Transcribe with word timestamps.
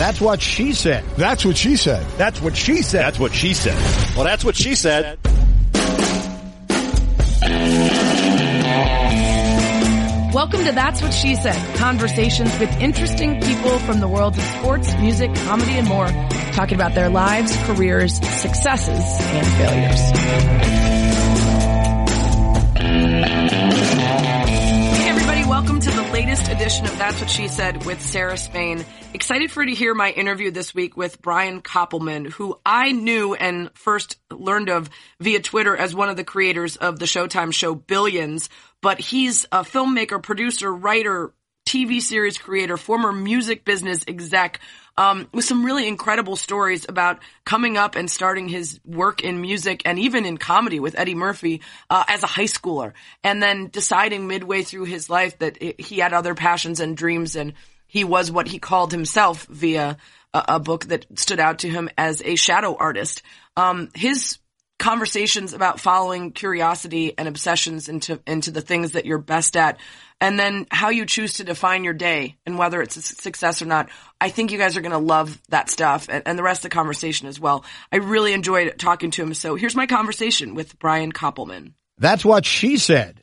That's 0.00 0.18
what 0.18 0.40
she 0.40 0.72
said. 0.72 1.04
That's 1.18 1.44
what 1.44 1.58
she 1.58 1.76
said. 1.76 2.06
That's 2.16 2.40
what 2.40 2.56
she 2.56 2.80
said. 2.80 3.02
That's 3.02 3.18
what 3.18 3.34
she 3.34 3.52
said. 3.52 3.76
Well, 4.16 4.24
that's 4.24 4.42
what 4.42 4.56
she 4.56 4.74
said. 4.74 5.18
Welcome 10.32 10.64
to 10.64 10.72
That's 10.72 11.02
What 11.02 11.12
She 11.12 11.34
Said. 11.34 11.76
Conversations 11.76 12.58
with 12.58 12.74
interesting 12.80 13.42
people 13.42 13.78
from 13.80 14.00
the 14.00 14.08
worlds 14.08 14.38
of 14.38 14.44
sports, 14.44 14.90
music, 14.94 15.34
comedy, 15.34 15.72
and 15.72 15.86
more, 15.86 16.06
talking 16.54 16.76
about 16.76 16.94
their 16.94 17.10
lives, 17.10 17.54
careers, 17.66 18.14
successes, 18.40 19.04
and 19.04 19.46
failures. 19.58 20.00
Welcome 25.60 25.80
to 25.80 25.90
the 25.90 26.02
latest 26.04 26.48
edition 26.48 26.86
of 26.86 26.96
That's 26.96 27.20
What 27.20 27.28
She 27.28 27.46
Said 27.46 27.84
with 27.84 28.00
Sarah 28.00 28.38
Spain. 28.38 28.82
Excited 29.12 29.50
for 29.50 29.62
you 29.62 29.68
to 29.68 29.76
hear 29.76 29.92
my 29.92 30.10
interview 30.10 30.50
this 30.50 30.74
week 30.74 30.96
with 30.96 31.20
Brian 31.20 31.60
Koppelman, 31.60 32.30
who 32.30 32.58
I 32.64 32.92
knew 32.92 33.34
and 33.34 33.70
first 33.74 34.16
learned 34.30 34.70
of 34.70 34.88
via 35.20 35.40
Twitter 35.40 35.76
as 35.76 35.94
one 35.94 36.08
of 36.08 36.16
the 36.16 36.24
creators 36.24 36.76
of 36.76 36.98
the 36.98 37.04
Showtime 37.04 37.52
show 37.52 37.74
Billions, 37.74 38.48
but 38.80 39.00
he's 39.00 39.44
a 39.52 39.58
filmmaker, 39.58 40.22
producer, 40.22 40.72
writer, 40.72 41.34
TV 41.68 42.00
series 42.00 42.38
creator, 42.38 42.78
former 42.78 43.12
music 43.12 43.66
business 43.66 44.02
exec, 44.08 44.60
um, 44.96 45.28
with 45.32 45.44
some 45.44 45.64
really 45.64 45.86
incredible 45.88 46.36
stories 46.36 46.86
about 46.88 47.20
coming 47.44 47.76
up 47.76 47.96
and 47.96 48.10
starting 48.10 48.48
his 48.48 48.80
work 48.84 49.22
in 49.22 49.40
music 49.40 49.82
and 49.84 49.98
even 49.98 50.26
in 50.26 50.36
comedy 50.36 50.80
with 50.80 50.98
Eddie 50.98 51.14
Murphy 51.14 51.62
uh, 51.88 52.04
as 52.08 52.22
a 52.22 52.26
high 52.28 52.44
schooler, 52.44 52.92
and 53.24 53.42
then 53.42 53.68
deciding 53.68 54.26
midway 54.26 54.62
through 54.62 54.84
his 54.84 55.08
life 55.08 55.38
that 55.38 55.58
it, 55.60 55.80
he 55.80 55.98
had 55.98 56.12
other 56.12 56.34
passions 56.34 56.80
and 56.80 56.96
dreams, 56.96 57.36
and 57.36 57.54
he 57.86 58.04
was 58.04 58.30
what 58.30 58.48
he 58.48 58.58
called 58.58 58.92
himself 58.92 59.46
via 59.46 59.96
a, 60.32 60.44
a 60.48 60.60
book 60.60 60.86
that 60.86 61.06
stood 61.18 61.40
out 61.40 61.60
to 61.60 61.68
him 61.68 61.88
as 61.96 62.22
a 62.24 62.36
shadow 62.36 62.76
artist. 62.78 63.22
Um, 63.56 63.90
his 63.94 64.38
conversations 64.78 65.52
about 65.52 65.78
following 65.78 66.32
curiosity 66.32 67.12
and 67.18 67.28
obsessions 67.28 67.88
into 67.88 68.18
into 68.26 68.50
the 68.50 68.62
things 68.62 68.92
that 68.92 69.04
you're 69.04 69.18
best 69.18 69.54
at 69.56 69.78
and 70.20 70.38
then 70.38 70.66
how 70.70 70.90
you 70.90 71.06
choose 71.06 71.34
to 71.34 71.44
define 71.44 71.84
your 71.84 71.94
day 71.94 72.36
and 72.46 72.58
whether 72.58 72.82
it's 72.82 72.96
a 72.96 73.02
success 73.02 73.62
or 73.62 73.66
not 73.66 73.88
i 74.20 74.28
think 74.28 74.52
you 74.52 74.58
guys 74.58 74.76
are 74.76 74.80
going 74.80 74.92
to 74.92 74.98
love 74.98 75.40
that 75.48 75.70
stuff 75.70 76.08
and, 76.08 76.22
and, 76.26 76.38
the 76.38 76.42
rest 76.42 76.60
of 76.60 76.70
the 76.70 76.74
conversation 76.74 77.28
as 77.28 77.38
well. 77.38 77.64
I 77.92 77.96
really 77.96 78.32
enjoyed 78.32 78.78
talking 78.78 79.10
to 79.12 79.22
him. 79.22 79.34
So 79.34 79.54
here's 79.54 79.76
my 79.76 79.86
conversation 79.86 80.54
with 80.54 80.78
brian 80.78 81.12
koppelman. 81.12 81.72
That's 81.98 82.24
what 82.24 82.44
she 82.44 82.78
said 82.78 83.19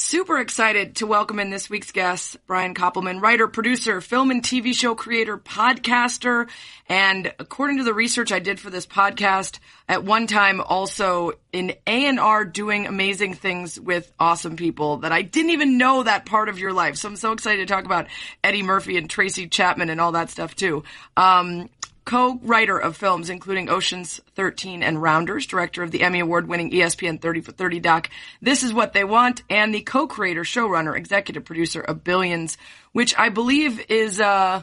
Super 0.00 0.38
excited 0.38 0.94
to 0.96 1.08
welcome 1.08 1.40
in 1.40 1.50
this 1.50 1.68
week's 1.68 1.90
guest, 1.90 2.36
Brian 2.46 2.72
Koppelman, 2.72 3.20
writer, 3.20 3.48
producer, 3.48 4.00
film 4.00 4.30
and 4.30 4.44
TV 4.44 4.72
show 4.72 4.94
creator, 4.94 5.36
podcaster, 5.36 6.48
and 6.88 7.34
according 7.40 7.78
to 7.78 7.82
the 7.82 7.92
research 7.92 8.30
I 8.30 8.38
did 8.38 8.60
for 8.60 8.70
this 8.70 8.86
podcast, 8.86 9.58
at 9.88 10.04
one 10.04 10.28
time 10.28 10.60
also 10.60 11.32
in 11.52 11.74
A&R 11.84 12.44
doing 12.44 12.86
amazing 12.86 13.34
things 13.34 13.78
with 13.78 14.12
awesome 14.20 14.54
people 14.54 14.98
that 14.98 15.10
I 15.10 15.22
didn't 15.22 15.50
even 15.50 15.78
know 15.78 16.04
that 16.04 16.26
part 16.26 16.48
of 16.48 16.60
your 16.60 16.72
life. 16.72 16.94
So 16.94 17.08
I'm 17.08 17.16
so 17.16 17.32
excited 17.32 17.66
to 17.66 17.74
talk 17.74 17.84
about 17.84 18.06
Eddie 18.44 18.62
Murphy 18.62 18.98
and 18.98 19.10
Tracy 19.10 19.48
Chapman 19.48 19.90
and 19.90 20.00
all 20.00 20.12
that 20.12 20.30
stuff 20.30 20.54
too. 20.54 20.84
Um, 21.16 21.70
co-writer 22.08 22.78
of 22.78 22.96
films 22.96 23.28
including 23.28 23.68
Ocean's 23.68 24.18
13 24.34 24.82
and 24.82 25.00
Rounders, 25.02 25.44
director 25.44 25.82
of 25.82 25.90
the 25.90 26.00
Emmy 26.00 26.20
Award-winning 26.20 26.70
ESPN 26.70 27.20
30 27.20 27.42
for 27.42 27.52
30 27.52 27.80
doc 27.80 28.08
This 28.40 28.62
Is 28.62 28.72
What 28.72 28.94
They 28.94 29.04
Want, 29.04 29.42
and 29.50 29.74
the 29.74 29.82
co-creator, 29.82 30.40
showrunner, 30.40 30.96
executive 30.96 31.44
producer 31.44 31.82
of 31.82 32.02
Billions, 32.02 32.56
which 32.92 33.14
I 33.18 33.28
believe 33.28 33.84
is 33.90 34.22
uh, 34.22 34.62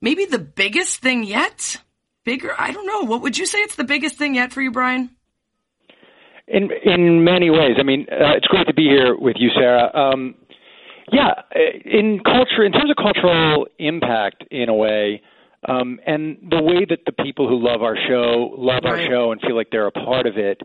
maybe 0.00 0.24
the 0.24 0.40
biggest 0.40 1.00
thing 1.00 1.22
yet. 1.22 1.76
Bigger, 2.24 2.52
I 2.58 2.72
don't 2.72 2.86
know. 2.86 3.02
What 3.02 3.22
would 3.22 3.38
you 3.38 3.46
say 3.46 3.58
it's 3.58 3.76
the 3.76 3.84
biggest 3.84 4.16
thing 4.16 4.34
yet 4.34 4.52
for 4.52 4.60
you, 4.60 4.72
Brian? 4.72 5.10
In 6.48 6.68
in 6.84 7.22
many 7.22 7.50
ways. 7.50 7.76
I 7.78 7.84
mean, 7.84 8.06
uh, 8.10 8.34
it's 8.34 8.48
great 8.48 8.66
to 8.66 8.74
be 8.74 8.88
here 8.88 9.16
with 9.16 9.36
you, 9.38 9.50
Sarah. 9.54 9.88
Um, 9.94 10.34
yeah, 11.12 11.42
in 11.84 12.20
culture, 12.24 12.64
in 12.64 12.72
terms 12.72 12.90
of 12.90 12.96
cultural 12.96 13.68
impact, 13.78 14.44
in 14.50 14.68
a 14.68 14.74
way, 14.74 15.22
um, 15.68 16.00
and 16.06 16.38
the 16.50 16.62
way 16.62 16.84
that 16.88 17.00
the 17.04 17.12
people 17.12 17.48
who 17.48 17.62
love 17.62 17.82
our 17.82 17.96
show 18.08 18.54
love 18.56 18.84
our 18.84 18.98
show 18.98 19.32
and 19.32 19.40
feel 19.40 19.56
like 19.56 19.68
they're 19.70 19.86
a 19.86 19.92
part 19.92 20.26
of 20.26 20.38
it, 20.38 20.62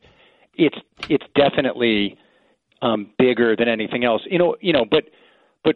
it's 0.56 0.78
it's 1.10 1.26
definitely 1.36 2.18
um, 2.82 3.12
bigger 3.18 3.56
than 3.56 3.68
anything 3.68 4.06
else. 4.06 4.22
You 4.30 4.40
know, 4.40 4.56
you 4.62 4.72
know, 4.72 4.86
but 4.90 5.06
but 5.64 5.76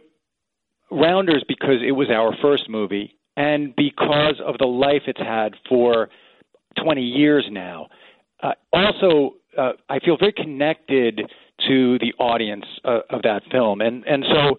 Rounders 0.90 1.44
because 1.48 1.82
it 1.86 1.92
was 1.92 2.10
our 2.10 2.36
first 2.42 2.70
movie 2.70 3.18
and 3.36 3.76
because 3.76 4.40
of 4.46 4.58
the 4.58 4.68
life 4.68 5.04
it's 5.08 5.20
had 5.20 5.56
for 5.68 6.10
20 6.82 7.02
years 7.02 7.48
now. 7.50 7.88
Uh, 8.44 8.54
also, 8.72 9.36
uh, 9.58 9.72
I 9.90 10.00
feel 10.00 10.18
very 10.18 10.34
connected 10.34 11.22
to 11.68 12.00
the 12.00 12.14
audience 12.20 12.66
uh, 12.86 13.00
of 13.10 13.24
that 13.24 13.42
film, 13.52 13.82
and 13.82 14.06
and 14.06 14.26
so 14.32 14.58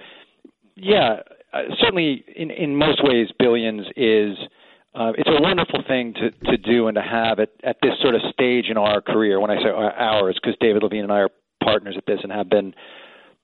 yeah, 0.76 1.20
uh, 1.52 1.62
certainly 1.80 2.24
in 2.34 2.50
in 2.50 2.76
most 2.76 3.02
ways, 3.02 3.28
Billions 3.38 3.86
is 3.96 4.36
uh, 4.94 5.12
it's 5.16 5.28
a 5.28 5.40
wonderful 5.40 5.82
thing 5.86 6.14
to 6.14 6.30
to 6.50 6.56
do 6.56 6.88
and 6.88 6.94
to 6.94 7.02
have 7.02 7.38
at 7.38 7.50
at 7.64 7.76
this 7.82 7.92
sort 8.00 8.14
of 8.14 8.22
stage 8.32 8.66
in 8.68 8.76
our 8.76 9.00
career. 9.00 9.40
When 9.40 9.50
I 9.50 9.56
say 9.62 9.68
ours, 9.68 10.38
because 10.40 10.56
David 10.60 10.82
Levine 10.82 11.04
and 11.04 11.12
I 11.12 11.20
are 11.20 11.30
partners 11.62 11.94
at 11.96 12.06
this 12.06 12.20
and 12.22 12.32
have 12.32 12.48
been 12.48 12.74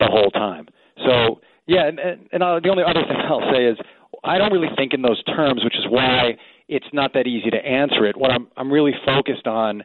the 0.01 0.07
whole 0.07 0.31
time. 0.31 0.69
So 1.05 1.41
yeah, 1.67 1.87
and 1.87 1.99
and, 1.99 2.29
and 2.33 2.43
the 2.43 2.69
only 2.71 2.85
other 2.85 3.03
thing 3.03 3.17
I'll 3.29 3.51
say 3.53 3.67
is 3.67 3.77
I 4.25 4.39
don't 4.39 4.53
really 4.53 4.75
think 4.77 4.95
in 4.95 5.03
those 5.03 5.23
terms, 5.25 5.63
which 5.65 5.77
is 5.77 5.85
why 5.89 6.37
it's 6.69 6.87
not 6.93 7.13
that 7.15 7.27
easy 7.27 7.51
to 7.51 7.59
answer 7.59 8.05
it. 8.07 8.17
What 8.17 8.31
I'm 8.31 8.49
I'm 8.57 8.71
really 8.71 8.95
focused 9.05 9.47
on 9.47 9.83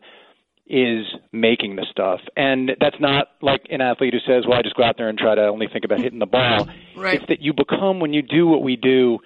is 0.72 1.06
making 1.34 1.76
the 1.76 1.86
stuff. 1.92 2.22
And 2.38 2.72
that's 2.80 2.96
not 3.00 3.28
like 3.42 3.62
an 3.70 3.82
athlete 3.82 4.14
who 4.14 4.20
says, 4.20 4.46
well, 4.48 4.58
I 4.58 4.62
just 4.62 4.76
go 4.76 4.84
out 4.84 4.96
there 4.98 5.10
and 5.10 5.18
try 5.18 5.36
to 5.36 5.42
only 5.48 5.68
think 5.68 5.84
about 5.84 6.00
hitting 6.00 6.20
the 6.20 6.26
ball. 6.26 6.70
Right. 6.96 7.16
It's 7.16 7.28
that 7.28 7.42
you 7.42 7.54
become, 7.54 8.00
when 8.00 8.14
you 8.14 8.22
do 8.22 8.48
what 8.48 8.64
we 8.64 8.78
do, 8.78 9.20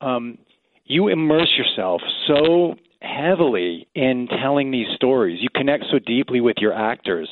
um, 0.00 0.36
you 0.84 1.06
immerse 1.06 1.52
yourself 1.56 2.02
so 2.26 2.74
heavily 3.00 3.86
in 3.94 4.26
telling 4.42 4.72
these 4.72 4.88
stories. 4.96 5.38
You 5.40 5.48
connect 5.54 5.84
so 5.92 6.00
deeply 6.00 6.40
with 6.40 6.56
your 6.58 6.74
actors. 6.74 7.28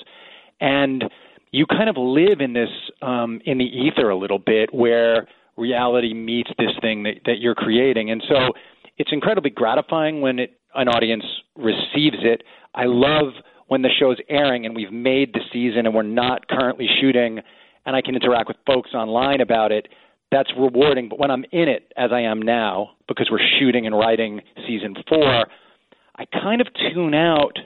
And 0.61 1.05
you 1.51 1.67
kind 1.67 1.89
of 1.89 1.97
live 1.97 2.41
in 2.41 2.53
this, 2.53 2.71
um, 3.03 3.41
in 3.45 3.59
the 3.59 3.65
ether 3.65 4.09
a 4.09 4.17
little 4.17 4.39
bit 4.39 4.73
where 4.73 5.27
reality 5.57 6.15
meets 6.15 6.51
this 6.59 6.71
thing 6.81 7.03
that, 7.03 7.15
that 7.27 7.41
you're 7.41 7.57
creating. 7.57 8.11
And 8.11 8.23
so 8.29 8.53
it's 8.99 9.11
incredibly 9.13 9.51
gratifying 9.51 10.21
when 10.21 10.39
it, 10.39 10.61
an 10.75 10.87
audience 10.87 11.25
receives 11.57 12.19
it. 12.23 12.43
I 12.75 12.85
love 12.85 13.33
when 13.69 13.83
the 13.83 13.91
show's 13.99 14.19
airing 14.29 14.67
and 14.67 14.75
we've 14.75 14.93
made 14.93 15.33
the 15.33 15.41
season 15.53 15.87
and 15.87 15.95
we're 15.95 16.03
not 16.03 16.49
currently 16.49 16.89
shooting 17.01 17.41
and 17.87 17.97
I 17.97 18.03
can 18.03 18.15
interact 18.15 18.49
with 18.49 18.57
folks 18.67 18.93
online 18.95 19.41
about 19.41 19.73
it. 19.73 19.89
That's 20.31 20.51
rewarding. 20.59 21.09
But 21.09 21.19
when 21.19 21.31
I'm 21.31 21.45
in 21.53 21.69
it, 21.69 21.93
as 21.97 22.11
I 22.13 22.21
am 22.21 22.43
now, 22.43 22.91
because 23.07 23.29
we're 23.31 23.47
shooting 23.59 23.87
and 23.87 23.97
writing 23.97 24.43
season 24.67 24.95
four, 25.09 25.47
I 26.17 26.25
kind 26.27 26.61
of 26.61 26.67
tune 26.93 27.15
out 27.15 27.59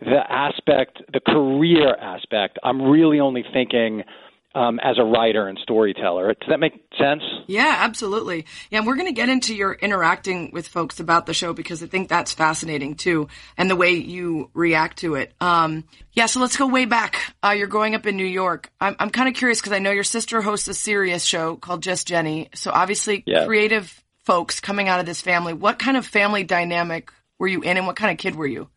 the 0.00 0.20
aspect, 0.30 1.02
the 1.12 1.20
career 1.20 1.94
aspect. 1.96 2.58
I'm 2.62 2.80
really 2.80 3.20
only 3.20 3.44
thinking 3.52 4.02
um, 4.54 4.80
as 4.80 4.98
a 4.98 5.04
writer 5.04 5.46
and 5.46 5.58
storyteller. 5.62 6.34
Does 6.34 6.48
that 6.48 6.58
make 6.58 6.74
sense? 6.98 7.22
Yeah, 7.46 7.76
absolutely. 7.78 8.46
Yeah, 8.70 8.78
and 8.78 8.86
we're 8.86 8.96
going 8.96 9.06
to 9.06 9.12
get 9.12 9.28
into 9.28 9.54
your 9.54 9.72
interacting 9.72 10.50
with 10.52 10.66
folks 10.66 10.98
about 10.98 11.26
the 11.26 11.34
show 11.34 11.52
because 11.52 11.82
I 11.82 11.86
think 11.86 12.08
that's 12.08 12.32
fascinating 12.32 12.96
too, 12.96 13.28
and 13.56 13.70
the 13.70 13.76
way 13.76 13.92
you 13.92 14.50
react 14.54 14.98
to 14.98 15.14
it. 15.14 15.32
Um, 15.40 15.84
yeah, 16.12 16.26
so 16.26 16.40
let's 16.40 16.56
go 16.56 16.66
way 16.66 16.84
back. 16.84 17.34
Uh, 17.44 17.50
you're 17.50 17.68
growing 17.68 17.94
up 17.94 18.06
in 18.06 18.16
New 18.16 18.24
York. 18.24 18.70
I'm, 18.80 18.96
I'm 18.98 19.10
kind 19.10 19.28
of 19.28 19.34
curious 19.34 19.60
because 19.60 19.72
I 19.72 19.78
know 19.78 19.92
your 19.92 20.04
sister 20.04 20.42
hosts 20.42 20.66
a 20.68 20.74
Sirius 20.74 21.24
show 21.24 21.56
called 21.56 21.82
Just 21.82 22.08
Jenny. 22.08 22.48
So 22.54 22.72
obviously, 22.72 23.22
yeah. 23.26 23.46
creative 23.46 24.02
folks 24.24 24.60
coming 24.60 24.88
out 24.88 25.00
of 25.00 25.06
this 25.06 25.20
family. 25.20 25.52
What 25.52 25.78
kind 25.78 25.96
of 25.96 26.06
family 26.06 26.42
dynamic 26.42 27.12
were 27.38 27.48
you 27.48 27.62
in, 27.62 27.76
and 27.76 27.86
what 27.86 27.96
kind 27.96 28.10
of 28.10 28.18
kid 28.18 28.34
were 28.34 28.46
you? 28.46 28.68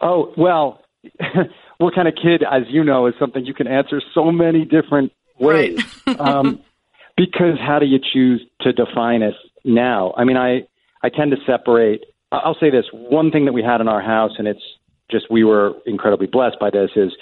Oh 0.00 0.32
well. 0.36 0.82
what 1.80 1.94
kind 1.94 2.06
of 2.06 2.14
kid, 2.14 2.42
as 2.42 2.64
you 2.68 2.84
know, 2.84 3.06
is 3.06 3.14
something 3.18 3.46
you 3.46 3.54
can 3.54 3.66
answer 3.66 4.02
so 4.14 4.30
many 4.30 4.66
different 4.66 5.12
ways. 5.38 5.82
Right. 6.06 6.20
um, 6.20 6.60
because 7.16 7.58
how 7.58 7.78
do 7.78 7.86
you 7.86 7.98
choose 7.98 8.42
to 8.60 8.72
define 8.72 9.22
it 9.22 9.34
now? 9.64 10.12
I 10.16 10.24
mean, 10.24 10.36
I 10.36 10.66
I 11.02 11.08
tend 11.08 11.30
to 11.30 11.38
separate. 11.46 12.04
I'll 12.30 12.56
say 12.60 12.70
this: 12.70 12.84
one 12.92 13.30
thing 13.30 13.46
that 13.46 13.52
we 13.52 13.62
had 13.62 13.80
in 13.80 13.88
our 13.88 14.02
house, 14.02 14.32
and 14.38 14.46
it's 14.46 14.62
just 15.10 15.30
we 15.30 15.42
were 15.42 15.72
incredibly 15.86 16.26
blessed 16.26 16.58
by 16.60 16.68
this, 16.68 16.90
is 16.96 17.12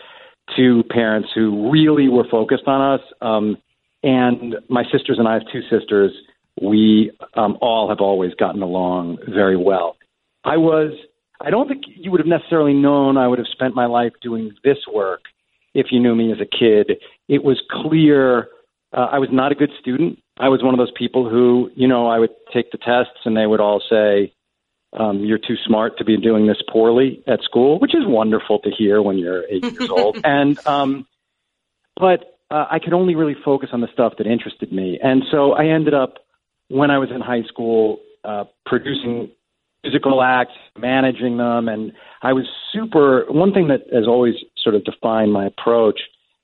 two 0.56 0.82
parents 0.90 1.28
who 1.32 1.70
really 1.70 2.08
were 2.08 2.26
focused 2.28 2.66
on 2.66 2.98
us. 2.98 3.06
Um, 3.20 3.58
and 4.02 4.56
my 4.68 4.82
sisters 4.90 5.18
and 5.18 5.28
I 5.28 5.34
have 5.34 5.42
two 5.52 5.62
sisters. 5.70 6.12
We 6.60 7.12
um, 7.34 7.58
all 7.60 7.88
have 7.88 8.00
always 8.00 8.34
gotten 8.34 8.62
along 8.62 9.18
very 9.28 9.56
well. 9.56 9.96
I 10.44 10.56
was 10.56 10.92
I 11.40 11.50
don't 11.50 11.68
think 11.68 11.84
you 11.86 12.10
would 12.10 12.20
have 12.20 12.26
necessarily 12.26 12.74
known 12.74 13.16
I 13.16 13.28
would 13.28 13.38
have 13.38 13.48
spent 13.48 13.74
my 13.74 13.86
life 13.86 14.12
doing 14.20 14.52
this 14.64 14.78
work 14.92 15.22
if 15.74 15.86
you 15.90 16.00
knew 16.00 16.14
me 16.14 16.32
as 16.32 16.38
a 16.40 16.46
kid. 16.46 16.98
It 17.28 17.44
was 17.44 17.60
clear 17.70 18.48
uh, 18.92 19.08
I 19.12 19.18
was 19.18 19.28
not 19.30 19.52
a 19.52 19.54
good 19.54 19.70
student, 19.80 20.18
I 20.38 20.48
was 20.48 20.62
one 20.62 20.74
of 20.74 20.78
those 20.78 20.92
people 20.96 21.28
who, 21.28 21.70
you 21.74 21.88
know, 21.88 22.06
I 22.06 22.18
would 22.18 22.30
take 22.52 22.70
the 22.70 22.78
tests 22.78 23.20
and 23.24 23.36
they 23.36 23.46
would 23.46 23.60
all 23.60 23.82
say, 23.88 24.32
um, 24.92 25.24
"You're 25.24 25.38
too 25.38 25.56
smart 25.66 25.98
to 25.98 26.04
be 26.04 26.16
doing 26.16 26.46
this 26.46 26.62
poorly 26.70 27.22
at 27.26 27.42
school," 27.42 27.78
which 27.78 27.94
is 27.94 28.06
wonderful 28.06 28.60
to 28.60 28.70
hear 28.70 29.02
when 29.02 29.18
you're 29.18 29.44
eight 29.50 29.64
years 29.64 29.90
old. 29.90 30.18
And 30.24 30.58
um, 30.66 31.06
but 31.96 32.38
uh, 32.50 32.66
I 32.70 32.78
could 32.78 32.92
only 32.92 33.14
really 33.14 33.36
focus 33.44 33.70
on 33.72 33.80
the 33.80 33.88
stuff 33.92 34.14
that 34.18 34.26
interested 34.26 34.72
me, 34.72 34.98
and 35.02 35.24
so 35.30 35.52
I 35.52 35.66
ended 35.66 35.92
up 35.92 36.18
when 36.68 36.90
I 36.90 36.98
was 36.98 37.10
in 37.10 37.20
high 37.20 37.42
school 37.42 38.00
uh, 38.24 38.44
producing 38.64 39.30
musical 39.84 40.22
acts, 40.22 40.54
managing 40.78 41.36
them, 41.36 41.68
and 41.68 41.92
I 42.22 42.32
was 42.32 42.46
super. 42.72 43.24
One 43.28 43.52
thing 43.52 43.68
that 43.68 43.82
has 43.92 44.06
always 44.06 44.34
sort 44.62 44.74
of 44.74 44.84
defined 44.84 45.32
my 45.32 45.46
approach 45.46 46.00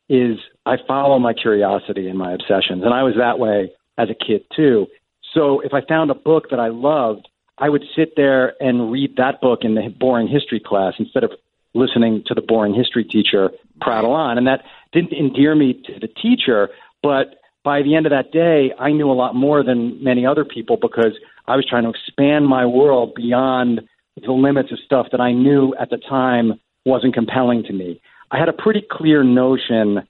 is 0.08 0.38
I 0.66 0.76
follow 0.86 1.18
my 1.18 1.32
curiosity 1.32 2.08
and 2.08 2.18
my 2.18 2.32
obsessions, 2.32 2.84
and 2.84 2.94
I 2.94 3.02
was 3.02 3.14
that 3.16 3.38
way 3.38 3.72
as 3.98 4.08
a 4.10 4.14
kid 4.14 4.44
too. 4.54 4.86
So 5.32 5.60
if 5.60 5.72
I 5.74 5.80
found 5.86 6.10
a 6.10 6.14
book 6.14 6.50
that 6.50 6.60
I 6.60 6.68
loved, 6.68 7.28
I 7.58 7.68
would 7.68 7.84
sit 7.96 8.14
there 8.16 8.54
and 8.60 8.90
read 8.90 9.16
that 9.16 9.40
book 9.40 9.60
in 9.62 9.74
the 9.74 9.88
boring 9.88 10.28
history 10.28 10.60
class 10.60 10.94
instead 10.98 11.24
of 11.24 11.32
listening 11.74 12.22
to 12.26 12.34
the 12.34 12.42
boring 12.42 12.74
history 12.74 13.04
teacher 13.04 13.50
prattle 13.80 14.12
on, 14.12 14.38
and 14.38 14.46
that 14.46 14.64
didn't 14.92 15.12
endear 15.12 15.54
me 15.54 15.74
to 15.86 15.98
the 16.00 16.08
teacher, 16.08 16.70
but 17.02 17.40
by 17.64 17.82
the 17.82 17.96
end 17.96 18.06
of 18.06 18.10
that 18.10 18.30
day, 18.30 18.72
I 18.78 18.92
knew 18.92 19.10
a 19.10 19.14
lot 19.14 19.34
more 19.34 19.64
than 19.64 20.02
many 20.04 20.26
other 20.26 20.44
people 20.44 20.76
because 20.76 21.18
I 21.46 21.56
was 21.56 21.66
trying 21.68 21.84
to 21.84 21.90
expand 21.90 22.46
my 22.46 22.66
world 22.66 23.14
beyond 23.14 23.82
the 24.16 24.32
limits 24.32 24.72
of 24.72 24.78
stuff 24.84 25.08
that 25.12 25.20
I 25.20 25.32
knew 25.32 25.74
at 25.80 25.90
the 25.90 25.98
time 25.98 26.60
wasn't 26.84 27.14
compelling 27.14 27.64
to 27.64 27.72
me. 27.72 28.00
I 28.30 28.38
had 28.38 28.48
a 28.48 28.52
pretty 28.52 28.82
clear 28.90 29.22
notion, 29.22 30.06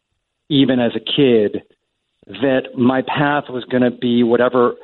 even 0.48 0.80
as 0.80 0.92
a 0.94 1.00
kid, 1.00 1.62
that 2.26 2.76
my 2.76 3.02
path 3.02 3.44
was 3.48 3.64
going 3.64 3.82
to 3.82 3.90
be 3.90 4.22
whatever 4.22 4.74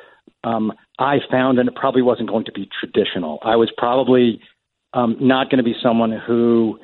um, 0.43 0.73
I 0.99 1.17
found, 1.29 1.59
and 1.59 1.69
it 1.69 1.75
probably 1.75 2.01
wasn't 2.01 2.29
going 2.29 2.45
to 2.45 2.51
be 2.51 2.69
traditional. 2.79 3.39
I 3.43 3.55
was 3.55 3.71
probably 3.77 4.41
um, 4.93 5.17
not 5.19 5.49
going 5.49 5.57
to 5.57 5.63
be 5.63 5.75
someone 5.81 6.11
who 6.11 6.79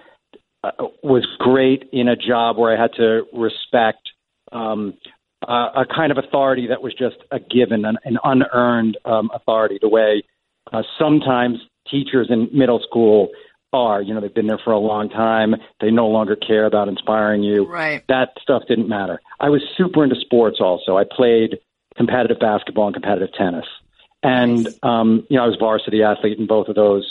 uh, 0.63 0.71
was 1.03 1.25
great 1.39 1.89
in 1.91 2.07
a 2.07 2.15
job 2.15 2.57
where 2.57 2.75
I 2.75 2.81
had 2.81 2.93
to 2.93 3.23
respect 3.33 4.09
um, 4.51 4.93
uh, 5.47 5.69
a 5.75 5.85
kind 5.85 6.11
of 6.11 6.17
authority 6.17 6.67
that 6.67 6.81
was 6.81 6.93
just 6.93 7.17
a 7.31 7.39
given, 7.39 7.85
an, 7.85 7.97
an 8.05 8.17
unearned 8.23 8.97
um, 9.05 9.29
authority, 9.33 9.77
the 9.81 9.89
way 9.89 10.23
uh, 10.73 10.83
sometimes 10.97 11.57
teachers 11.89 12.27
in 12.29 12.49
middle 12.51 12.79
school 12.79 13.29
are. 13.73 14.01
You 14.01 14.13
know, 14.13 14.21
they've 14.21 14.33
been 14.33 14.47
there 14.47 14.59
for 14.63 14.71
a 14.71 14.79
long 14.79 15.09
time. 15.09 15.55
They 15.79 15.91
no 15.91 16.07
longer 16.07 16.35
care 16.35 16.65
about 16.65 16.87
inspiring 16.87 17.43
you. 17.43 17.65
Right. 17.65 18.03
That 18.07 18.29
stuff 18.41 18.63
didn't 18.67 18.89
matter. 18.89 19.21
I 19.39 19.49
was 19.49 19.61
super 19.77 20.03
into 20.03 20.15
sports 20.19 20.57
also. 20.59 20.97
I 20.97 21.03
played 21.03 21.59
competitive 21.95 22.39
basketball 22.39 22.87
and 22.87 22.93
competitive 22.93 23.33
tennis. 23.33 23.65
And, 24.23 24.63
Nice. 24.63 24.79
um, 24.83 25.25
you 25.29 25.37
know, 25.37 25.43
I 25.43 25.47
was 25.47 25.57
varsity 25.59 26.01
athlete 26.01 26.39
in 26.39 26.47
both 26.47 26.67
of 26.67 26.75
those 26.75 27.05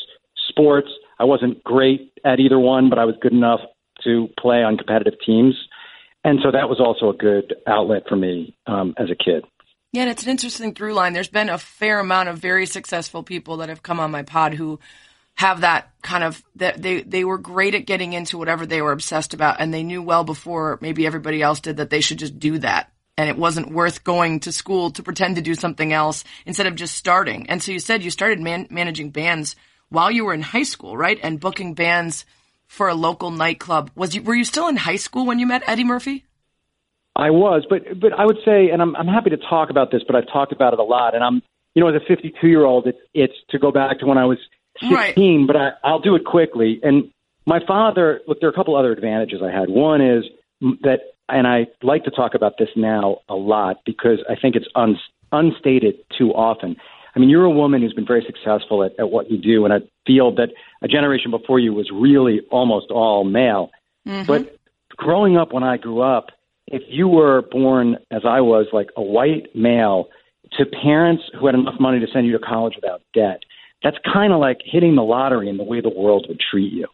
sports. 0.49 0.89
I 1.19 1.25
wasn't 1.25 1.63
great 1.63 2.13
at 2.25 2.41
either 2.41 2.59
one, 2.59 2.91
but 2.91 2.99
I 2.99 3.05
was 3.05 3.15
good 3.21 3.33
enough 3.33 3.61
to 4.05 4.29
play 4.39 4.63
on 4.63 4.77
competitive 4.77 5.15
teams. 5.25 5.55
And 6.27 6.41
so 6.43 6.51
that 6.51 6.69
was 6.69 6.81
also 6.81 7.11
a 7.11 7.17
good 7.17 7.55
outlet 7.69 8.03
for 8.09 8.17
me 8.17 8.57
um, 8.67 8.95
as 8.99 9.13
a 9.13 9.15
kid. 9.15 9.45
Yeah, 9.93 10.03
and 10.03 10.11
it's 10.11 10.25
an 10.25 10.29
interesting 10.31 10.75
through 10.75 10.93
line. 10.93 11.13
There's 11.13 11.29
been 11.29 11.49
a 11.49 11.57
fair 11.57 12.01
amount 12.01 12.29
of 12.29 12.39
very 12.39 12.67
successful 12.67 13.23
people 13.23 13.59
that 13.59 13.69
have 13.69 13.85
come 13.85 14.01
on 14.01 14.11
my 14.11 14.25
pod 14.25 14.53
who 14.53 14.81
have 15.37 15.61
that 15.61 15.93
kind 16.03 16.25
of 16.25 16.43
that 16.57 16.83
they 16.83 17.03
they 17.03 17.23
were 17.23 17.39
great 17.39 17.77
at 17.77 17.87
getting 17.87 18.13
into 18.13 18.39
whatever 18.39 18.67
they 18.67 18.83
were 18.83 18.91
obsessed 18.91 19.35
about 19.35 19.61
and 19.61 19.73
they 19.73 19.85
knew 19.85 20.03
well 20.03 20.25
before 20.25 20.79
maybe 20.81 21.07
everybody 21.07 21.43
else 21.43 21.61
did 21.61 21.77
that 21.77 21.91
they 21.91 22.01
should 22.01 22.19
just 22.19 22.41
do 22.41 22.59
that 22.59 22.91
and 23.17 23.29
it 23.29 23.39
wasn't 23.39 23.71
worth 23.71 24.03
going 24.03 24.41
to 24.41 24.51
school 24.51 24.91
to 24.91 25.05
pretend 25.05 25.37
to 25.37 25.43
do 25.43 25.55
something 25.55 25.93
else 25.93 26.25
instead 26.45 26.67
of 26.67 26.75
just 26.75 26.97
starting. 26.97 27.49
And 27.49 27.63
so 27.63 27.71
you 27.71 27.79
said 27.79 28.03
you 28.03 28.11
started 28.11 28.41
man- 28.41 28.67
managing 28.69 29.11
bands 29.11 29.55
while 29.91 30.11
you 30.11 30.25
were 30.25 30.35
in 30.35 30.43
high 30.43 30.65
school, 30.65 30.97
right? 30.97 31.21
And 31.23 31.39
booking 31.39 31.75
bands 31.75 32.27
for 32.67 32.89
a 32.89 32.95
local 32.95 33.31
nightclub. 33.31 33.91
Was 33.95 34.15
you 34.15 34.23
were 34.23 34.35
you 34.35 34.45
still 34.45 34.69
in 34.69 34.77
high 34.77 34.97
school 34.97 35.27
when 35.27 35.39
you 35.39 35.47
met 35.47 35.63
Eddie 35.67 35.85
Murphy? 35.85 36.25
I 37.15 37.31
was, 37.31 37.65
but 37.69 37.99
but 38.01 38.13
I 38.13 38.27
would 38.27 38.39
say, 38.45 38.71
and 38.71 38.83
I'm 38.83 38.95
I'm 38.97 39.07
happy 39.09 39.31
to 39.31 39.39
talk 39.39 39.71
about 39.71 39.91
this, 39.91 40.03
but 40.07 40.17
I've 40.17 40.27
talked 40.33 40.53
about 40.53 40.73
it 40.75 40.79
a 40.79 40.83
lot, 40.85 41.15
and 41.15 41.25
I'm 41.25 41.43
you 41.75 41.83
know 41.83 41.89
as 41.89 41.95
a 41.95 42.05
52 42.07 42.47
year 42.47 42.65
old, 42.65 42.87
it's 42.87 42.99
it's 43.15 43.35
to 43.51 43.59
go 43.59 43.73
back 43.73 43.99
to 44.01 44.07
when 44.07 44.19
I 44.19 44.27
was 44.27 44.39
16, 44.81 44.95
Right. 44.95 45.47
but 45.47 45.57
I, 45.57 45.71
I'll 45.83 46.01
do 46.01 46.15
it 46.17 46.25
quickly. 46.27 46.79
And 46.83 47.11
my 47.47 47.61
father, 47.67 48.21
look, 48.27 48.41
there 48.41 48.49
are 48.49 48.53
a 48.53 48.55
couple 48.55 48.77
other 48.77 48.93
advantages 48.93 49.41
I 49.43 49.51
had. 49.51 49.71
One 49.71 50.03
is 50.03 50.25
that, 50.83 50.99
and 51.29 51.47
I 51.47 51.67
like 51.83 52.05
to 52.05 52.11
talk 52.11 52.35
about 52.35 52.55
this 52.59 52.69
now 52.77 53.19
a 53.29 53.35
lot 53.35 53.79
because 53.87 54.19
I 54.29 54.35
think 54.35 54.55
it's 54.57 54.67
un, 54.75 54.99
unstated 55.33 55.95
too 56.19 56.31
often. 56.33 56.77
I 57.15 57.19
mean, 57.19 57.31
you're 57.31 57.45
a 57.45 57.51
woman 57.51 57.81
who's 57.81 57.95
been 57.95 58.07
very 58.07 58.27
successful 58.27 58.85
at, 58.85 58.93
at 58.99 59.11
what 59.11 59.31
you 59.31 59.39
do 59.39 59.65
and 59.65 59.73
I 59.73 59.79
feel 60.07 60.35
that 60.35 60.51
a 60.83 60.89
generation 60.89 61.31
before 61.31 61.59
you 61.59 61.73
was 61.73 61.91
really 61.93 62.41
almost 62.51 62.91
all 62.91 63.25
male. 63.25 63.71
Mm-hmm. 64.07 64.27
But 64.27 64.57
growing 64.91 65.37
up 65.37 65.53
when 65.53 65.63
I 65.63 65.77
grew 65.77 66.01
up, 66.01 66.31
if 66.67 66.83
you 66.89 67.09
were 67.09 67.43
born 67.43 67.97
as 68.11 68.23
I 68.25 68.41
was, 68.41 68.67
like 68.73 68.89
a 68.97 69.03
white 69.03 69.55
male, 69.55 70.09
to 70.53 70.65
parents 70.65 71.25
who 71.39 71.47
had 71.47 71.55
enough 71.55 71.79
money 71.81 72.01
to 72.01 72.07
send 72.13 72.27
you 72.27 72.33
to 72.33 72.39
college 72.39 72.75
without 72.77 73.03
debt, 73.15 73.43
that's 73.83 73.97
kind 74.13 74.33
of 74.33 74.41
like 74.41 74.59
hitting 74.65 74.95
the 74.95 75.03
lottery 75.03 75.49
in 75.49 75.57
the 75.57 75.65
way 75.65 75.81
the 75.81 75.89
world 75.89 76.27
would 76.29 76.41
treat 76.41 76.73
you. 76.73 76.87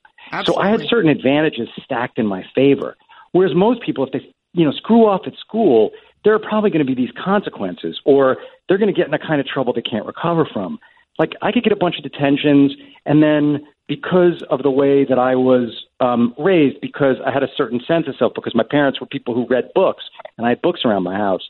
So 0.45 0.57
I 0.57 0.71
had 0.71 0.81
certain 0.89 1.11
advantages 1.11 1.69
stacked 1.85 2.19
in 2.19 2.27
my 2.27 2.45
favor. 2.55 2.97
Whereas 3.33 3.55
most 3.55 3.83
people, 3.83 4.05
if 4.07 4.13
they 4.13 4.21
you 4.55 4.65
know 4.65 4.73
screw 4.73 5.07
off 5.07 5.23
at 5.27 5.35
school, 5.37 5.91
there 6.25 6.35
are 6.35 6.39
probably 6.39 6.71
going 6.71 6.85
to 6.85 6.87
be 6.87 6.95
these 6.95 7.13
consequences, 7.23 8.01
or 8.05 8.39
they're 8.69 8.79
going 8.79 8.93
to 8.93 8.99
get 8.99 9.09
in 9.09 9.15
a 9.15 9.19
kind 9.19 9.41
of 9.41 9.47
trouble 9.47 9.73
they 9.73 9.83
can't 9.83 10.07
recover 10.07 10.47
from. 10.51 10.79
Like 11.19 11.33
I 11.43 11.53
could 11.53 11.65
get 11.65 11.73
a 11.73 11.77
bunch 11.77 11.97
of 11.99 12.03
detentions, 12.03 12.73
and 13.05 13.23
then 13.23 13.67
because 13.89 14.43
of 14.51 14.63
the 14.63 14.71
way 14.71 15.05
that 15.05 15.19
I 15.19 15.35
was 15.35 15.85
um, 16.01 16.35
raised, 16.39 16.81
because 16.81 17.17
I 17.27 17.31
had 17.31 17.43
a 17.43 17.49
certain 17.57 17.81
sense 17.87 18.07
of 18.09 18.17
self, 18.19 18.33
because 18.35 18.55
my 18.55 18.65
parents 18.69 19.01
were 19.01 19.07
people 19.07 19.35
who 19.35 19.47
read 19.47 19.71
books, 19.75 20.05
and 20.37 20.47
I 20.47 20.51
had 20.51 20.63
books 20.63 20.81
around 20.85 21.03
my 21.03 21.17
house, 21.17 21.43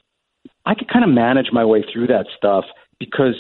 I 0.67 0.75
could 0.75 0.89
kind 0.89 1.05
of 1.05 1.11
manage 1.11 1.49
my 1.53 1.65
way 1.65 1.85
through 1.93 2.09
that 2.09 2.27
stuff 2.37 2.65
because 2.99 3.35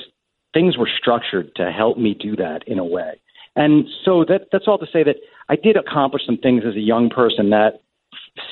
things 0.54 0.76
were 0.76 0.88
structured 0.98 1.54
to 1.56 1.70
help 1.70 1.98
me 1.98 2.14
do 2.14 2.36
that 2.36 2.62
in 2.66 2.78
a 2.78 2.84
way. 2.84 3.20
And 3.56 3.86
so 4.04 4.24
that 4.28 4.48
that's 4.50 4.66
all 4.66 4.78
to 4.78 4.86
say 4.92 5.02
that 5.04 5.16
I 5.48 5.56
did 5.56 5.76
accomplish 5.76 6.22
some 6.24 6.38
things 6.38 6.62
as 6.66 6.74
a 6.74 6.80
young 6.80 7.10
person 7.10 7.50
that 7.50 7.82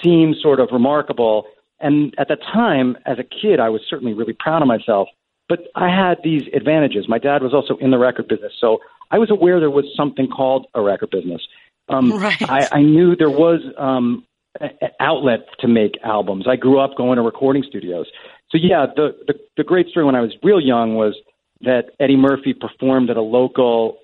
seemed 0.03 0.37
sort 0.43 0.61
of 0.61 0.69
remarkable. 0.73 1.45
And 1.81 2.15
at 2.19 2.29
the 2.29 2.37
time, 2.37 2.97
as 3.07 3.19
a 3.19 3.25
kid, 3.25 3.61
I 3.61 3.71
was 3.71 3.81
certainly 3.89 4.13
really 4.13 4.35
proud 4.39 4.63
of 4.63 4.69
myself. 4.69 5.09
But 5.51 5.67
I 5.75 5.89
had 5.89 6.19
these 6.23 6.43
advantages. 6.55 7.07
My 7.09 7.19
dad 7.19 7.43
was 7.43 7.53
also 7.53 7.77
in 7.79 7.91
the 7.91 7.99
record 7.99 8.29
business, 8.29 8.53
so 8.61 8.79
I 9.11 9.19
was 9.19 9.31
aware 9.31 9.59
there 9.59 9.69
was 9.69 9.85
something 9.97 10.29
called 10.29 10.67
a 10.75 10.81
record 10.81 11.11
business. 11.11 11.43
Um, 11.89 12.13
Right. 12.23 12.41
I, 12.49 12.69
I 12.71 12.83
knew 12.83 13.17
there 13.17 13.29
was 13.29 13.61
um, 13.77 14.25
an 14.61 14.91
outlet 15.01 15.41
to 15.59 15.67
make 15.67 15.99
albums. 16.05 16.47
I 16.49 16.55
grew 16.55 16.79
up 16.79 16.97
going 16.97 17.17
to 17.17 17.23
recording 17.23 17.65
studios. 17.69 18.07
So 18.51 18.59
yeah, 18.63 18.87
the, 18.95 19.17
the 19.27 19.35
the 19.57 19.65
great 19.65 19.89
story 19.89 20.07
when 20.07 20.15
I 20.15 20.21
was 20.21 20.33
real 20.43 20.61
young 20.61 20.95
was 20.95 21.17
that 21.63 21.91
Eddie 21.99 22.17
Murphy 22.17 22.55
performed 22.55 23.11
at 23.11 23.17
a 23.17 23.23
local 23.23 23.99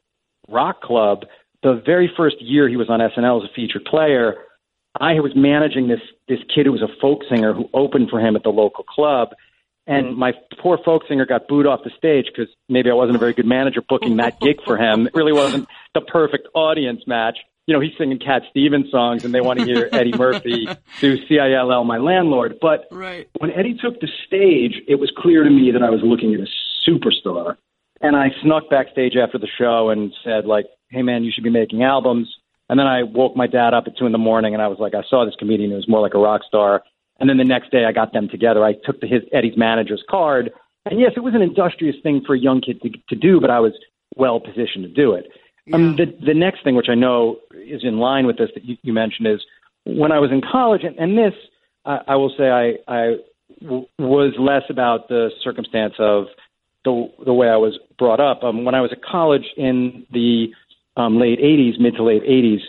rock 0.49 0.83
club. 0.83 1.23
The 1.63 1.81
very 1.87 2.11
first 2.17 2.37
year 2.43 2.69
he 2.69 2.77
was 2.77 2.91
on 2.91 2.99
SNL 3.01 3.45
as 3.45 3.49
a 3.49 3.55
featured 3.55 3.85
player, 3.85 4.37
I 5.01 5.21
was 5.21 5.33
managing 5.35 5.89
this 5.89 6.01
this 6.29 6.39
kid 6.55 6.67
who 6.67 6.73
was 6.73 6.83
a 6.83 7.01
folk 7.01 7.21
singer 7.29 7.53
who 7.53 7.69
opened 7.75 8.11
for 8.11 8.21
him 8.21 8.37
at 8.37 8.43
the 8.43 8.51
local 8.51 8.85
club. 8.85 9.31
And 9.87 10.17
my 10.17 10.33
poor 10.61 10.79
folk 10.85 11.03
singer 11.09 11.27
got 11.27 11.47
booed 11.47 11.67
off 11.67 11.81
the 11.85 11.91
stage 11.97 12.27
because 12.27 12.53
maybe 12.69 12.91
I 12.91 12.95
wasn't 12.95 13.17
a 13.17 13.19
very 13.21 13.33
good 13.35 13.47
manager 13.47 13.81
booking 13.89 14.17
that 14.17 14.41
gig 14.41 14.57
for 14.65 14.77
him. 14.77 15.07
It 15.07 15.15
really 15.15 15.33
wasn't 15.33 15.69
the 15.95 16.01
perfect 16.01 16.49
audience 16.55 17.03
match. 17.07 17.39
You 17.69 17.75
know, 17.75 17.81
he's 17.81 17.93
singing 17.99 18.19
Cat 18.19 18.43
Stevens 18.51 18.91
songs 18.91 19.25
and 19.25 19.35
they 19.35 19.41
want 19.41 19.59
to 19.61 19.65
hear 19.65 19.89
Eddie 19.93 20.17
Murphy 20.17 20.67
do 21.01 21.17
CILL, 21.29 21.85
My 21.85 21.99
Landlord. 21.99 22.59
But 22.61 22.87
Right. 22.91 23.29
when 23.39 23.51
Eddie 23.53 23.75
took 23.81 24.01
the 24.01 24.09
stage, 24.27 24.75
it 24.89 24.97
was 24.97 25.13
clear 25.17 25.43
to 25.45 25.51
me 25.51 25.71
that 25.73 25.83
I 25.83 25.91
was 25.91 26.01
looking 26.03 26.35
at 26.35 26.41
a 26.41 26.91
superstar. 26.91 27.57
And 28.01 28.15
I 28.15 28.31
snuck 28.43 28.69
backstage 28.69 29.17
after 29.17 29.39
the 29.39 29.49
show 29.59 29.91
and 29.91 30.13
said, 30.23 30.47
like, 30.47 30.67
hey, 30.91 31.03
man, 31.03 31.25
you 31.25 31.33
should 31.33 31.45
be 31.45 31.51
making 31.51 31.83
albums. 31.83 32.29
And 32.69 32.79
then 32.79 32.87
I 32.87 33.05
woke 33.05 33.37
my 33.37 33.47
dad 33.47 33.75
up 33.75 33.85
at 33.87 33.97
two 33.97 34.07
in 34.07 34.13
the 34.13 34.19
morning 34.19 34.53
and 34.55 34.63
I 34.63 34.69
was 34.69 34.79
like, 34.79 34.95
I 34.95 35.03
saw 35.09 35.25
this 35.25 35.35
comedian 35.39 35.71
who 35.71 35.77
was 35.77 35.89
more 35.89 36.01
like 36.01 36.15
a 36.15 36.19
rock 36.19 36.43
star. 36.47 36.83
And 37.19 37.29
then 37.29 37.39
the 37.39 37.45
next 37.45 37.71
day 37.71 37.85
I 37.85 37.93
got 37.93 38.13
them 38.13 38.29
together. 38.29 38.65
I 38.65 38.75
took 38.85 39.01
the, 39.01 39.07
his 39.07 39.23
Eddie's 39.33 39.57
manager's 39.57 40.05
card. 40.09 40.51
And 40.85 41.01
yes, 41.01 41.13
it 41.17 41.21
was 41.21 41.35
an 41.35 41.43
industrious 41.43 41.97
thing 42.03 42.23
for 42.27 42.35
a 42.35 42.39
young 42.39 42.61
kid 42.61 42.81
to, 42.83 42.91
to 43.09 43.17
do, 43.17 43.41
but 43.41 43.51
I 43.51 43.61
was 43.61 43.73
well 44.17 44.41
positioned 44.41 44.85
to 44.85 44.89
do 44.89 45.13
it. 45.13 45.27
Um, 45.73 45.97
the, 45.97 46.07
the 46.25 46.35
next 46.35 46.63
thing, 46.63 46.77
which 46.77 46.89
I 46.89 46.95
know 46.95 47.39
is 47.53 47.83
in 47.83 47.99
line 47.99 48.27
with 48.27 48.39
this 48.39 48.51
that 48.55 48.65
you, 48.65 48.77
you 48.83 48.93
mentioned, 48.93 49.27
is 49.27 49.41
when 49.85 50.13
I 50.13 50.21
was 50.21 50.31
in 50.31 50.41
college, 50.41 50.83
and, 50.85 50.97
and 50.97 51.19
this, 51.19 51.35
I, 51.85 51.99
I 52.09 52.17
will 52.17 52.33
say, 52.39 52.51
I, 52.51 52.75
I 52.87 53.17
w- 53.63 53.87
was 53.99 54.35
less 54.39 54.63
about 54.71 55.09
the 55.09 55.31
circumstance 55.43 55.95
of 55.99 56.27
the 56.85 57.11
the 57.25 57.33
way 57.33 57.49
I 57.49 57.57
was 57.57 57.79
brought 57.99 58.21
up. 58.21 58.45
Um, 58.45 58.65
when 58.65 58.77
I 58.77 58.81
was 58.81 58.93
at 58.93 59.03
college 59.03 59.45
in 59.57 60.07
the 60.13 60.49
um, 60.97 61.19
late 61.19 61.41
'80s, 61.41 61.81
mid 61.81 61.97
to 61.97 62.05
late 62.05 62.23
'80s, 62.23 62.61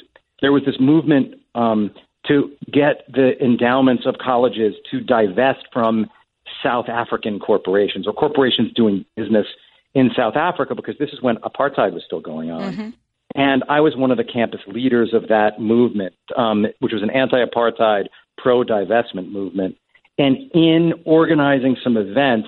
there 0.42 0.52
was 0.52 0.64
this 0.66 0.78
movement 0.80 1.36
um, 1.54 1.92
to 2.28 2.52
get 2.72 3.04
the 3.12 3.42
endowments 3.44 4.06
of 4.06 4.16
colleges 4.18 4.76
to 4.92 5.00
divest 5.00 5.66
from 5.72 6.08
South 6.64 6.90
African 6.90 7.40
corporations 7.40 8.08
or 8.08 8.14
corporations 8.14 8.72
doing 8.74 9.06
business 9.16 9.46
in 9.94 10.12
South 10.16 10.36
Africa 10.36 10.76
because 10.76 10.96
this 11.00 11.10
is 11.12 11.22
when 11.22 11.38
apartheid 11.38 11.94
was 11.94 12.04
still 12.06 12.22
going 12.22 12.52
on. 12.52 12.74
Mm-hmm. 12.74 12.90
And 13.36 13.64
I 13.70 13.82
was 13.82 13.96
one 13.96 14.12
of 14.12 14.18
the 14.18 14.24
campus 14.24 14.62
leaders 14.68 15.14
of 15.14 15.28
that 15.28 15.60
movement, 15.60 16.14
um, 16.36 16.66
which 16.80 16.94
was 16.94 17.04
an 17.04 17.10
anti 17.10 17.44
apartheid, 17.44 18.06
pro 18.38 18.64
divestment 18.64 19.32
movement. 19.32 19.76
And 20.18 20.38
in 20.54 20.94
organizing 21.06 21.78
some 21.84 21.98
events, 21.98 22.48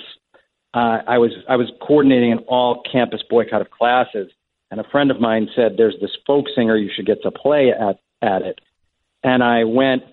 uh, 0.74 1.00
I 1.08 1.18
was 1.18 1.32
I 1.48 1.56
was 1.56 1.72
coordinating 1.82 2.32
an 2.32 2.40
all 2.48 2.82
campus 2.92 3.22
boycott 3.30 3.62
of 3.62 3.70
classes. 3.72 4.32
And 4.72 4.80
a 4.80 4.84
friend 4.84 5.12
of 5.12 5.20
mine 5.20 5.50
said, 5.56 5.78
"There's 5.78 5.96
this 6.00 6.16
folk 6.26 6.46
singer 6.56 6.78
you 6.78 6.92
should 6.96 7.06
get 7.06 7.22
to 7.24 7.32
play 7.32 7.72
at 7.72 8.00
at 8.22 8.44
it." 8.44 8.60
And 9.24 9.44
I 9.44 9.64
went 9.64 10.04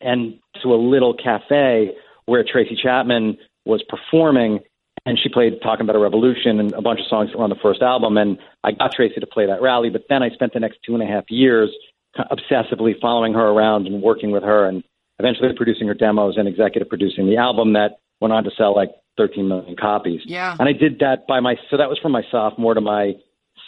and 0.00 0.38
to 0.62 0.74
a 0.74 0.76
little 0.76 1.14
cafe 1.14 1.92
where 2.26 2.44
Tracy 2.44 2.76
Chapman 2.80 3.38
was 3.64 3.82
performing, 3.88 4.60
and 5.06 5.18
she 5.18 5.28
played 5.28 5.60
"Talking 5.62 5.84
About 5.84 5.96
a 5.96 6.00
Revolution" 6.00 6.60
and 6.60 6.72
a 6.72 6.82
bunch 6.82 7.00
of 7.00 7.06
songs 7.06 7.30
that 7.30 7.38
were 7.38 7.44
on 7.44 7.50
the 7.50 7.56
first 7.62 7.82
album. 7.82 8.16
And 8.16 8.38
I 8.62 8.72
got 8.72 8.92
Tracy 8.92 9.20
to 9.20 9.26
play 9.26 9.46
that 9.46 9.62
rally, 9.62 9.90
but 9.90 10.04
then 10.08 10.22
I 10.22 10.30
spent 10.30 10.52
the 10.52 10.60
next 10.60 10.78
two 10.84 10.94
and 10.94 11.02
a 11.02 11.06
half 11.06 11.24
years 11.28 11.70
obsessively 12.16 12.98
following 13.00 13.34
her 13.34 13.48
around 13.48 13.86
and 13.86 14.02
working 14.02 14.30
with 14.30 14.42
her, 14.42 14.66
and 14.66 14.82
eventually 15.18 15.48
producing 15.54 15.88
her 15.88 15.94
demos 15.94 16.36
and 16.36 16.48
executive 16.48 16.88
producing 16.88 17.26
the 17.26 17.36
album 17.36 17.72
that 17.74 17.98
went 18.20 18.32
on 18.32 18.44
to 18.44 18.50
sell 18.56 18.74
like 18.74 18.90
13 19.16 19.48
million 19.48 19.76
copies. 19.76 20.20
Yeah. 20.24 20.56
And 20.58 20.68
I 20.68 20.72
did 20.72 20.98
that 21.00 21.26
by 21.26 21.40
my 21.40 21.56
so 21.70 21.76
that 21.76 21.88
was 21.88 21.98
from 21.98 22.12
my 22.12 22.22
sophomore 22.30 22.74
to 22.74 22.80
my 22.80 23.12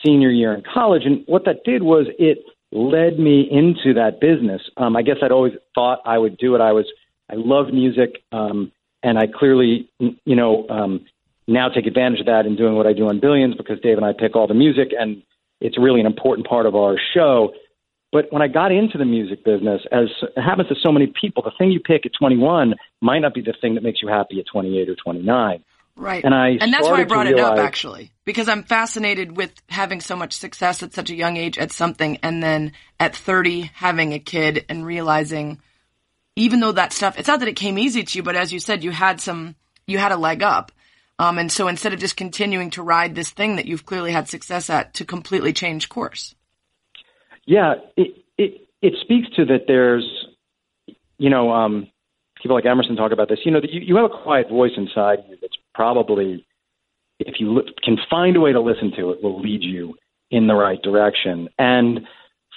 senior 0.04 0.30
year 0.30 0.52
in 0.54 0.62
college, 0.62 1.02
and 1.04 1.23
what 1.26 1.44
that 1.44 1.64
did 1.64 1.82
was 1.82 2.06
it 2.18 2.38
led 2.76 3.18
me 3.18 3.49
into 3.50 3.95
that 3.95 4.21
business. 4.21 4.61
Um, 4.76 4.97
I 4.97 5.02
guess 5.02 5.16
I'd 5.23 5.33
always 5.33 5.54
thought 5.75 6.00
I 6.04 6.18
would 6.18 6.37
do 6.37 6.54
it. 6.54 6.61
I 6.61 6.73
was 6.73 6.87
I 7.30 7.35
love 7.35 7.73
music, 7.73 8.23
um, 8.33 8.71
and 9.02 9.18
I 9.18 9.26
clearly 9.26 9.88
you 9.99 10.37
know 10.37 10.68
um, 10.68 11.06
now 11.49 11.68
take 11.68 11.87
advantage 11.87 12.21
of 12.21 12.26
that 12.26 12.47
in 12.47 12.56
doing 12.56 12.76
what 12.76 12.87
I 12.87 12.92
do 12.92 13.09
on 13.09 13.18
Billions 13.21 13.54
because 13.56 13.80
Dave 13.80 13.97
and 13.97 14.06
I 14.06 14.12
pick 14.12 14.37
all 14.37 14.47
the 14.47 14.54
music, 14.54 14.88
and 14.99 15.23
it's 15.61 15.78
really 15.78 16.00
an 16.00 16.06
important 16.06 16.47
part 16.47 16.66
of 16.66 16.76
our 16.76 16.97
show. 17.14 17.52
But 18.12 18.33
when 18.33 18.42
I 18.42 18.49
got 18.49 18.73
into 18.73 18.99
the 18.99 19.04
music 19.04 19.45
business, 19.45 19.83
as 19.90 20.09
happens 20.37 20.68
to 20.68 20.75
so 20.80 20.92
many 20.92 21.12
people, 21.21 21.42
the 21.42 21.50
thing 21.59 21.73
you 21.73 21.80
pick 21.80 22.06
at 22.06 22.12
21 22.18 22.75
might 23.00 23.18
not 23.18 23.35
be 23.35 23.40
the 23.40 23.54
thing 23.61 23.75
that 23.75 23.83
makes 23.83 24.00
you 24.00 24.09
happy 24.09 24.38
at 24.38 24.47
28 24.50 24.88
or 24.88 24.95
29. 24.95 25.64
Right. 25.97 26.25
And 26.25 26.35
I 26.35 26.59
and 26.61 26.73
that's 26.73 26.87
why 26.87 27.00
I 27.00 27.05
brought 27.05 27.26
it 27.26 27.38
up 27.38 27.59
actually 27.59 28.12
because 28.25 28.49
I'm 28.49 28.62
fascinated 28.65 29.37
with 29.37 29.53
having 29.69 30.00
so 30.00 30.15
much 30.15 30.35
success 30.35 30.83
at 30.83 30.93
such 30.93 31.11
a 31.11 31.15
young 31.15 31.37
age 31.37 31.57
at 31.57 31.73
something 31.73 32.19
and 32.23 32.43
then 32.43 32.73
at 33.00 33.17
30 33.17 33.71
having 33.75 34.12
a 34.12 34.19
kid 34.19 34.67
and 34.69 34.85
realizing 34.85 35.61
even 36.37 36.61
though 36.61 36.73
that 36.73 36.93
stuff 36.93 37.19
it's 37.19 37.29
not 37.29 37.41
that 37.41 37.49
it 37.49 37.57
came 37.57 37.79
easy 37.79 38.03
to 38.03 38.19
you 38.19 38.23
but 38.23 38.37
as 38.37 38.53
you 38.53 38.61
said 38.61 38.85
you 38.85 38.91
had 38.91 39.23
some 39.23 39.57
you 39.87 39.99
had 39.99 40.12
a 40.12 40.17
leg 40.17 40.43
up. 40.43 40.73
Um, 41.19 41.38
and 41.38 41.50
so 41.50 41.69
instead 41.69 41.95
of 41.95 42.00
just 42.00 42.17
continuing 42.17 42.71
to 42.71 42.83
ride 42.83 43.15
this 43.15 43.31
thing 43.31 43.57
that 43.57 43.67
you've 43.67 43.87
clearly 43.87 44.12
had 44.12 44.29
success 44.29 44.69
at 44.69 44.95
to 44.95 45.05
completely 45.05 45.53
change 45.53 45.88
course. 45.88 46.35
Yeah, 47.47 47.75
it 47.97 48.23
it 48.37 48.69
it 48.83 48.95
speaks 49.00 49.29
to 49.37 49.47
that. 49.47 49.67
There's, 49.67 50.05
you 51.17 51.31
know, 51.31 51.53
um, 51.53 51.88
people 52.43 52.57
like 52.57 52.67
Emerson 52.67 52.97
talk 52.97 53.12
about 53.12 53.29
this. 53.31 53.38
You 53.45 53.53
know, 53.53 53.61
that 53.61 53.71
you, 53.71 53.81
you 53.81 53.97
have 53.97 54.05
a 54.05 54.23
quiet 54.23 54.50
voice 54.50 54.73
inside 54.76 55.21
you 55.29 55.38
that's 55.41 55.55
probably, 55.76 56.47
if 57.21 57.38
you 57.38 57.62
can 57.85 57.99
find 58.09 58.35
a 58.37 58.40
way 58.40 58.52
to 58.52 58.61
listen 58.61 58.90
to 58.97 59.11
it, 59.11 59.23
will 59.23 59.40
lead 59.40 59.62
you 59.62 59.95
in 60.30 60.47
the 60.47 60.54
right 60.54 60.80
direction. 60.83 61.49
And 61.59 62.00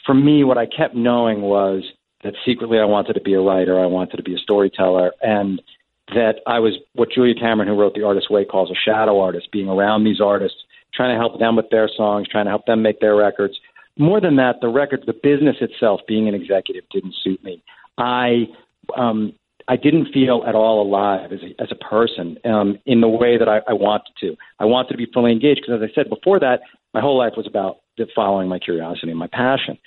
for 0.05 0.15
me, 0.15 0.43
what 0.43 0.57
I 0.57 0.65
kept 0.65 0.95
knowing 0.95 1.41
was 1.41 1.83
that 2.23 2.33
secretly 2.45 2.79
I 2.79 2.85
wanted 2.85 3.13
to 3.13 3.21
be 3.21 3.33
a 3.33 3.41
writer, 3.41 3.79
I 3.79 3.85
wanted 3.85 4.17
to 4.17 4.23
be 4.23 4.35
a 4.35 4.39
storyteller, 4.39 5.11
and 5.21 5.61
that 6.07 6.35
I 6.47 6.59
was 6.59 6.73
what 6.93 7.11
Julia 7.11 7.35
Cameron, 7.35 7.67
who 7.67 7.79
wrote 7.79 7.93
The 7.93 8.05
Artist's 8.05 8.29
Way, 8.29 8.45
calls 8.45 8.71
a 8.71 8.89
shadow 8.89 9.19
artist, 9.19 9.49
being 9.51 9.69
around 9.69 10.03
these 10.03 10.21
artists, 10.21 10.57
trying 10.93 11.13
to 11.13 11.19
help 11.19 11.39
them 11.39 11.55
with 11.55 11.69
their 11.69 11.89
songs, 11.95 12.27
trying 12.27 12.45
to 12.45 12.51
help 12.51 12.65
them 12.65 12.81
make 12.81 12.99
their 12.99 13.15
records. 13.15 13.53
More 13.97 14.19
than 14.19 14.37
that, 14.37 14.55
the 14.61 14.69
record, 14.69 15.03
the 15.05 15.13
business 15.13 15.57
itself, 15.61 16.01
being 16.07 16.27
an 16.27 16.33
executive, 16.33 16.83
didn't 16.89 17.15
suit 17.21 17.43
me. 17.43 17.61
I 17.97 18.47
um, 18.95 19.33
I 19.69 19.75
didn't 19.75 20.11
feel 20.11 20.43
at 20.47 20.55
all 20.55 20.81
alive 20.81 21.31
as 21.31 21.39
a, 21.43 21.61
as 21.61 21.69
a 21.71 21.75
person 21.75 22.37
um, 22.43 22.79
in 22.87 23.01
the 23.01 23.07
way 23.07 23.37
that 23.37 23.47
I, 23.47 23.59
I 23.67 23.73
wanted 23.73 24.11
to. 24.21 24.35
I 24.59 24.65
wanted 24.65 24.89
to 24.89 24.97
be 24.97 25.05
fully 25.13 25.31
engaged 25.31 25.61
because, 25.61 25.81
as 25.81 25.89
I 25.89 25.93
said 25.93 26.09
before 26.09 26.39
that, 26.39 26.61
my 26.95 27.01
whole 27.01 27.17
life 27.17 27.33
was 27.37 27.45
about 27.45 27.77
following 28.15 28.49
my 28.49 28.57
curiosity 28.57 29.11
and 29.11 29.19
my 29.19 29.27
passion. 29.27 29.77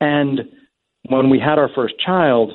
And 0.00 0.40
when 1.08 1.30
we 1.30 1.38
had 1.38 1.58
our 1.58 1.70
first 1.72 1.94
child, 2.04 2.52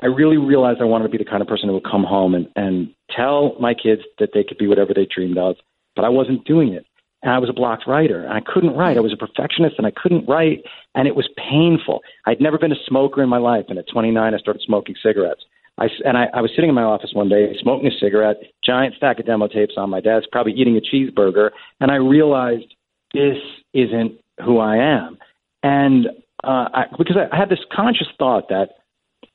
I 0.00 0.06
really 0.06 0.38
realized 0.38 0.80
I 0.80 0.84
wanted 0.84 1.04
to 1.04 1.10
be 1.10 1.18
the 1.18 1.28
kind 1.28 1.42
of 1.42 1.48
person 1.48 1.68
who 1.68 1.74
would 1.74 1.84
come 1.84 2.04
home 2.04 2.34
and, 2.34 2.48
and 2.56 2.94
tell 3.14 3.56
my 3.60 3.74
kids 3.74 4.02
that 4.18 4.30
they 4.32 4.42
could 4.42 4.56
be 4.56 4.66
whatever 4.66 4.94
they 4.94 5.06
dreamed 5.12 5.36
of, 5.36 5.56
but 5.94 6.04
I 6.04 6.08
wasn't 6.08 6.46
doing 6.46 6.72
it. 6.72 6.86
And 7.22 7.30
I 7.30 7.38
was 7.38 7.50
a 7.50 7.52
blocked 7.52 7.86
writer, 7.86 8.24
and 8.24 8.32
I 8.32 8.40
couldn't 8.40 8.74
write. 8.74 8.96
I 8.96 9.00
was 9.00 9.12
a 9.12 9.16
perfectionist, 9.16 9.76
and 9.78 9.86
I 9.86 9.92
couldn't 9.94 10.26
write, 10.26 10.64
and 10.94 11.06
it 11.06 11.14
was 11.14 11.28
painful. 11.36 12.00
I'd 12.26 12.40
never 12.40 12.58
been 12.58 12.72
a 12.72 12.86
smoker 12.86 13.22
in 13.22 13.28
my 13.28 13.38
life, 13.38 13.66
and 13.68 13.78
at 13.78 13.88
29, 13.92 14.34
I 14.34 14.38
started 14.38 14.62
smoking 14.64 14.96
cigarettes. 15.00 15.44
I, 15.78 15.88
and 16.04 16.16
I, 16.16 16.26
I 16.34 16.40
was 16.40 16.50
sitting 16.54 16.68
in 16.68 16.74
my 16.74 16.82
office 16.82 17.10
one 17.12 17.28
day, 17.28 17.54
smoking 17.60 17.88
a 17.88 17.98
cigarette, 17.98 18.36
giant 18.64 18.94
stack 18.96 19.18
of 19.18 19.26
demo 19.26 19.48
tapes 19.48 19.74
on 19.76 19.90
my 19.90 20.00
desk, 20.00 20.28
probably 20.30 20.52
eating 20.52 20.76
a 20.76 20.80
cheeseburger, 20.80 21.50
and 21.80 21.90
I 21.90 21.96
realized 21.96 22.74
this 23.14 23.38
isn't 23.72 24.12
who 24.44 24.58
I 24.58 24.76
am. 24.76 25.18
And 25.62 26.06
uh, 26.44 26.68
I, 26.74 26.84
because 26.98 27.16
I, 27.16 27.34
I 27.34 27.38
had 27.38 27.48
this 27.48 27.64
conscious 27.72 28.08
thought 28.18 28.48
that 28.48 28.70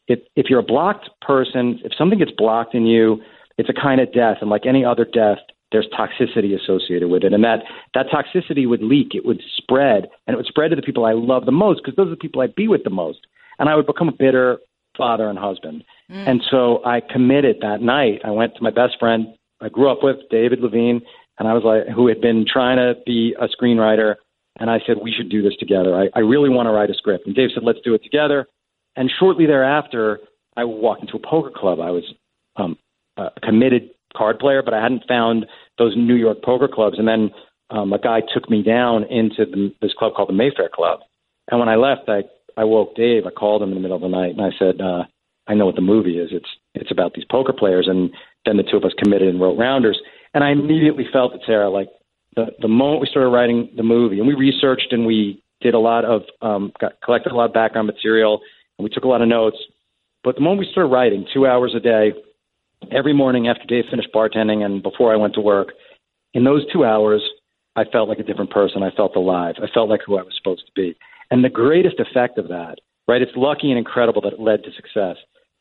if, 0.08 0.20
if 0.36 0.48
you're 0.50 0.60
a 0.60 0.64
blocked 0.64 1.10
person, 1.22 1.80
if 1.84 1.92
something 1.98 2.20
gets 2.20 2.32
blocked 2.38 2.76
in 2.76 2.86
you, 2.86 3.22
it's 3.58 3.70
a 3.70 3.74
kind 3.74 4.00
of 4.00 4.14
death, 4.14 4.38
and 4.42 4.50
like 4.50 4.66
any 4.66 4.86
other 4.86 5.06
death, 5.06 5.40
there's 5.72 5.88
toxicity 5.88 6.56
associated 6.56 7.10
with 7.10 7.24
it, 7.24 7.34
and 7.34 7.44
that 7.44 7.60
that 7.94 8.06
toxicity 8.08 8.70
would 8.70 8.82
leak, 8.82 9.14
it 9.14 9.26
would 9.26 9.42
spread, 9.58 10.08
and 10.26 10.34
it 10.34 10.38
would 10.38 10.46
spread 10.46 10.70
to 10.70 10.76
the 10.76 10.82
people 10.82 11.06
I 11.06 11.14
love 11.14 11.46
the 11.46 11.52
most 11.52 11.82
because 11.84 11.96
those 11.96 12.08
are 12.08 12.12
the 12.12 12.16
people 12.16 12.42
I'd 12.42 12.56
be 12.56 12.68
with 12.68 12.84
the 12.84 12.90
most, 12.90 13.20
and 13.60 13.68
I 13.68 13.76
would 13.76 13.88
become 13.88 14.08
a 14.08 14.14
bitter 14.14 14.60
father 14.98 15.30
and 15.30 15.38
husband. 15.38 15.84
And 16.10 16.42
so 16.50 16.84
I 16.86 17.02
committed 17.02 17.58
that 17.62 17.82
night. 17.82 18.22
I 18.24 18.32
went 18.32 18.56
to 18.56 18.64
my 18.64 18.72
best 18.72 18.98
friend 19.00 19.28
I 19.62 19.70
grew 19.70 19.92
up 19.92 20.00
with, 20.04 20.18
David 20.30 20.60
Levine, 20.60 21.02
and 21.40 21.48
I 21.48 21.54
was 21.54 21.64
like, 21.64 21.94
who 21.94 22.08
had 22.08 22.22
been 22.22 22.46
trying 22.52 22.78
to 22.78 23.00
be 23.06 23.36
a 23.40 23.48
screenwriter, 23.48 24.16
and 24.60 24.70
I 24.70 24.80
said 24.86 24.98
we 25.02 25.12
should 25.12 25.30
do 25.30 25.42
this 25.42 25.56
together. 25.60 25.96
I, 25.96 26.10
I 26.16 26.20
really 26.20 26.50
want 26.50 26.68
to 26.68 26.72
write 26.72 26.90
a 26.90 26.94
script, 26.94 27.26
and 27.26 27.36
Dave 27.36 27.50
said 27.54 27.64
let's 27.64 27.80
do 27.84 27.94
it 27.94 28.04
together. 28.04 28.48
And 28.96 29.12
shortly 29.20 29.46
thereafter, 29.46 30.20
I 30.56 30.64
walked 30.64 31.02
into 31.02 31.18
a 31.18 31.20
poker 31.20 31.52
club. 31.56 31.80
I 31.80 31.92
was 31.92 32.04
um, 32.56 32.78
a 33.18 33.30
committed 33.44 33.90
card 34.16 34.40
player, 34.40 34.64
but 34.64 34.74
I 34.74 34.82
hadn't 34.82 35.08
found 35.08 35.46
those 35.78 35.96
New 35.96 36.16
York 36.16 36.42
poker 36.44 36.68
clubs. 36.68 36.98
And 36.98 37.08
then 37.08 37.30
um, 37.70 37.94
a 37.94 38.00
guy 38.00 38.22
took 38.34 38.50
me 38.50 38.64
down 38.64 39.04
into 39.04 39.46
the, 39.46 39.74
this 39.82 39.94
club 39.98 40.14
called 40.16 40.30
the 40.30 40.34
Mayfair 40.34 40.70
Club. 40.74 41.02
And 41.50 41.60
when 41.60 41.70
I 41.70 41.76
left, 41.76 42.10
I 42.10 42.24
I 42.60 42.64
woke 42.64 42.96
Dave. 42.96 43.28
I 43.28 43.30
called 43.30 43.62
him 43.62 43.70
in 43.70 43.76
the 43.76 43.82
middle 43.82 43.98
of 43.98 44.02
the 44.02 44.08
night, 44.08 44.32
and 44.36 44.42
I 44.42 44.50
said, 44.58 44.82
uh, 44.82 45.04
"I 45.48 45.54
know 45.54 45.66
what 45.66 45.76
the 45.76 45.82
movie 45.82 46.20
is. 46.20 46.30
It's 46.32 46.50
it's 46.76 46.92
about 46.92 47.14
these 47.14 47.26
poker 47.26 47.54
players." 47.54 47.88
And 47.88 48.12
then 48.46 48.58
the 48.58 48.64
two 48.64 48.78
of 48.78 48.86
us 48.86 48.94
committed 48.98 49.28
and 49.28 49.42
wrote 49.42 49.58
Rounders. 49.58 50.00
And 50.34 50.44
I 50.44 50.52
immediately 50.52 51.06
felt 51.12 51.34
it, 51.34 51.42
Sarah. 51.46 51.70
Like 51.70 51.90
the 52.36 52.48
the 52.62 52.68
moment 52.68 53.02
we 53.02 53.08
started 53.08 53.30
writing 53.30 53.70
the 53.76 53.84
movie, 53.84 54.20
and 54.20 54.28
we 54.28 54.36
researched 54.36 54.92
and 54.92 55.06
we 55.06 55.42
did 55.62 55.74
a 55.74 55.80
lot 55.80 56.06
of 56.06 56.24
um, 56.42 56.72
got 56.80 57.02
collected 57.02 57.32
a 57.32 57.36
lot 57.36 57.46
of 57.46 57.54
background 57.54 57.88
material, 57.88 58.42
and 58.78 58.84
we 58.84 58.90
took 58.90 59.04
a 59.04 59.08
lot 59.08 59.22
of 59.22 59.28
notes. 59.28 59.58
But 60.24 60.36
the 60.36 60.42
moment 60.42 60.60
we 60.60 60.72
started 60.72 60.90
writing, 60.90 61.26
two 61.34 61.48
hours 61.48 61.74
a 61.76 61.80
day, 61.80 62.14
every 62.92 63.14
morning 63.14 63.48
after 63.48 63.66
Dave 63.66 63.86
finished 63.90 64.10
bartending 64.14 64.64
and 64.64 64.84
before 64.84 65.14
I 65.14 65.16
went 65.16 65.34
to 65.36 65.42
work, 65.42 65.70
in 66.34 66.44
those 66.44 66.66
two 66.72 66.86
hours, 66.86 67.22
I 67.76 67.86
felt 67.86 68.10
like 68.10 68.20
a 68.20 68.24
different 68.24 68.52
person. 68.52 68.84
I 68.84 68.92
felt 68.92 69.16
alive. 69.16 69.56
I 69.62 69.68
felt 69.74 69.90
like 69.90 70.02
who 70.06 70.18
I 70.18 70.24
was 70.24 70.34
supposed 70.36 70.66
to 70.66 70.72
be. 70.76 70.98
And 71.32 71.44
the 71.44 71.50
greatest 71.50 72.00
effect 72.00 72.38
of 72.38 72.48
that, 72.48 72.80
right? 73.08 73.22
It's 73.22 73.32
lucky 73.36 73.70
and 73.70 73.78
incredible 73.78 74.22
that 74.22 74.34
it 74.34 74.40
led 74.40 74.64
to 74.64 74.72
success. 74.72 75.18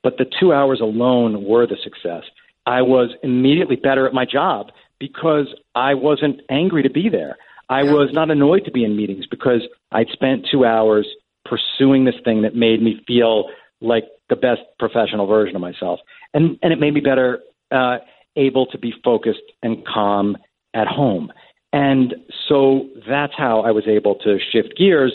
But 0.06 0.18
the 0.18 0.30
two 0.38 0.52
hours 0.52 0.80
alone 0.80 1.42
were 1.42 1.66
the 1.66 1.76
success. 1.82 2.22
I 2.64 2.80
was 2.82 3.10
immediately 3.24 3.74
better 3.74 4.06
at 4.06 4.14
my 4.14 4.24
job 4.24 4.70
because 5.00 5.48
I 5.74 5.94
wasn't 5.94 6.42
angry 6.48 6.84
to 6.84 6.90
be 6.90 7.08
there. 7.08 7.38
I 7.68 7.82
was 7.82 8.10
not 8.12 8.30
annoyed 8.30 8.64
to 8.66 8.70
be 8.70 8.84
in 8.84 8.96
meetings 8.96 9.26
because 9.28 9.62
I'd 9.90 10.06
spent 10.10 10.46
two 10.48 10.64
hours 10.64 11.08
pursuing 11.44 12.04
this 12.04 12.14
thing 12.24 12.42
that 12.42 12.54
made 12.54 12.80
me 12.80 13.00
feel 13.04 13.46
like 13.80 14.04
the 14.28 14.36
best 14.36 14.60
professional 14.78 15.26
version 15.26 15.56
of 15.56 15.60
myself. 15.60 15.98
And, 16.32 16.56
and 16.62 16.72
it 16.72 16.78
made 16.78 16.94
me 16.94 17.00
better 17.00 17.40
uh, 17.72 17.96
able 18.36 18.66
to 18.66 18.78
be 18.78 18.94
focused 19.02 19.42
and 19.64 19.84
calm 19.84 20.36
at 20.72 20.86
home. 20.86 21.32
And 21.72 22.14
so 22.48 22.90
that's 23.08 23.32
how 23.36 23.62
I 23.62 23.72
was 23.72 23.88
able 23.88 24.14
to 24.22 24.38
shift 24.52 24.78
gears. 24.78 25.12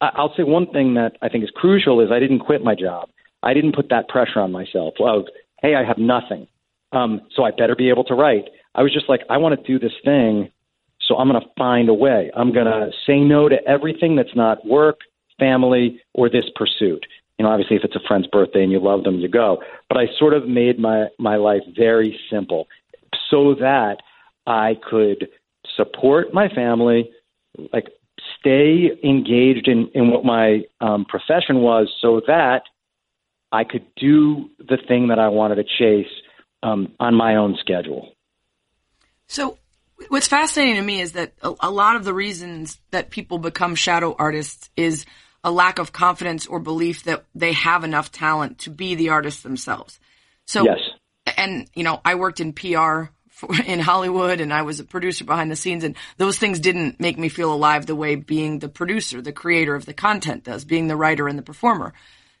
I- 0.00 0.12
I'll 0.14 0.32
say 0.36 0.44
one 0.44 0.68
thing 0.68 0.94
that 0.94 1.16
I 1.22 1.28
think 1.28 1.42
is 1.42 1.50
crucial 1.50 2.00
is 2.00 2.12
I 2.12 2.20
didn't 2.20 2.38
quit 2.38 2.62
my 2.62 2.76
job. 2.76 3.08
I 3.42 3.54
didn't 3.54 3.74
put 3.74 3.88
that 3.90 4.08
pressure 4.08 4.40
on 4.40 4.52
myself 4.52 4.94
of, 5.00 5.24
hey, 5.60 5.74
I 5.74 5.84
have 5.84 5.98
nothing, 5.98 6.46
um, 6.92 7.22
so 7.34 7.44
I 7.44 7.50
better 7.50 7.76
be 7.76 7.88
able 7.88 8.04
to 8.04 8.14
write. 8.14 8.48
I 8.74 8.82
was 8.82 8.92
just 8.92 9.08
like, 9.08 9.22
I 9.28 9.36
want 9.36 9.58
to 9.58 9.66
do 9.66 9.78
this 9.78 9.96
thing, 10.04 10.50
so 11.00 11.16
I'm 11.16 11.28
going 11.28 11.40
to 11.40 11.48
find 11.58 11.88
a 11.88 11.94
way. 11.94 12.30
I'm 12.36 12.52
going 12.52 12.66
to 12.66 12.90
say 13.06 13.18
no 13.20 13.48
to 13.48 13.56
everything 13.66 14.16
that's 14.16 14.34
not 14.34 14.64
work, 14.66 15.00
family, 15.38 16.00
or 16.14 16.28
this 16.28 16.44
pursuit. 16.54 17.04
You 17.38 17.44
know, 17.44 17.50
obviously, 17.50 17.76
if 17.76 17.84
it's 17.84 17.96
a 17.96 18.06
friend's 18.06 18.28
birthday 18.28 18.62
and 18.62 18.70
you 18.70 18.80
love 18.80 19.02
them, 19.04 19.18
you 19.18 19.28
go. 19.28 19.62
But 19.88 19.98
I 19.98 20.06
sort 20.18 20.34
of 20.34 20.46
made 20.46 20.78
my 20.78 21.06
my 21.18 21.36
life 21.36 21.62
very 21.76 22.18
simple, 22.30 22.68
so 23.30 23.54
that 23.58 23.96
I 24.46 24.76
could 24.88 25.28
support 25.76 26.32
my 26.32 26.48
family, 26.48 27.10
like 27.72 27.88
stay 28.38 28.90
engaged 29.02 29.66
in 29.66 29.88
in 29.94 30.10
what 30.10 30.24
my 30.24 30.62
um, 30.80 31.04
profession 31.04 31.56
was, 31.62 31.92
so 32.00 32.20
that 32.26 32.62
I 33.52 33.64
could 33.64 33.86
do 33.96 34.50
the 34.58 34.78
thing 34.88 35.08
that 35.08 35.18
I 35.18 35.28
wanted 35.28 35.56
to 35.56 35.64
chase 35.64 36.10
um, 36.62 36.94
on 36.98 37.14
my 37.14 37.36
own 37.36 37.56
schedule. 37.60 38.14
So, 39.26 39.58
what's 40.08 40.26
fascinating 40.26 40.76
to 40.76 40.82
me 40.82 41.00
is 41.00 41.12
that 41.12 41.34
a, 41.42 41.52
a, 41.60 41.70
lot 41.70 41.96
of 41.96 42.04
the 42.04 42.14
reasons 42.14 42.80
that 42.90 43.10
people 43.10 43.38
become 43.38 43.74
shadow 43.74 44.16
artists 44.18 44.70
is 44.76 45.04
a 45.44 45.50
lack 45.50 45.78
of 45.78 45.92
confidence 45.92 46.46
or 46.46 46.60
belief 46.60 47.04
that 47.04 47.24
they 47.34 47.52
have 47.52 47.84
enough 47.84 48.10
talent 48.10 48.58
to 48.60 48.70
be 48.70 48.94
the 48.94 49.10
artist 49.10 49.42
themselves. 49.42 49.98
So, 50.46 50.64
yes. 50.64 50.78
and 51.36 51.68
you 51.74 51.84
know, 51.84 52.00
I 52.04 52.14
worked 52.14 52.40
in 52.40 52.52
PR 52.52 53.10
for, 53.28 53.48
in 53.66 53.80
Hollywood 53.80 54.40
and 54.40 54.52
I 54.52 54.62
was 54.62 54.80
a 54.80 54.84
producer 54.84 55.24
behind 55.24 55.50
the 55.50 55.56
scenes 55.56 55.84
and 55.84 55.96
those 56.16 56.38
things 56.38 56.60
didn't 56.60 57.00
make 57.00 57.18
me 57.18 57.28
feel 57.28 57.52
alive 57.52 57.86
the 57.86 57.96
way 57.96 58.14
being 58.14 58.60
the 58.60 58.68
producer, 58.68 59.20
the 59.20 59.32
creator 59.32 59.74
of 59.74 59.84
the 59.84 59.94
content 59.94 60.44
does, 60.44 60.64
being 60.64 60.86
the 60.86 60.96
writer 60.96 61.28
and 61.28 61.38
the 61.38 61.42
performer. 61.42 61.92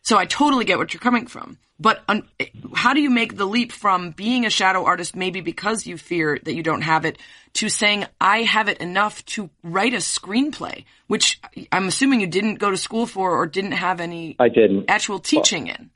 So 0.02 0.18
I 0.18 0.26
totally 0.26 0.64
get 0.64 0.78
what 0.78 0.92
you're 0.92 1.00
coming 1.00 1.26
from. 1.26 1.58
But 1.78 2.02
un- 2.08 2.28
how 2.74 2.92
do 2.94 3.00
you 3.00 3.10
make 3.10 3.36
the 3.36 3.44
leap 3.44 3.72
from 3.72 4.10
being 4.10 4.46
a 4.46 4.50
shadow 4.50 4.84
artist, 4.84 5.16
maybe 5.16 5.40
because 5.40 5.86
you 5.86 5.96
fear 5.98 6.38
that 6.44 6.54
you 6.54 6.62
don't 6.62 6.82
have 6.82 7.04
it, 7.04 7.18
to 7.54 7.68
saying, 7.68 8.06
I 8.20 8.42
have 8.42 8.68
it 8.68 8.78
enough 8.78 9.24
to 9.26 9.50
write 9.64 9.92
a 9.92 9.98
screenplay, 9.98 10.84
which 11.08 11.40
I'm 11.72 11.88
assuming 11.88 12.20
you 12.20 12.28
didn't 12.28 12.56
go 12.56 12.70
to 12.70 12.76
school 12.76 13.06
for 13.06 13.36
or 13.36 13.46
didn't 13.46 13.72
have 13.72 14.00
any 14.00 14.36
I 14.38 14.48
didn't. 14.48 14.84
actual 14.88 15.18
teaching 15.18 15.66
in? 15.66 15.90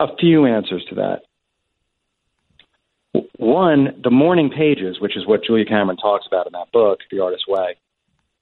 A 0.00 0.08
few 0.16 0.44
answers 0.46 0.84
to 0.88 0.96
that. 0.96 1.22
One, 3.36 4.00
the 4.02 4.10
morning 4.10 4.50
pages, 4.50 5.00
which 5.00 5.16
is 5.16 5.26
what 5.26 5.44
Julia 5.44 5.64
Cameron 5.64 5.98
talks 5.98 6.26
about 6.26 6.46
in 6.46 6.52
that 6.52 6.72
book, 6.72 7.00
The 7.10 7.20
Artist's 7.20 7.46
Way, 7.46 7.76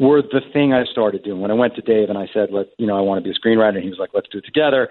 were 0.00 0.22
the 0.22 0.40
thing 0.52 0.72
I 0.72 0.84
started 0.86 1.22
doing. 1.22 1.40
When 1.40 1.50
I 1.52 1.54
went 1.54 1.76
to 1.76 1.82
Dave 1.82 2.08
and 2.08 2.18
I 2.18 2.26
said, 2.34 2.50
"Let 2.50 2.68
you 2.78 2.86
know, 2.86 2.96
I 2.96 3.02
want 3.02 3.22
to 3.22 3.28
be 3.28 3.30
a 3.30 3.38
screenwriter," 3.38 3.76
and 3.76 3.84
he 3.84 3.90
was 3.90 3.98
like, 4.00 4.10
"Let's 4.14 4.28
do 4.30 4.38
it 4.38 4.44
together." 4.44 4.88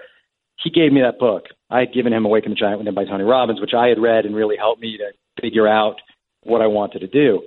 He 0.62 0.70
gave 0.70 0.92
me 0.92 1.00
that 1.02 1.18
book. 1.18 1.46
I 1.68 1.80
had 1.80 1.92
given 1.92 2.12
him 2.12 2.24
"Awaken 2.24 2.52
the 2.52 2.56
Giant 2.56 2.78
Within" 2.78 2.94
by 2.94 3.04
Tony 3.04 3.24
Robbins, 3.24 3.60
which 3.60 3.74
I 3.74 3.88
had 3.88 3.98
read 3.98 4.24
and 4.24 4.34
really 4.34 4.56
helped 4.56 4.80
me 4.80 4.96
to 4.98 5.12
figure 5.42 5.66
out 5.66 5.96
what 6.44 6.62
I 6.62 6.66
wanted 6.68 7.00
to 7.00 7.06
do. 7.06 7.42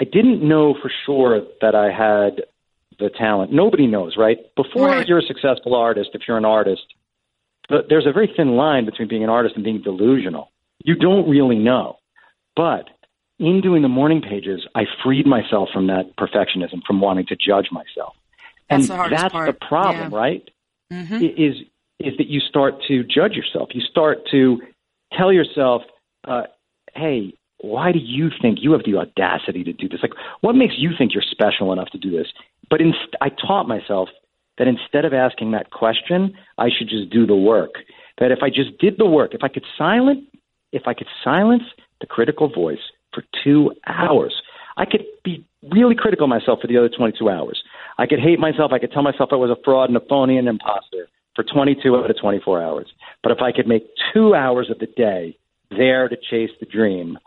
I 0.00 0.04
didn't 0.04 0.42
know 0.42 0.74
for 0.74 0.90
sure 1.06 1.42
that 1.60 1.74
I 1.74 1.90
had 1.90 2.44
the 2.98 3.10
talent. 3.10 3.52
Nobody 3.52 3.86
knows, 3.86 4.16
right? 4.16 4.38
Before 4.56 4.88
Right. 4.88 5.06
you're 5.06 5.18
a 5.18 5.22
successful 5.22 5.74
artist, 5.74 6.10
if 6.14 6.26
you're 6.26 6.36
an 6.36 6.44
artist, 6.44 6.84
th- 7.68 7.86
there's 7.88 8.06
a 8.06 8.12
very 8.12 8.28
thin 8.36 8.56
line 8.56 8.84
between 8.84 9.08
being 9.08 9.24
an 9.24 9.30
artist 9.30 9.56
and 9.56 9.64
being 9.64 9.80
delusional. 9.82 10.50
You 10.84 10.94
don't 10.94 11.28
really 11.28 11.58
know. 11.58 11.98
But 12.56 12.88
in 13.38 13.60
doing 13.60 13.82
the 13.82 13.88
morning 13.88 14.20
pages, 14.20 14.66
I 14.74 14.84
freed 15.02 15.26
myself 15.26 15.68
from 15.72 15.86
that 15.88 16.16
perfectionism, 16.16 16.82
from 16.86 17.00
wanting 17.00 17.26
to 17.26 17.36
judge 17.36 17.68
myself. 17.72 18.14
And 18.70 18.82
That's 18.82 18.88
the 18.88 19.16
that's 19.16 19.46
the 19.46 19.66
problem, 19.68 20.12
Yeah. 20.12 20.18
right? 20.18 20.50
hmm 20.90 21.22
Is 21.22 21.56
is 22.00 22.16
that 22.18 22.26
you 22.28 22.40
start 22.40 22.82
to 22.88 23.04
judge 23.04 23.34
yourself. 23.34 23.68
You 23.72 23.80
start 23.80 24.26
to 24.30 24.60
tell 25.12 25.32
yourself, 25.32 25.82
uh, 26.24 26.44
"Hey, 26.94 27.34
why 27.60 27.92
do 27.92 27.98
you 27.98 28.30
think 28.42 28.62
you 28.62 28.72
have 28.72 28.84
the 28.84 28.96
audacity 28.96 29.62
to 29.64 29.72
do 29.72 29.88
this? 29.88 30.02
Like, 30.02 30.14
what 30.40 30.54
makes 30.54 30.74
you 30.78 30.92
think 30.96 31.14
you're 31.14 31.22
special 31.22 31.72
enough 31.72 31.90
to 31.90 31.98
do 31.98 32.10
this?" 32.10 32.28
But 32.70 32.80
I 33.20 33.28
taught 33.28 33.68
myself 33.68 34.08
that 34.58 34.66
instead 34.68 35.04
of 35.04 35.12
asking 35.12 35.50
that 35.52 35.70
question, 35.70 36.36
I 36.58 36.70
should 36.70 36.88
just 36.88 37.10
do 37.10 37.26
the 37.26 37.36
work. 37.36 37.84
That 38.18 38.30
if 38.30 38.42
I 38.42 38.50
just 38.50 38.78
did 38.78 38.98
the 38.98 39.06
work, 39.06 39.34
if 39.34 39.42
I 39.42 39.48
could 39.48 39.64
silence, 39.76 40.24
if 40.72 40.86
I 40.86 40.94
could 40.94 41.08
silence 41.22 41.64
the 42.00 42.06
critical 42.06 42.48
voice 42.48 42.90
for 43.14 43.24
two 43.42 43.72
hours, 43.86 44.34
I 44.76 44.84
could 44.84 45.04
be 45.22 45.44
really 45.72 45.94
critical 45.94 46.24
of 46.24 46.30
myself 46.30 46.60
for 46.60 46.66
the 46.66 46.76
other 46.76 46.88
22 46.88 47.28
hours. 47.28 47.62
I 47.98 48.06
could 48.06 48.18
hate 48.18 48.38
myself. 48.38 48.72
I 48.72 48.78
could 48.78 48.92
tell 48.92 49.02
myself 49.02 49.30
I 49.32 49.36
was 49.36 49.50
a 49.50 49.62
fraud 49.64 49.88
and 49.88 49.96
a 49.96 50.00
phony 50.08 50.36
and 50.36 50.48
an 50.48 50.54
imposter 50.56 51.08
for 51.34 51.44
22 51.44 51.96
out 51.96 52.10
of 52.10 52.18
24 52.20 52.62
hours. 52.62 52.92
But 53.22 53.32
if 53.32 53.38
I 53.40 53.52
could 53.52 53.66
make 53.66 53.86
two 54.12 54.34
hours 54.34 54.70
of 54.70 54.78
the 54.78 54.86
day 54.86 55.36
there 55.70 56.08
to 56.08 56.16
chase 56.16 56.50
the 56.60 56.66
dream, 56.66 57.18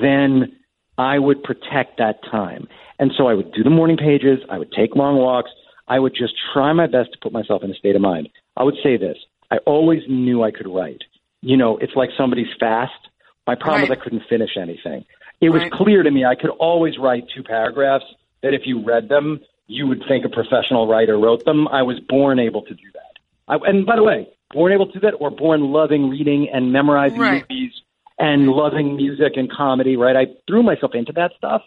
then 0.00 0.56
I 0.98 1.18
would 1.18 1.42
protect 1.42 1.98
that 1.98 2.22
time. 2.30 2.68
And 2.98 3.12
so 3.16 3.28
I 3.28 3.34
would 3.34 3.52
do 3.52 3.62
the 3.62 3.70
morning 3.70 3.96
pages. 3.96 4.40
I 4.50 4.58
would 4.58 4.72
take 4.72 4.96
long 4.96 5.16
walks. 5.16 5.50
I 5.88 5.98
would 5.98 6.14
just 6.14 6.34
try 6.52 6.72
my 6.72 6.86
best 6.86 7.12
to 7.12 7.18
put 7.22 7.32
myself 7.32 7.62
in 7.62 7.70
a 7.70 7.74
state 7.74 7.94
of 7.94 8.02
mind. 8.02 8.28
I 8.56 8.64
would 8.64 8.76
say 8.82 8.96
this 8.96 9.18
I 9.50 9.58
always 9.58 10.02
knew 10.08 10.42
I 10.42 10.50
could 10.50 10.66
write. 10.66 11.02
You 11.42 11.56
know, 11.56 11.76
it's 11.78 11.94
like 11.94 12.10
somebody's 12.16 12.52
fast. 12.58 12.92
My 13.46 13.54
problem 13.54 13.82
Right. 13.82 13.90
is 13.90 13.96
I 13.96 14.02
couldn't 14.02 14.24
finish 14.28 14.56
anything. 14.56 15.04
It 15.40 15.50
was 15.50 15.62
Right. 15.62 15.72
clear 15.72 16.02
to 16.02 16.10
me 16.10 16.24
I 16.24 16.34
could 16.34 16.50
always 16.50 16.98
write 16.98 17.28
two 17.28 17.42
paragraphs 17.42 18.04
that 18.42 18.54
if 18.54 18.66
you 18.66 18.80
read 18.80 19.08
them, 19.08 19.40
you 19.66 19.86
would 19.86 20.02
think 20.06 20.24
a 20.24 20.28
professional 20.28 20.86
writer 20.86 21.18
wrote 21.18 21.44
them. 21.44 21.68
I 21.68 21.82
was 21.82 21.98
born 22.00 22.38
able 22.38 22.62
to 22.62 22.74
do 22.74 22.86
that. 22.94 23.18
I, 23.48 23.68
and 23.68 23.84
by 23.84 23.96
the 23.96 24.02
way, 24.02 24.28
born 24.52 24.72
able 24.72 24.86
to 24.86 24.92
do 24.92 25.00
that 25.00 25.14
or 25.14 25.30
born 25.30 25.72
loving 25.72 26.08
reading 26.08 26.48
and 26.48 26.72
memorizing 26.72 27.18
Right. 27.20 27.44
movies 27.50 27.72
and 28.18 28.48
loving 28.48 28.96
music 28.96 29.36
and 29.36 29.50
comedy, 29.50 29.96
right? 29.96 30.16
I 30.16 30.26
threw 30.46 30.62
myself 30.62 30.94
into 30.94 31.12
that 31.12 31.32
stuff, 31.36 31.62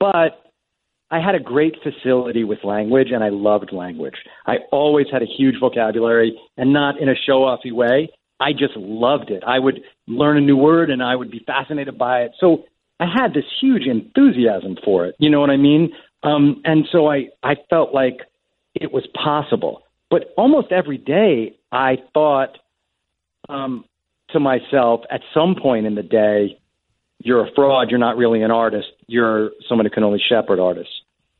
but 0.00 0.40
I 1.10 1.20
had 1.20 1.34
a 1.34 1.40
great 1.40 1.80
facility 1.82 2.42
with 2.42 2.64
language 2.64 3.12
and 3.12 3.22
I 3.22 3.28
loved 3.28 3.72
language. 3.72 4.16
I 4.46 4.58
always 4.72 5.06
had 5.12 5.22
a 5.22 5.26
huge 5.26 5.60
vocabulary 5.60 6.36
and 6.56 6.72
not 6.72 6.98
in 6.98 7.08
a 7.08 7.14
show 7.14 7.42
offy 7.42 7.72
way. 7.72 8.08
I 8.40 8.52
just 8.52 8.76
loved 8.76 9.30
it. 9.30 9.44
I 9.46 9.58
would 9.60 9.80
learn 10.08 10.38
a 10.38 10.40
new 10.40 10.56
word 10.56 10.90
and 10.90 11.02
I 11.02 11.14
would 11.14 11.30
be 11.30 11.38
fascinated 11.46 11.96
by 11.96 12.22
it. 12.22 12.32
So 12.40 12.64
I 13.00 13.06
had 13.06 13.34
this 13.34 13.44
huge 13.60 13.86
enthusiasm 13.86 14.76
for 14.84 15.06
it. 15.06 15.16
You 15.18 15.30
know 15.30 15.40
what 15.40 15.50
I 15.50 15.56
mean? 15.56 15.92
Um, 16.22 16.62
and 16.64 16.86
so 16.90 17.08
I, 17.08 17.28
I 17.42 17.56
felt 17.68 17.92
like 17.92 18.20
it 18.74 18.92
was 18.92 19.06
possible. 19.14 19.82
But 20.10 20.32
almost 20.36 20.72
every 20.72 20.98
day 20.98 21.56
I 21.72 21.96
thought 22.12 22.58
um, 23.48 23.84
to 24.30 24.40
myself 24.40 25.00
at 25.10 25.20
some 25.32 25.54
point 25.60 25.86
in 25.86 25.94
the 25.94 26.02
day, 26.02 26.58
you're 27.18 27.46
a 27.46 27.50
fraud. 27.54 27.90
You're 27.90 27.98
not 27.98 28.16
really 28.16 28.42
an 28.42 28.50
artist. 28.50 28.88
You're 29.06 29.50
someone 29.68 29.86
who 29.86 29.90
can 29.90 30.04
only 30.04 30.20
shepherd 30.26 30.60
artists. 30.60 30.92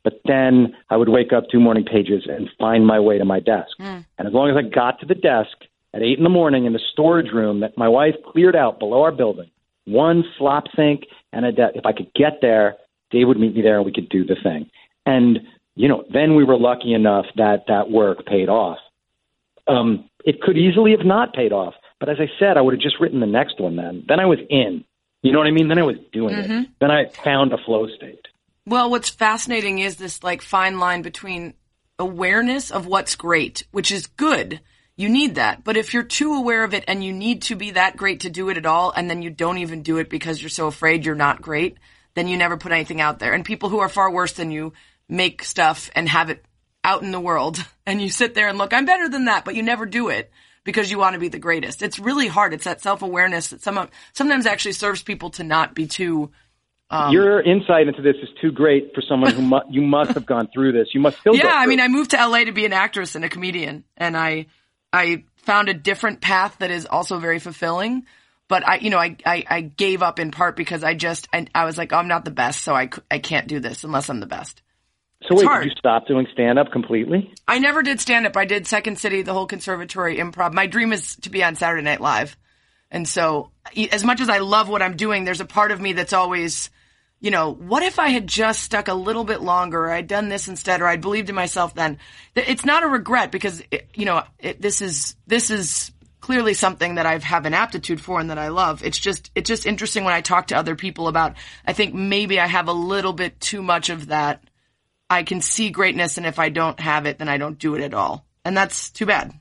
But 0.02 0.20
then 0.24 0.74
I 0.90 0.96
would 0.96 1.08
wake 1.08 1.32
up 1.32 1.44
two 1.50 1.60
morning 1.60 1.84
pages 1.84 2.24
and 2.28 2.48
find 2.58 2.86
my 2.86 3.00
way 3.00 3.18
to 3.18 3.24
my 3.24 3.40
desk. 3.40 3.70
And 4.18 4.28
as 4.28 4.34
long 4.34 4.50
as 4.50 4.56
I 4.56 4.62
got 4.62 5.00
to 5.00 5.06
the 5.06 5.14
desk 5.14 5.56
at 5.94 6.02
eight 6.02 6.18
in 6.18 6.24
the 6.24 6.30
morning 6.30 6.66
in 6.66 6.72
the 6.72 6.80
storage 6.92 7.32
room 7.32 7.60
that 7.60 7.78
my 7.78 7.88
wife 7.88 8.14
cleared 8.26 8.54
out 8.54 8.78
below 8.78 9.02
our 9.02 9.12
building, 9.12 9.50
one 9.86 10.24
slop 10.38 10.64
sink 10.76 11.04
and 11.32 11.44
a 11.44 11.52
desk, 11.52 11.76
if 11.76 11.86
I 11.86 11.92
could 11.92 12.12
get 12.14 12.38
there, 12.40 12.76
Dave 13.10 13.28
would 13.28 13.38
meet 13.38 13.54
me 13.54 13.62
there 13.62 13.76
and 13.76 13.86
we 13.86 13.92
could 13.92 14.08
do 14.08 14.24
the 14.24 14.36
thing. 14.42 14.70
And, 15.06 15.40
you 15.74 15.88
know, 15.88 16.04
then 16.12 16.34
we 16.34 16.44
were 16.44 16.58
lucky 16.58 16.94
enough 16.94 17.26
that 17.36 17.64
that 17.68 17.90
work 17.90 18.26
paid 18.26 18.48
off. 18.48 18.78
Um, 19.66 20.08
it 20.24 20.40
could 20.40 20.56
easily 20.56 20.92
have 20.92 21.06
not 21.06 21.34
paid 21.34 21.52
off. 21.52 21.74
But 22.00 22.08
as 22.08 22.16
I 22.18 22.28
said, 22.38 22.56
I 22.56 22.60
would 22.60 22.74
have 22.74 22.82
just 22.82 23.00
written 23.00 23.20
the 23.20 23.26
next 23.26 23.60
one 23.60 23.76
then. 23.76 24.04
Then 24.08 24.20
I 24.20 24.26
was 24.26 24.38
in. 24.50 24.84
You 25.22 25.32
know 25.32 25.38
what 25.38 25.48
I 25.48 25.52
mean? 25.52 25.68
Then 25.68 25.78
I 25.78 25.84
was 25.84 25.96
doing 26.12 26.34
it. 26.34 26.68
Then 26.80 26.90
I 26.90 27.06
found 27.08 27.52
a 27.52 27.58
flow 27.58 27.86
state. 27.88 28.26
Well, 28.66 28.90
what's 28.90 29.08
fascinating 29.08 29.78
is 29.78 29.96
this 29.96 30.22
like 30.22 30.42
fine 30.42 30.78
line 30.78 31.02
between 31.02 31.54
awareness 31.98 32.70
of 32.70 32.86
what's 32.86 33.14
great, 33.16 33.64
which 33.70 33.90
is 33.90 34.06
good. 34.06 34.60
You 34.96 35.08
need 35.08 35.36
that. 35.36 35.64
But 35.64 35.76
if 35.76 35.92
you're 35.92 36.04
too 36.04 36.34
aware 36.34 36.62
of 36.64 36.72
it 36.72 36.84
and 36.86 37.02
you 37.02 37.12
need 37.12 37.42
to 37.42 37.56
be 37.56 37.72
that 37.72 37.96
great 37.96 38.20
to 38.20 38.30
do 38.30 38.48
it 38.48 38.56
at 38.56 38.66
all, 38.66 38.92
and 38.94 39.10
then 39.10 39.22
you 39.22 39.30
don't 39.30 39.58
even 39.58 39.82
do 39.82 39.98
it 39.98 40.08
because 40.08 40.40
you're 40.40 40.50
so 40.50 40.68
afraid 40.68 41.04
you're 41.04 41.14
not 41.14 41.42
great, 41.42 41.78
then 42.14 42.28
you 42.28 42.36
never 42.36 42.56
put 42.56 42.72
anything 42.72 43.00
out 43.00 43.18
there. 43.18 43.32
And 43.32 43.44
people 43.44 43.68
who 43.68 43.80
are 43.80 43.88
far 43.88 44.10
worse 44.10 44.32
than 44.32 44.50
you 44.50 44.72
make 45.08 45.42
stuff 45.42 45.90
and 45.94 46.08
have 46.08 46.30
it 46.30 46.44
out 46.84 47.02
in 47.02 47.10
the 47.10 47.20
world. 47.20 47.64
And 47.86 48.00
you 48.00 48.08
sit 48.08 48.34
there 48.34 48.48
and 48.48 48.56
look, 48.56 48.72
I'm 48.72 48.86
better 48.86 49.10
than 49.10 49.26
that, 49.26 49.44
but 49.44 49.54
you 49.54 49.62
never 49.62 49.84
do 49.84 50.08
it 50.08 50.32
because 50.64 50.90
you 50.90 50.96
want 50.96 51.12
to 51.12 51.20
be 51.20 51.28
the 51.28 51.38
greatest. 51.38 51.82
It's 51.82 51.98
really 51.98 52.28
hard. 52.28 52.54
It's 52.54 52.64
that 52.64 52.80
self 52.80 53.02
awareness 53.02 53.48
that 53.48 53.60
some, 53.60 53.90
sometimes 54.14 54.46
actually 54.46 54.72
serves 54.72 55.02
people 55.02 55.28
to 55.32 55.44
not 55.44 55.74
be 55.74 55.86
too 55.86 56.30
Um, 56.88 57.12
Your 57.12 57.42
insight 57.42 57.88
into 57.88 58.00
this 58.00 58.16
is 58.22 58.30
too 58.40 58.52
great 58.52 58.94
for 58.94 59.02
someone 59.02 59.34
who 59.34 59.42
mu- 59.42 59.68
you 59.68 59.82
must 59.82 60.12
have 60.12 60.24
gone 60.24 60.48
through 60.54 60.72
this. 60.72 60.88
You 60.94 61.00
must 61.00 61.18
still. 61.18 61.36
yeah, 61.36 61.52
I 61.52 61.66
mean. 61.66 61.78
I 61.78 61.88
moved 61.88 62.12
to 62.12 62.16
LA 62.16 62.44
to 62.44 62.52
be 62.52 62.64
an 62.64 62.72
actress 62.72 63.14
and 63.14 63.22
a 63.22 63.28
comedian, 63.28 63.84
and 63.98 64.16
I 64.16 64.46
I 64.94 65.24
found 65.36 65.68
a 65.68 65.74
different 65.74 66.20
path 66.20 66.56
that 66.60 66.70
is 66.70 66.86
also 66.86 67.18
very 67.18 67.38
fulfilling. 67.38 68.06
But 68.46 68.66
I, 68.66 68.76
you 68.76 68.90
know, 68.90 68.98
I, 68.98 69.16
I, 69.24 69.44
I 69.48 69.60
gave 69.62 70.02
up 70.02 70.18
in 70.18 70.30
part 70.30 70.56
because 70.56 70.84
I 70.84 70.94
just 70.94 71.28
I, 71.32 71.46
I 71.54 71.64
was 71.64 71.78
like, 71.78 71.92
oh, 71.92 71.96
I'm 71.96 72.08
not 72.08 72.24
the 72.24 72.30
best, 72.30 72.62
so 72.62 72.74
I, 72.74 72.90
I 73.10 73.18
can't 73.18 73.48
do 73.48 73.58
this 73.58 73.84
unless 73.84 74.10
I'm 74.10 74.20
the 74.20 74.26
best. 74.26 74.60
so 75.26 75.34
wait, 75.34 75.46
hard. 75.46 75.64
did 75.64 75.70
you 75.70 75.76
stop 75.78 76.06
doing 76.06 76.26
stand 76.32 76.58
up 76.58 76.70
completely? 76.70 77.32
I 77.48 77.58
never 77.58 77.82
did 77.82 78.00
stand 78.00 78.26
up. 78.26 78.36
I 78.36 78.44
did 78.44 78.66
Second 78.66 78.98
City, 78.98 79.22
the 79.22 79.32
whole 79.32 79.46
conservatory 79.46 80.18
improv. 80.18 80.52
My 80.52 80.66
dream 80.66 80.92
is 80.92 81.16
to 81.16 81.30
be 81.30 81.42
on 81.42 81.56
Saturday 81.56 81.82
Night 81.82 82.02
Live. 82.02 82.36
And 82.90 83.08
so, 83.08 83.50
as 83.90 84.04
much 84.04 84.20
as 84.20 84.28
I 84.28 84.38
love 84.38 84.68
what 84.68 84.82
I'm 84.82 84.96
doing, 84.96 85.24
there's 85.24 85.40
a 85.40 85.46
part 85.46 85.72
of 85.72 85.80
me 85.80 85.94
that's 85.94 86.12
always, 86.12 86.70
you 87.24 87.30
know, 87.30 87.54
what 87.54 87.82
if 87.82 87.98
I 87.98 88.08
had 88.08 88.26
just 88.26 88.62
stuck 88.62 88.88
a 88.88 88.92
little 88.92 89.24
bit 89.24 89.40
longer 89.40 89.86
or 89.86 89.90
I'd 89.90 90.06
done 90.06 90.28
this 90.28 90.46
instead 90.46 90.82
or 90.82 90.86
I'd 90.86 91.00
believed 91.00 91.30
in 91.30 91.34
myself 91.34 91.72
then? 91.72 91.96
It's 92.36 92.66
not 92.66 92.82
a 92.82 92.86
regret 92.86 93.32
because, 93.32 93.62
it, 93.70 93.88
you 93.94 94.04
know, 94.04 94.24
it, 94.38 94.60
this 94.60 94.82
is, 94.82 95.16
this 95.26 95.50
is 95.50 95.90
clearly 96.20 96.52
something 96.52 96.96
that 96.96 97.06
I 97.06 97.16
have 97.16 97.46
an 97.46 97.54
aptitude 97.54 97.98
for 97.98 98.20
and 98.20 98.28
that 98.28 98.36
I 98.36 98.48
love. 98.48 98.84
It's 98.84 98.98
just, 98.98 99.30
it's 99.34 99.48
just 99.48 99.64
interesting 99.64 100.04
when 100.04 100.12
I 100.12 100.20
talk 100.20 100.48
to 100.48 100.58
other 100.58 100.76
people 100.76 101.08
about, 101.08 101.36
I 101.66 101.72
think 101.72 101.94
maybe 101.94 102.38
I 102.38 102.46
have 102.46 102.68
a 102.68 102.74
little 102.74 103.14
bit 103.14 103.40
too 103.40 103.62
much 103.62 103.88
of 103.88 104.08
that. 104.08 104.44
I 105.08 105.22
can 105.22 105.40
see 105.40 105.70
greatness 105.70 106.18
and 106.18 106.26
if 106.26 106.38
I 106.38 106.50
don't 106.50 106.78
have 106.78 107.06
it, 107.06 107.16
then 107.16 107.30
I 107.30 107.38
don't 107.38 107.58
do 107.58 107.74
it 107.74 107.80
at 107.80 107.94
all. 107.94 108.26
And 108.44 108.54
that's 108.54 108.90
too 108.90 109.06
bad. 109.06 109.32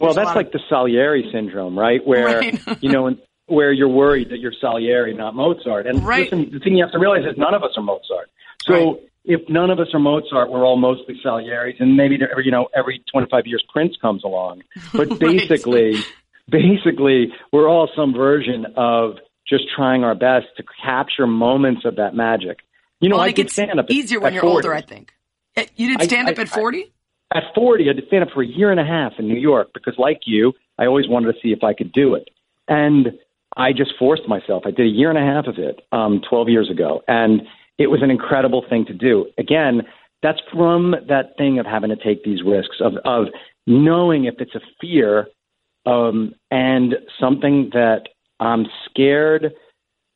Well, 0.00 0.14
There's 0.14 0.24
that's 0.24 0.36
like 0.36 0.46
of... 0.46 0.52
the 0.52 0.60
Salieri 0.70 1.28
syndrome, 1.30 1.78
right? 1.78 2.00
Where, 2.02 2.38
right. 2.38 2.82
you 2.82 2.90
know, 2.90 3.14
where 3.50 3.72
you're 3.72 3.88
worried 3.88 4.30
that 4.30 4.38
you're 4.38 4.52
Salieri, 4.60 5.12
not 5.14 5.34
Mozart. 5.34 5.86
And 5.86 6.04
right. 6.04 6.24
listen, 6.24 6.50
the 6.52 6.60
thing 6.60 6.76
you 6.76 6.84
have 6.84 6.92
to 6.92 6.98
realize 6.98 7.24
is 7.30 7.36
none 7.36 7.54
of 7.54 7.62
us 7.62 7.70
are 7.76 7.82
Mozart. 7.82 8.30
So 8.62 8.74
right. 8.74 9.10
if 9.24 9.48
none 9.48 9.70
of 9.70 9.80
us 9.80 9.88
are 9.92 9.98
Mozart, 9.98 10.50
we're 10.50 10.64
all 10.64 10.76
mostly 10.76 11.18
Salieri's, 11.22 11.76
and 11.80 11.96
maybe 11.96 12.18
you 12.44 12.50
know 12.50 12.68
every 12.74 13.02
25 13.12 13.46
years 13.46 13.64
Prince 13.72 13.96
comes 14.00 14.24
along. 14.24 14.62
But 14.92 15.18
basically, 15.18 15.96
basically, 16.48 17.32
we're 17.52 17.68
all 17.68 17.88
some 17.96 18.12
version 18.12 18.66
of 18.76 19.16
just 19.46 19.64
trying 19.74 20.04
our 20.04 20.14
best 20.14 20.46
to 20.56 20.64
capture 20.82 21.26
moments 21.26 21.84
of 21.84 21.96
that 21.96 22.14
magic. 22.14 22.58
You 23.00 23.08
know, 23.08 23.16
well, 23.16 23.24
I 23.24 23.32
did 23.32 23.50
stand 23.50 23.80
up 23.80 23.90
easier 23.90 24.18
at, 24.18 24.24
when 24.24 24.34
you're 24.34 24.42
40. 24.42 24.54
older. 24.54 24.74
I 24.74 24.82
think 24.82 25.12
eh, 25.56 25.66
you 25.76 25.96
did 25.96 26.08
stand 26.08 26.28
I, 26.28 26.32
up 26.32 26.38
at 26.38 26.48
40. 26.48 26.92
At 27.34 27.44
40, 27.54 27.88
I 27.88 27.92
did 27.94 28.06
stand 28.08 28.24
up 28.24 28.30
for 28.34 28.42
a 28.42 28.46
year 28.46 28.70
and 28.70 28.80
a 28.80 28.84
half 28.84 29.12
in 29.18 29.26
New 29.26 29.38
York 29.38 29.70
because, 29.72 29.94
like 29.98 30.20
you, 30.24 30.52
I 30.78 30.86
always 30.86 31.08
wanted 31.08 31.32
to 31.32 31.38
see 31.42 31.52
if 31.52 31.64
I 31.64 31.74
could 31.74 31.92
do 31.92 32.14
it. 32.14 32.28
And 32.68 33.18
I 33.56 33.72
just 33.72 33.92
forced 33.98 34.28
myself. 34.28 34.62
I 34.66 34.70
did 34.70 34.86
a 34.86 34.90
year 34.90 35.10
and 35.10 35.18
a 35.18 35.22
half 35.22 35.46
of 35.46 35.58
it 35.58 35.80
um, 35.92 36.20
12 36.28 36.48
years 36.48 36.70
ago, 36.70 37.02
and 37.08 37.42
it 37.78 37.88
was 37.88 38.02
an 38.02 38.10
incredible 38.10 38.64
thing 38.68 38.84
to 38.86 38.94
do. 38.94 39.26
Again, 39.38 39.82
that's 40.22 40.40
from 40.52 40.94
that 41.08 41.36
thing 41.38 41.58
of 41.58 41.66
having 41.66 41.90
to 41.90 41.96
take 41.96 42.24
these 42.24 42.42
risks 42.42 42.76
of 42.80 42.94
of 43.04 43.26
knowing 43.66 44.24
if 44.24 44.34
it's 44.38 44.54
a 44.54 44.60
fear 44.80 45.28
um, 45.86 46.34
and 46.50 46.96
something 47.18 47.70
that 47.72 48.08
I'm 48.38 48.66
scared 48.84 49.52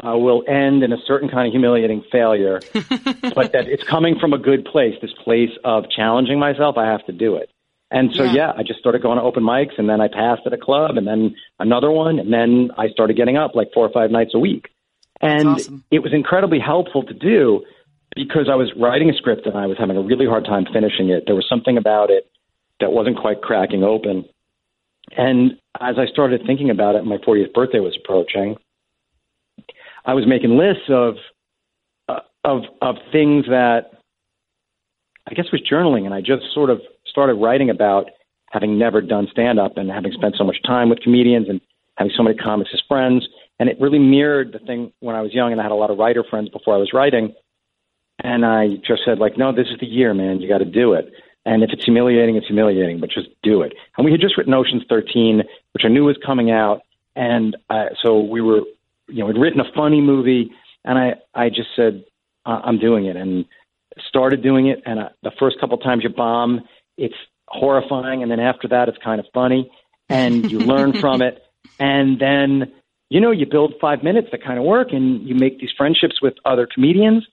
uh, 0.05 0.17
will 0.17 0.45
end 0.49 0.83
in 0.83 0.93
a 0.93 0.97
certain 1.07 1.29
kind 1.29 1.47
of 1.47 1.53
humiliating 1.53 2.05
failure, 2.11 2.61
but 2.73 3.53
that 3.53 3.69
it's 3.69 3.85
coming 3.85 4.19
from 4.19 4.33
a 4.33 4.39
good 4.39 4.65
place, 4.65 4.95
this 5.01 5.13
place 5.23 5.51
of 5.65 5.85
challenging 5.89 6.39
myself. 6.39 6.77
I 6.77 6.87
have 6.87 7.05
to 7.07 7.13
do 7.13 7.37
it. 7.37 7.51
And 7.95 8.13
so, 8.13 8.25
yeah. 8.25 8.33
yeah, 8.33 8.53
I 8.57 8.65
just 8.65 8.81
started 8.81 9.03
going 9.03 9.19
to 9.19 9.23
open 9.23 9.45
mics, 9.45 9.79
and 9.79 9.89
then 9.89 10.01
I 10.01 10.09
passed 10.09 10.43
at 10.47 10.53
a 10.53 10.59
club, 10.59 10.97
and 10.97 11.07
then 11.07 11.37
another 11.61 11.93
one, 11.93 12.19
and 12.19 12.33
then 12.33 12.73
I 12.77 12.89
started 12.89 13.17
getting 13.17 13.37
up 13.37 13.55
like 13.55 13.69
four 13.73 13.87
or 13.87 13.93
five 13.93 14.11
nights 14.11 14.33
a 14.35 14.39
week. 14.41 14.67
And 15.21 15.51
awesome. 15.51 15.85
it 15.93 16.01
was 16.01 16.13
incredibly 16.13 16.59
helpful 16.59 17.05
to 17.05 17.15
do 17.15 17.63
because 18.17 18.49
I 18.51 18.57
was 18.57 18.73
writing 18.77 19.11
a 19.11 19.15
script 19.15 19.47
and 19.47 19.57
I 19.57 19.67
was 19.67 19.79
having 19.79 19.97
a 19.97 20.03
really 20.03 20.27
hard 20.27 20.45
time 20.45 20.67
finishing 20.73 21.11
it. 21.11 21.23
There 21.27 21.37
was 21.37 21.47
something 21.49 21.79
about 21.79 22.11
it 22.11 22.29
that 22.81 22.91
wasn't 22.91 23.17
quite 23.17 23.43
cracking 23.43 23.85
open. 23.85 24.25
And 25.17 25.53
as 25.81 25.95
I 25.97 26.07
started 26.07 26.43
thinking 26.45 26.71
about 26.71 26.97
it, 26.97 27.05
my 27.05 27.19
40th 27.19 27.53
birthday 27.53 27.79
was 27.79 27.97
approaching. 27.97 28.57
I 30.05 30.15
was 30.15 30.27
making 30.27 30.59
lists 30.59 30.89
of 30.89 31.15
uh, 32.09 32.21
of 32.43 32.63
of 32.83 32.97
things 33.13 33.47
that 33.47 33.94
I 35.29 35.35
guess 35.35 35.47
was 35.53 35.63
journaling, 35.63 36.05
and 36.05 36.15
I 36.15 36.21
just 36.21 36.43
sort 36.53 36.71
of 36.71 36.81
started 37.07 37.35
writing 37.35 37.71
about 37.71 38.11
having 38.51 38.79
never 38.79 39.01
done 39.01 39.27
stand 39.31 39.59
up 39.59 39.77
and 39.77 39.91
having 39.91 40.13
spent 40.13 40.37
so 40.37 40.45
much 40.45 40.59
time 40.65 40.89
with 40.89 41.01
comedians 41.01 41.49
and 41.49 41.61
having 41.97 42.13
so 42.17 42.23
many 42.23 42.37
comics 42.37 42.71
as 42.73 42.81
friends. 42.87 43.27
And 43.59 43.69
it 43.69 43.77
really 43.81 43.99
mirrored 43.99 44.53
the 44.53 44.59
thing 44.59 44.93
when 45.01 45.17
I 45.17 45.23
was 45.23 45.33
young 45.33 45.53
and 45.53 45.61
I 45.61 45.65
had 45.65 45.73
a 45.73 45.77
lot 45.77 45.91
of 45.91 45.99
writer 45.99 46.25
friends 46.29 46.49
before 46.49 46.75
I 46.75 46.79
was 46.79 46.93
writing. 46.93 47.35
And 48.23 48.45
I 48.45 48.77
just 48.87 49.03
said, 49.05 49.19
like, 49.19 49.37
no, 49.37 49.53
this 49.53 49.67
is 49.69 49.81
the 49.81 49.87
year, 49.87 50.15
man. 50.15 50.41
You 50.41 50.49
got 50.49 50.59
to 50.59 50.65
do 50.65 50.93
it. 50.93 51.13
And 51.47 51.63
if 51.63 51.71
it's 51.73 51.85
humiliating, 51.85 52.37
it's 52.37 52.47
humiliating, 52.47 53.01
but 53.01 53.11
just 53.11 53.29
do 53.43 53.63
it. 53.63 53.75
And 53.97 54.05
we 54.05 54.13
had 54.13 54.21
just 54.21 54.39
written 54.39 54.55
Ocean's 54.55 54.85
13, 54.89 55.43
which 55.73 55.85
I 55.85 55.89
knew 55.89 56.05
was 56.05 56.17
coming 56.25 56.51
out. 56.51 56.83
And 57.17 57.57
uh, 57.71 57.87
so 58.03 58.21
we 58.21 58.41
were, 58.41 58.61
you 59.09 59.19
know, 59.19 59.27
we'd 59.27 59.39
written 59.39 59.61
a 59.61 59.73
funny 59.75 60.01
movie. 60.01 60.51
And 60.85 60.99
I, 60.99 61.15
I 61.35 61.49
just 61.49 61.69
said, 61.77 62.05
I'm 62.47 62.79
doing 62.79 63.07
it. 63.07 63.17
And 63.17 63.47
started 64.09 64.43
doing 64.43 64.69
it. 64.69 64.83
And 64.87 65.01
uh, 65.01 65.09
the 65.23 65.33
first 65.39 65.61
couple 65.61 65.79
times 65.79 66.03
you 66.03 66.11
bomb, 66.11 66.63
it's 66.97 67.15
horrifying, 67.49 68.23
and 68.23 68.31
then 68.31 68.41
after 68.41 68.69
that, 68.69 68.89
it's 68.89 68.99
kind 69.03 69.21
of 69.21 69.27
funny, 69.33 69.71
and 70.09 70.51
you 70.51 70.61
learn 70.61 70.93
from 71.01 71.23
it, 71.23 71.43
and 71.79 72.19
then 72.19 72.73
you 73.11 73.21
know 73.21 73.31
you 73.31 73.47
build 73.47 73.75
five 73.81 74.03
minutes 74.03 74.29
that 74.33 74.43
kind 74.43 74.59
of 74.59 74.65
work, 74.65 74.89
and 74.93 75.27
you 75.27 75.35
make 75.35 75.61
these 75.61 75.71
friendships 75.77 76.21
with 76.23 76.35
other 76.45 76.67
comedians, 76.73 77.27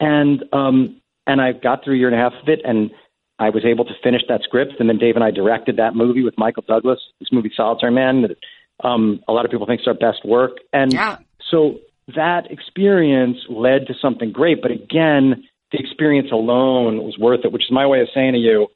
and 0.00 0.44
um, 0.52 1.00
and 1.26 1.40
I 1.40 1.52
got 1.52 1.84
through 1.84 1.94
a 1.94 1.98
year 1.98 2.08
and 2.08 2.16
a 2.16 2.18
half 2.18 2.32
of 2.42 2.48
it, 2.48 2.60
and 2.64 2.90
I 3.38 3.50
was 3.50 3.64
able 3.64 3.84
to 3.84 3.92
finish 4.02 4.22
that 4.28 4.42
script, 4.42 4.74
and 4.80 4.88
then 4.88 4.98
Dave 4.98 5.14
and 5.14 5.24
I 5.24 5.30
directed 5.30 5.76
that 5.76 5.94
movie 5.94 6.24
with 6.24 6.34
Michael 6.38 6.64
Douglas, 6.66 6.98
this 7.20 7.28
movie 7.30 7.52
Solitary 7.54 7.92
Man, 7.92 8.22
that 8.22 8.86
um, 8.86 9.20
a 9.28 9.32
lot 9.32 9.44
of 9.44 9.50
people 9.50 9.66
think 9.66 9.80
is 9.80 9.86
our 9.86 9.94
best 9.94 10.24
work, 10.24 10.58
and 10.72 10.92
yeah. 10.92 11.18
so 11.50 11.78
that 12.14 12.50
experience 12.50 13.36
led 13.50 13.86
to 13.86 13.94
something 14.00 14.32
great. 14.32 14.62
But 14.62 14.70
again, 14.70 15.44
the 15.72 15.78
experience 15.78 16.30
alone 16.32 17.02
was 17.02 17.18
worth 17.18 17.44
it, 17.44 17.52
which 17.52 17.64
is 17.64 17.70
my 17.70 17.86
way 17.86 18.00
of 18.00 18.08
saying 18.14 18.32
to 18.32 18.38
you, 18.38 18.68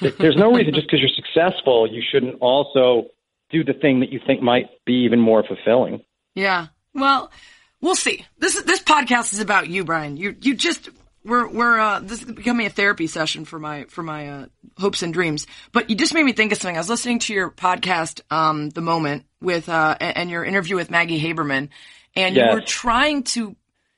there's 0.00 0.36
no 0.36 0.52
reason 0.52 0.74
just 0.74 0.86
because 0.86 1.00
you're 1.00 1.08
successful, 1.14 1.86
you 1.90 2.02
shouldn't 2.10 2.36
also 2.40 3.06
do 3.50 3.62
the 3.62 3.72
thing 3.72 4.00
that 4.00 4.10
you 4.10 4.20
think 4.26 4.42
might 4.42 4.66
be 4.84 5.04
even 5.04 5.20
more 5.20 5.44
fulfilling. 5.44 6.02
Yeah. 6.34 6.66
Well, 6.92 7.30
we'll 7.80 7.94
see. 7.94 8.24
This 8.38 8.60
this 8.62 8.82
podcast 8.82 9.32
is 9.32 9.40
about 9.40 9.68
you, 9.68 9.84
Brian. 9.84 10.16
You 10.16 10.34
you 10.40 10.54
just 10.54 10.88
we're 11.24 11.48
we're 11.48 11.78
uh, 11.78 12.00
this 12.00 12.22
is 12.22 12.32
becoming 12.32 12.66
a 12.66 12.70
therapy 12.70 13.06
session 13.06 13.44
for 13.44 13.58
my 13.58 13.84
for 13.84 14.02
my 14.02 14.28
uh, 14.28 14.46
hopes 14.78 15.02
and 15.02 15.12
dreams. 15.12 15.46
But 15.72 15.90
you 15.90 15.96
just 15.96 16.14
made 16.14 16.24
me 16.24 16.32
think 16.32 16.52
of 16.52 16.58
something. 16.58 16.76
I 16.76 16.80
was 16.80 16.88
listening 16.88 17.20
to 17.20 17.34
your 17.34 17.50
podcast, 17.50 18.20
um, 18.30 18.70
the 18.70 18.80
moment 18.80 19.26
with 19.40 19.68
uh, 19.68 19.96
and 20.00 20.30
your 20.30 20.44
interview 20.44 20.76
with 20.76 20.90
Maggie 20.90 21.20
Haberman, 21.20 21.68
and 22.14 22.34
yes. 22.34 22.46
you 22.48 22.54
were 22.54 22.60
trying 22.64 23.22
to 23.24 23.56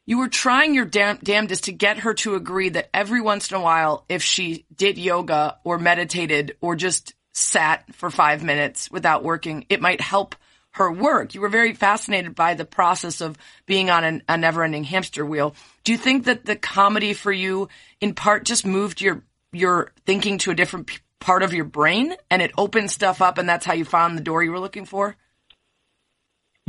you 0.09 0.17
were 0.17 0.29
trying 0.29 0.73
your 0.73 0.87
dam- 0.87 1.19
damnedest 1.23 1.65
to 1.65 1.73
get 1.73 1.99
her 1.99 2.15
to 2.15 2.35
agree 2.35 2.71
that 2.71 2.89
every 2.95 3.21
once 3.21 3.51
in 3.51 3.59
a 3.59 3.61
while, 3.61 4.07
if 4.09 4.23
she 4.23 4.65
did 4.75 4.97
yoga 4.97 5.59
or 5.65 5.79
meditated 5.79 6.57
or 6.63 6.77
just 6.77 7.13
sat 7.35 7.95
for 7.95 8.09
five 8.09 8.43
minutes 8.43 8.91
without 8.91 9.23
working, 9.23 9.67
it 9.69 9.83
might 9.83 10.01
help 10.01 10.35
her 10.71 10.91
work. 10.91 11.35
You 11.35 11.43
were 11.43 11.51
very 11.51 11.75
fascinated 11.75 12.35
by 12.35 12.55
the 12.55 12.65
process 12.65 13.21
of 13.21 13.37
being 13.67 13.91
on 13.91 14.03
an, 14.03 14.23
a 14.31 14.39
never 14.39 14.65
ending 14.65 14.83
hamster 14.83 15.27
wheel. 15.27 15.55
Do 15.85 15.93
you 15.93 15.99
think 15.99 16.25
that 16.25 16.47
the 16.47 16.57
comedy 16.57 17.13
for 17.13 17.31
you 17.31 17.69
in 18.01 18.15
part 18.15 18.47
just 18.47 18.65
moved 18.65 19.03
your, 19.03 19.23
your 19.53 19.93
thinking 20.07 20.39
to 20.39 20.53
a 20.53 20.55
different 20.55 20.87
p- 20.87 20.99
part 21.21 21.43
of 21.43 21.53
your 21.53 21.67
brain 21.67 22.15
and 22.31 22.41
it 22.41 22.53
opened 22.57 22.91
stuff 22.91 23.21
up 23.21 23.37
and 23.37 23.47
that's 23.47 23.67
how 23.67 23.75
you 23.75 23.85
found 23.85 24.17
the 24.17 24.23
door 24.23 24.43
you 24.43 24.53
were 24.53 24.61
looking 24.61 24.87
for? 24.87 25.17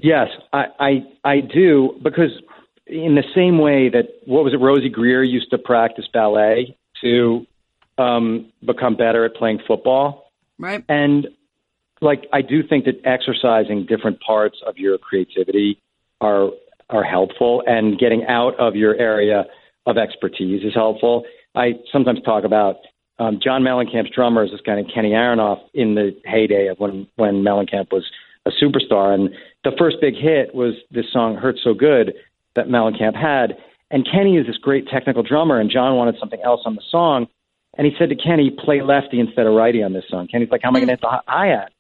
Yes, 0.01 0.27
I, 0.51 0.65
I, 0.77 0.89
I 1.23 1.39
do 1.39 1.97
because 2.03 2.31
in 2.89 3.15
the 3.15 3.23
same 3.35 3.59
way 3.59 3.89
that 3.89 4.07
what 4.25 4.43
was 4.43 4.53
it 4.53 4.59
Rosey 4.59 4.89
Grier 4.91 5.23
used 5.23 5.49
to 5.51 5.57
practice 5.57 6.05
ballet 6.11 6.75
to 7.01 7.45
um, 7.99 8.51
become 8.65 8.95
better 8.95 9.25
at 9.25 9.35
playing 9.35 9.59
football. 9.67 10.31
Right. 10.57 10.83
And 10.89 11.27
like 12.01 12.27
I 12.33 12.41
do 12.41 12.63
think 12.63 12.85
that 12.85 13.01
exercising 13.05 13.85
different 13.85 14.19
parts 14.21 14.57
of 14.65 14.77
your 14.77 14.97
creativity 14.97 15.79
are 16.21 16.49
are 16.89 17.03
helpful 17.03 17.61
and 17.67 17.99
getting 17.99 18.25
out 18.27 18.59
of 18.59 18.75
your 18.75 18.95
area 18.95 19.45
of 19.85 19.97
expertise 19.97 20.63
is 20.63 20.73
helpful. 20.73 21.23
I 21.55 21.73
sometimes 21.91 22.21
talk 22.23 22.43
about 22.45 22.77
um, 23.19 23.39
John 23.43 23.63
Mellencamp's 23.63 24.09
drummer 24.15 24.43
is 24.43 24.51
this 24.51 24.61
guy 24.65 24.75
named 24.75 24.91
Kenny 24.93 25.11
Aronoff 25.11 25.59
in 25.73 25.95
the 25.95 26.15
heyday 26.25 26.67
of 26.67 26.79
when 26.79 27.07
when 27.15 27.43
Mellencamp 27.43 27.91
was 27.91 28.05
a 28.45 28.51
superstar 28.51 29.13
and 29.13 29.29
the 29.63 29.71
first 29.77 29.97
big 29.99 30.15
hit 30.15 30.55
was 30.55 30.75
this 30.89 31.05
song 31.11 31.35
"Hurt 31.35 31.57
So 31.63 31.73
Good," 31.73 32.13
that 32.55 32.67
Mellencamp 32.67 33.15
had. 33.15 33.57
And 33.91 34.07
Kenny 34.09 34.37
is 34.37 34.45
this 34.45 34.57
great 34.57 34.87
technical 34.87 35.23
drummer, 35.23 35.59
and 35.59 35.69
John 35.69 35.95
wanted 35.95 36.15
something 36.19 36.41
else 36.43 36.61
on 36.65 36.75
the 36.75 36.81
song. 36.89 37.27
And 37.77 37.85
he 37.85 37.93
said 37.97 38.09
to 38.09 38.15
Kenny, 38.15 38.51
play 38.51 38.81
lefty 38.81 39.19
instead 39.19 39.45
of 39.45 39.53
righty 39.53 39.81
on 39.83 39.93
this 39.93 40.05
song. 40.09 40.27
Kenny's 40.27 40.49
like, 40.51 40.61
how 40.63 40.69
am 40.69 40.75
I 40.75 40.79
going 40.79 40.87
to 40.87 40.93
hit 40.93 41.01
the 41.01 41.21
hi 41.27 41.47
hat? 41.47 41.71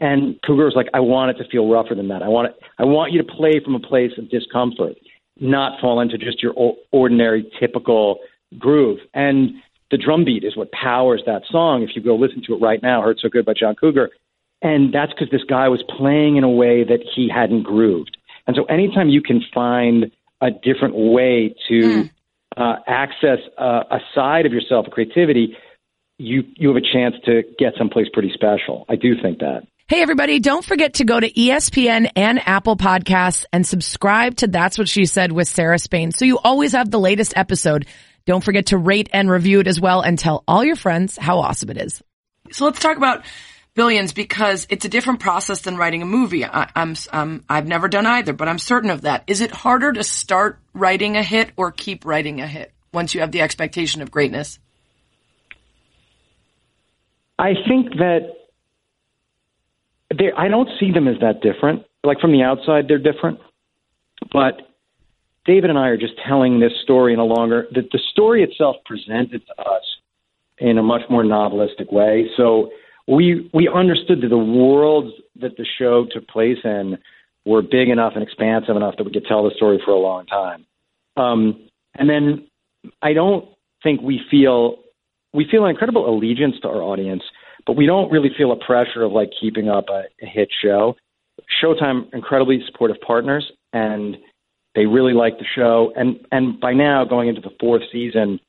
And 0.00 0.38
Cougar 0.46 0.64
was 0.64 0.76
like, 0.76 0.88
I 0.94 1.00
want 1.00 1.30
it 1.30 1.42
to 1.42 1.48
feel 1.50 1.68
rougher 1.68 1.94
than 1.94 2.08
that. 2.08 2.22
I 2.22 2.28
want 2.28 2.48
it, 2.48 2.54
I 2.78 2.84
want 2.84 3.12
you 3.12 3.22
to 3.22 3.32
play 3.32 3.60
from 3.62 3.74
a 3.74 3.80
place 3.80 4.12
of 4.16 4.30
discomfort, 4.30 4.94
not 5.40 5.80
fall 5.80 6.00
into 6.00 6.16
just 6.16 6.42
your 6.42 6.54
ordinary, 6.92 7.50
typical 7.58 8.18
groove. 8.58 9.00
And 9.14 9.50
the 9.90 9.98
drum 9.98 10.24
beat 10.24 10.44
is 10.44 10.56
what 10.56 10.70
powers 10.72 11.22
that 11.26 11.42
song. 11.50 11.82
If 11.82 11.96
you 11.96 12.02
go 12.02 12.14
listen 12.14 12.42
to 12.46 12.54
it 12.54 12.60
right 12.60 12.82
now, 12.82 13.02
"Hurt 13.02 13.20
So 13.20 13.28
Good" 13.28 13.44
by 13.44 13.54
John 13.54 13.74
Cougar, 13.74 14.10
and 14.62 14.92
that's 14.92 15.12
because 15.12 15.30
this 15.30 15.44
guy 15.44 15.68
was 15.68 15.82
playing 15.82 16.36
in 16.36 16.44
a 16.44 16.50
way 16.50 16.84
that 16.84 17.00
he 17.14 17.28
hadn't 17.28 17.62
grooved. 17.62 18.16
And 18.46 18.56
so, 18.56 18.64
anytime 18.64 19.08
you 19.08 19.22
can 19.22 19.42
find 19.52 20.10
a 20.40 20.50
different 20.50 20.94
way 20.94 21.54
to 21.68 21.80
mm. 21.80 22.10
uh, 22.56 22.76
access 22.86 23.38
uh, 23.56 23.82
a 23.90 23.98
side 24.14 24.46
of 24.46 24.52
yourself, 24.52 24.86
a 24.86 24.90
creativity, 24.90 25.56
you 26.18 26.44
you 26.56 26.68
have 26.68 26.76
a 26.76 26.92
chance 26.92 27.14
to 27.24 27.42
get 27.58 27.74
someplace 27.78 28.06
pretty 28.12 28.32
special. 28.34 28.84
I 28.88 28.96
do 28.96 29.14
think 29.20 29.38
that. 29.38 29.62
Hey 29.88 30.02
everybody, 30.02 30.38
don't 30.38 30.64
forget 30.64 30.94
to 30.94 31.04
go 31.04 31.18
to 31.18 31.30
ESPN 31.30 32.10
and 32.14 32.46
Apple 32.46 32.76
Podcasts 32.76 33.46
and 33.52 33.66
subscribe 33.66 34.36
to 34.36 34.46
That's 34.46 34.76
What 34.76 34.88
She 34.88 35.06
Said 35.06 35.32
with 35.32 35.48
Sarah 35.48 35.78
Spain 35.78 36.12
so 36.12 36.26
you 36.26 36.38
always 36.38 36.72
have 36.72 36.90
the 36.90 37.00
latest 37.00 37.32
episode. 37.36 37.86
Don't 38.26 38.44
forget 38.44 38.66
to 38.66 38.76
rate 38.76 39.08
and 39.14 39.30
review 39.30 39.60
it 39.60 39.66
as 39.66 39.80
well 39.80 40.02
and 40.02 40.18
tell 40.18 40.44
all 40.46 40.62
your 40.62 40.76
friends 40.76 41.16
how 41.16 41.38
awesome 41.38 41.70
it 41.70 41.78
is. 41.78 42.02
So 42.50 42.66
let's 42.66 42.80
talk 42.80 42.98
about 42.98 43.24
Billions 43.78 44.12
because 44.12 44.66
it's 44.70 44.84
a 44.84 44.88
different 44.88 45.20
process 45.20 45.60
than 45.60 45.76
writing 45.76 46.02
a 46.02 46.04
movie. 46.04 46.44
I, 46.44 46.68
I'm, 46.74 46.96
um, 47.12 47.44
I've 47.48 47.68
never 47.68 47.86
done 47.86 48.06
either, 48.06 48.32
but 48.32 48.48
I'm 48.48 48.58
certain 48.58 48.90
of 48.90 49.02
that. 49.02 49.22
Is 49.28 49.40
it 49.40 49.52
harder 49.52 49.92
to 49.92 50.02
start 50.02 50.58
writing 50.74 51.16
a 51.16 51.22
hit 51.22 51.52
or 51.56 51.70
keep 51.70 52.04
writing 52.04 52.40
a 52.40 52.46
hit 52.48 52.72
once 52.92 53.14
you 53.14 53.20
have 53.20 53.30
the 53.30 53.40
expectation 53.40 54.02
of 54.02 54.10
greatness? 54.10 54.58
I 57.38 57.54
think 57.68 57.90
that 57.98 58.22
they, 60.12 60.32
I 60.36 60.48
don't 60.48 60.68
see 60.80 60.90
them 60.90 61.06
as 61.06 61.20
that 61.20 61.40
different. 61.40 61.84
Like 62.02 62.18
from 62.18 62.32
the 62.32 62.42
outside, 62.42 62.86
they're 62.88 62.98
different, 62.98 63.38
but 64.32 64.54
David 65.46 65.70
and 65.70 65.78
I 65.78 65.86
are 65.86 65.96
just 65.96 66.14
telling 66.26 66.58
this 66.58 66.72
story 66.82 67.12
in 67.12 67.20
a 67.20 67.24
longer. 67.24 67.68
The, 67.70 67.82
the 67.82 68.00
story 68.10 68.42
itself 68.42 68.74
presented 68.84 69.46
to 69.46 69.62
us 69.62 69.84
in 70.58 70.78
a 70.78 70.82
much 70.82 71.02
more 71.08 71.22
novelistic 71.22 71.92
way. 71.92 72.28
So 72.36 72.70
we 73.08 73.50
we 73.52 73.68
understood 73.68 74.20
that 74.22 74.28
the 74.28 74.38
worlds 74.38 75.14
that 75.40 75.56
the 75.56 75.66
show 75.78 76.06
took 76.10 76.28
place 76.28 76.58
in 76.64 76.98
were 77.44 77.62
big 77.62 77.88
enough 77.88 78.12
and 78.14 78.22
expansive 78.22 78.76
enough 78.76 78.96
that 78.98 79.04
we 79.04 79.12
could 79.12 79.24
tell 79.24 79.44
the 79.44 79.54
story 79.56 79.80
for 79.84 79.92
a 79.92 79.98
long 79.98 80.26
time. 80.26 80.66
Um, 81.16 81.68
and 81.94 82.08
then 82.08 82.46
I 83.02 83.12
don't 83.12 83.48
think 83.82 84.02
we 84.02 84.20
feel 84.30 84.76
we 85.32 85.46
feel 85.50 85.64
an 85.64 85.70
incredible 85.70 86.08
allegiance 86.08 86.56
to 86.62 86.68
our 86.68 86.82
audience 86.82 87.22
but 87.68 87.76
we 87.76 87.84
don't 87.84 88.10
really 88.10 88.30
feel 88.36 88.50
a 88.50 88.56
pressure 88.56 89.02
of 89.02 89.12
like 89.12 89.30
keeping 89.38 89.68
up 89.68 89.90
a, 89.90 90.04
a 90.22 90.26
hit 90.26 90.48
show. 90.62 90.96
Showtime, 91.62 92.12
incredibly 92.14 92.60
supportive 92.66 92.96
partners, 93.06 93.52
and 93.74 94.16
they 94.74 94.86
really 94.86 95.12
like 95.12 95.38
the 95.38 95.44
show. 95.54 95.92
And 95.94 96.18
and 96.32 96.58
by 96.58 96.72
now, 96.72 97.04
going 97.04 97.28
into 97.28 97.42
the 97.42 97.54
fourth 97.60 97.82
season, 97.92 98.40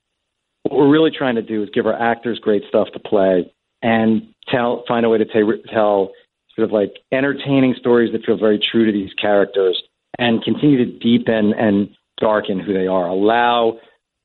what 0.64 0.78
we're 0.78 0.90
really 0.90 1.12
trying 1.12 1.36
to 1.36 1.42
do 1.42 1.62
is 1.62 1.70
give 1.74 1.86
our 1.86 2.02
actors 2.02 2.40
great 2.40 2.64
stuff 2.68 2.88
to 2.94 3.00
play 3.00 3.54
and 3.82 4.34
tell 4.48 4.84
find 4.88 5.06
a 5.06 5.10
way 5.10 5.18
to 5.18 5.26
t- 5.26 5.64
tell 5.72 6.12
sort 6.56 6.68
of 6.68 6.72
like 6.72 6.94
entertaining 7.12 7.76
stories 7.80 8.12
that 8.12 8.26
feel 8.26 8.38
very 8.38 8.60
true 8.72 8.86
to 8.86 8.92
these 8.92 9.14
characters 9.14 9.82
and 10.18 10.44
continue 10.44 10.78
to 10.78 11.00
deepen 11.00 11.54
and 11.54 11.90
darken 12.20 12.60
who 12.60 12.74
they 12.74 12.88
are. 12.88 13.08
Allow 13.08 13.80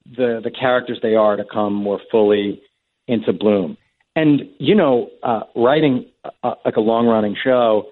the 0.05 0.41
the 0.43 0.51
characters 0.51 0.99
they 1.03 1.15
are 1.15 1.37
to 1.37 1.45
come 1.45 1.73
more 1.73 2.01
fully 2.11 2.61
into 3.07 3.33
bloom. 3.33 3.77
And 4.17 4.43
you 4.59 4.75
know, 4.75 5.11
uh, 5.23 5.41
writing 5.57 6.07
uh, 6.43 6.55
like 6.65 6.77
a 6.77 6.81
long 6.81 7.07
running 7.07 7.37
show, 7.43 7.87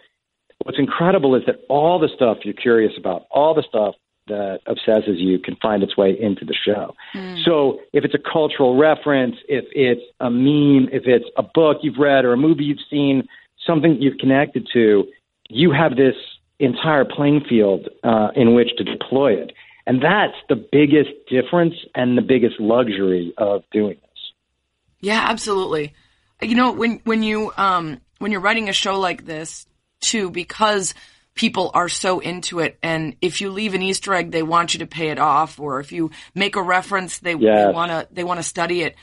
what's 0.65 0.79
incredible 0.79 1.35
is 1.35 1.43
that 1.47 1.57
all 1.69 1.99
the 1.99 2.09
stuff 2.15 2.39
you're 2.45 2.55
curious 2.55 2.93
about, 2.99 3.27
all 3.31 3.55
the 3.55 3.65
stuff 3.69 3.95
that 4.29 4.61
obsesses 4.67 5.19
you, 5.19 5.39
can 5.39 5.57
find 5.57 5.83
its 5.83 5.97
way 5.97 6.17
into 6.19 6.45
the 6.45 6.55
show. 6.55 6.95
Mm. 7.15 7.45
So 7.45 7.81
if 7.93 8.05
it's 8.05 8.15
a 8.15 8.33
cultural 8.33 8.77
reference, 8.77 9.37
if 9.49 9.65
it's 9.73 10.03
a 10.21 10.31
meme, 10.31 10.89
if 10.93 11.05
it's 11.07 11.25
a 11.37 11.43
book 11.43 11.79
you've 11.83 11.99
read 11.99 12.25
or 12.25 12.33
a 12.33 12.37
movie 12.37 12.65
you've 12.65 12.79
seen, 12.91 13.27
something 13.67 13.97
you've 14.01 14.19
connected 14.19 14.69
to, 14.73 15.05
you 15.49 15.73
have 15.73 15.97
this 15.97 16.15
entire 16.59 17.05
playing 17.05 17.43
field 17.49 17.89
uh, 18.05 18.29
in 18.37 18.55
which 18.55 18.69
to 18.79 18.85
deploy 18.85 19.33
it. 19.33 19.53
And 19.87 20.01
that's 20.03 20.37
the 20.49 20.55
biggest 20.55 21.11
difference 21.29 21.75
and 21.95 22.17
the 22.17 22.23
biggest 22.23 22.61
luxury 22.61 23.35
of 23.37 23.65
doing 23.73 23.97
this. 24.01 24.21
Yeah, 25.01 25.27
absolutely 25.29 25.93
you 26.43 26.55
know, 26.55 26.73
when, 26.73 27.01
when 27.05 27.23
you, 27.23 27.53
um, 27.57 28.01
when 28.19 28.33
you're 28.33 28.41
writing 28.41 28.69
a 28.69 28.73
show 28.73 28.99
like 28.99 29.25
this 29.25 29.67
too, 30.01 30.31
because 30.31 30.95
people 31.35 31.71
are 31.75 31.89
so 31.89 32.21
into 32.21 32.61
it. 32.61 32.79
And 32.83 33.17
if 33.21 33.41
you 33.41 33.51
leave 33.51 33.75
an 33.75 33.83
Easter 33.83 34.15
egg, 34.15 34.31
they 34.31 34.43
want 34.43 34.75
you 34.75 34.81
to 34.81 34.87
pay 34.87 35.09
it 35.09 35.19
off. 35.19 35.59
Or 35.59 35.81
if 35.81 35.93
you 35.93 36.11
make 36.35 36.57
a 36.57 36.63
reference, 36.63 37.19
they, 37.19 37.35
want 37.35 37.91
to, 37.91 38.09
they 38.13 38.25
want 38.25 38.39
to 38.39 38.45
study 38.45 38.83
it. 38.83 38.97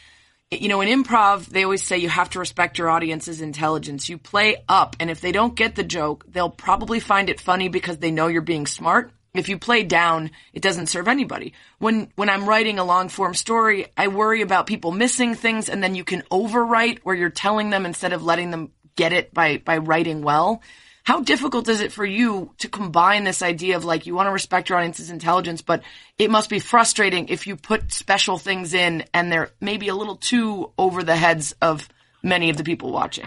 You 0.52 0.68
know, 0.68 0.82
in 0.82 1.04
improv, 1.04 1.46
they 1.46 1.64
always 1.64 1.84
say 1.84 2.00
you 2.00 2.10
have 2.10 2.32
to 2.32 2.40
respect 2.40 2.80
your 2.80 2.90
audience's 2.90 3.40
intelligence. 3.40 4.10
You 4.10 4.18
play 4.18 4.64
up, 4.68 4.96
and 5.00 5.12
if 5.12 5.22
they 5.22 5.32
don't 5.32 5.56
get 5.56 5.76
the 5.76 5.84
joke, 5.84 6.26
they'll 6.28 6.50
probably 6.50 7.00
find 7.00 7.30
it 7.30 7.40
funny 7.40 7.70
because 7.70 8.00
they 8.00 8.10
know 8.10 8.28
you're 8.28 8.42
being 8.42 8.66
smart 8.66 9.12
if 9.34 9.50
you 9.50 9.58
play 9.60 9.84
down, 9.84 10.32
it 10.54 10.62
doesn't 10.62 10.88
serve 10.88 11.08
anybody. 11.08 11.54
When, 11.78 12.12
when 12.16 12.30
I'm 12.30 12.48
writing 12.48 12.80
a 12.80 12.84
long 12.84 13.10
form 13.10 13.34
story, 13.34 13.88
I 13.96 14.08
worry 14.08 14.42
about 14.42 14.68
people 14.68 14.92
missing 14.92 15.36
things 15.36 15.70
and 15.70 15.84
then 15.84 15.96
you 15.96 16.04
can 16.04 16.24
overwrite 16.32 17.00
where 17.00 17.16
you're 17.16 17.30
telling 17.30 17.70
them 17.70 17.86
instead 17.86 18.14
of 18.14 18.24
letting 18.24 18.50
them 18.50 18.72
get 18.96 19.14
it 19.14 19.34
by, 19.34 19.58
by 19.58 19.78
writing 19.78 20.22
well. 20.22 20.62
How 21.04 21.22
difficult 21.22 21.68
is 21.70 21.82
it 21.82 21.92
for 21.92 22.06
you 22.06 22.54
to 22.60 22.68
combine 22.68 23.24
this 23.24 23.42
idea 23.42 23.78
of 23.78 23.86
like 23.86 24.06
you 24.06 24.14
want 24.16 24.28
to 24.28 24.32
respect 24.32 24.70
your 24.70 24.78
audience's 24.78 25.10
intelligence, 25.10 25.62
but 25.62 25.82
it 26.18 26.30
must 26.30 26.50
be 26.50 26.60
frustrating 26.60 27.30
if 27.30 27.48
you 27.48 27.56
put 27.56 27.92
special 27.92 28.38
things 28.38 28.74
in 28.74 29.06
and 29.14 29.32
they're 29.32 29.50
maybe 29.60 29.88
a 29.88 29.96
little 29.96 30.16
too 30.16 30.72
over 30.78 31.04
the 31.04 31.16
heads 31.16 31.56
of 31.62 31.90
many 32.22 32.50
of 32.50 32.58
the 32.58 32.64
people 32.64 32.92
watching? 32.92 33.26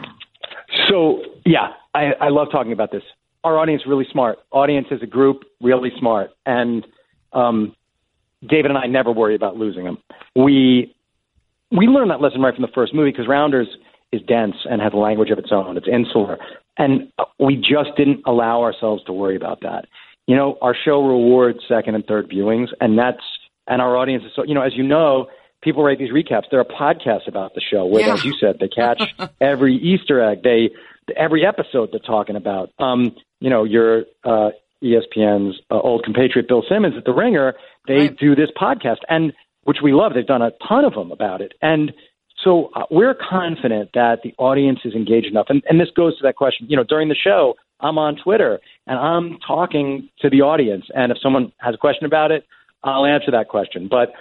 So 0.89 1.23
yeah, 1.45 1.71
I, 1.95 2.13
I 2.21 2.29
love 2.29 2.49
talking 2.53 2.73
about 2.73 2.93
this 2.93 3.03
our 3.45 3.59
audience 3.59 3.83
really 3.87 4.07
smart. 4.13 4.39
Audience 4.51 4.87
as 4.91 5.03
a 5.03 5.07
group 5.07 5.43
really 5.61 5.91
smart, 5.99 6.31
and 6.47 6.87
um, 7.33 7.75
David 8.47 8.71
and 8.71 8.79
I 8.79 8.87
never 8.87 9.11
worry 9.11 9.35
about 9.35 9.57
losing 9.57 9.85
them. 9.85 9.99
We 10.37 10.95
we 11.71 11.87
learned 11.87 12.11
that 12.11 12.21
lesson 12.21 12.41
right 12.41 12.55
from 12.55 12.63
the 12.63 12.73
first 12.75 12.95
movie 12.95 13.11
because 13.11 13.29
Rounders 13.29 13.69
is 14.13 14.21
dense 14.23 14.55
and 14.69 14.81
has 14.81 14.93
a 14.93 14.97
language 14.97 15.31
of 15.31 15.39
its 15.39 15.51
own. 15.51 15.77
It's 15.77 15.89
insular, 15.89 16.39
and 16.79 17.13
we 17.39 17.57
just 17.57 17.97
didn't 17.97 18.23
allow 18.27 18.63
ourselves 18.63 19.05
to 19.05 19.13
worry 19.13 19.37
about 19.37 19.61
that. 19.63 19.87
You 20.27 20.37
know, 20.37 20.57
our 20.63 20.75
show 20.75 21.05
rewards 21.05 21.61
second 21.69 21.95
and 21.95 22.05
third 22.05 22.31
viewings, 22.31 22.69
and 22.81 22.99
that's 22.99 23.23
and 23.67 23.83
our 23.83 23.97
audience 23.97 24.25
is 24.25 24.33
so. 24.35 24.45
You 24.45 24.55
know, 24.55 24.63
as 24.63 24.75
you 24.75 24.83
know, 24.83 25.27
people 25.63 25.83
write 25.83 25.99
these 25.99 26.13
recaps. 26.13 26.45
There 26.51 26.61
are 26.61 26.65
podcasts 26.65 27.29
about 27.29 27.55
the 27.55 27.61
show 27.61 27.87
where, 27.87 28.07
yeah. 28.07 28.15
as 28.15 28.25
you 28.25 28.35
said, 28.39 28.59
they 28.61 28.69
catch 28.69 29.03
every 29.41 29.77
Easter 29.77 30.23
egg. 30.23 30.43
They 30.43 30.71
every 31.17 31.45
episode 31.45 31.91
they're 31.93 32.01
talking 32.01 32.37
about. 32.37 32.71
Um, 32.79 33.15
you 33.41 33.51
know, 33.51 33.65
your 33.65 34.05
uh, 34.25 34.51
ESPN's 34.83 35.61
uh, 35.71 35.81
old 35.81 36.05
compatriot 36.05 36.49
Bill 36.49 36.65
Simmons 36.69 36.95
at 36.97 37.05
The 37.05 37.13
Ringer, 37.13 37.55
they 37.87 37.99
right. 37.99 38.17
do 38.17 38.35
this 38.35 38.51
podcast, 38.57 38.99
and 39.09 39.33
which 39.65 39.79
we 39.83 39.93
love. 39.93 40.13
They've 40.15 40.27
done 40.27 40.43
a 40.43 40.53
ton 40.67 40.85
of 40.85 40.95
them 40.95 41.11
about 41.11 41.41
it, 41.41 41.53
and 41.63 41.93
so 42.43 42.71
uh, 42.75 42.85
we're 42.91 43.15
confident 43.15 43.91
that 43.95 44.21
the 44.23 44.35
audience 44.39 44.81
is 44.85 44.95
engaged 44.95 45.27
enough. 45.27 45.47
And, 45.49 45.63
and 45.69 45.81
this 45.81 45.89
goes 45.95 46.17
to 46.19 46.23
that 46.25 46.37
question. 46.37 46.67
You 46.69 46.77
know, 46.77 46.85
during 46.85 47.09
the 47.09 47.15
show, 47.15 47.55
I'm 47.81 47.99
on 47.99 48.17
Twitter 48.17 48.61
and 48.87 48.99
I'm 48.99 49.39
talking 49.47 50.09
to 50.21 50.31
the 50.31 50.41
audience, 50.43 50.85
and 50.95 51.13
if 51.13 51.19
someone 51.23 51.53
has 51.59 51.75
a 51.75 51.79
question 51.79 52.07
about 52.07 52.31
it, 52.31 52.47
I'll 52.85 53.07
answer 53.07 53.31
that 53.31 53.49
question. 53.49 53.89
But 53.91 54.13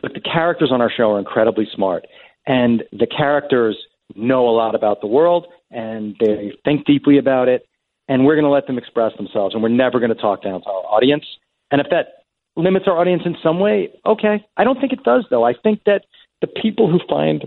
but 0.00 0.14
the 0.14 0.20
characters 0.20 0.70
on 0.72 0.80
our 0.80 0.90
show 0.90 1.12
are 1.12 1.18
incredibly 1.18 1.66
smart, 1.74 2.06
and 2.46 2.84
the 2.92 3.06
characters 3.06 3.76
know 4.14 4.48
a 4.48 4.54
lot 4.54 4.74
about 4.74 5.00
the 5.00 5.06
world, 5.06 5.46
and 5.70 6.16
they 6.20 6.52
think 6.64 6.86
deeply 6.86 7.18
about 7.18 7.48
it, 7.48 7.66
and 8.08 8.24
we're 8.24 8.34
going 8.34 8.44
to 8.44 8.50
let 8.50 8.66
them 8.66 8.78
express 8.78 9.16
themselves, 9.16 9.54
and 9.54 9.62
we're 9.62 9.68
never 9.68 9.98
going 9.98 10.14
to 10.14 10.20
talk 10.20 10.42
down 10.42 10.62
to 10.62 10.68
our 10.68 10.84
audience. 10.86 11.24
And 11.70 11.80
if 11.80 11.88
that 11.90 12.24
limits 12.56 12.86
our 12.88 12.98
audience 12.98 13.22
in 13.24 13.36
some 13.42 13.60
way, 13.60 13.90
okay. 14.06 14.44
I 14.56 14.64
don't 14.64 14.80
think 14.80 14.92
it 14.92 15.02
does, 15.04 15.26
though. 15.30 15.44
I 15.44 15.52
think 15.52 15.82
that 15.84 16.04
the 16.40 16.46
people 16.46 16.90
who 16.90 17.00
find 17.08 17.44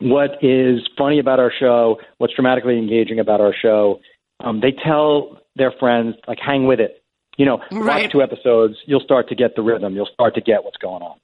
what 0.00 0.42
is 0.42 0.80
funny 0.96 1.18
about 1.18 1.40
our 1.40 1.52
show, 1.58 1.98
what's 2.18 2.34
dramatically 2.34 2.78
engaging 2.78 3.18
about 3.18 3.40
our 3.40 3.54
show, 3.54 4.00
um, 4.40 4.60
they 4.60 4.72
tell 4.72 5.38
their 5.56 5.72
friends, 5.72 6.14
like, 6.26 6.38
hang 6.44 6.66
with 6.66 6.80
it. 6.80 7.02
You 7.36 7.46
know, 7.46 7.60
right. 7.70 8.02
watch 8.02 8.12
two 8.12 8.22
episodes, 8.22 8.74
you'll 8.86 9.00
start 9.00 9.28
to 9.28 9.34
get 9.34 9.54
the 9.54 9.62
rhythm. 9.62 9.94
You'll 9.94 10.08
start 10.12 10.34
to 10.34 10.40
get 10.40 10.64
what's 10.64 10.76
going 10.76 11.02
on. 11.02 11.18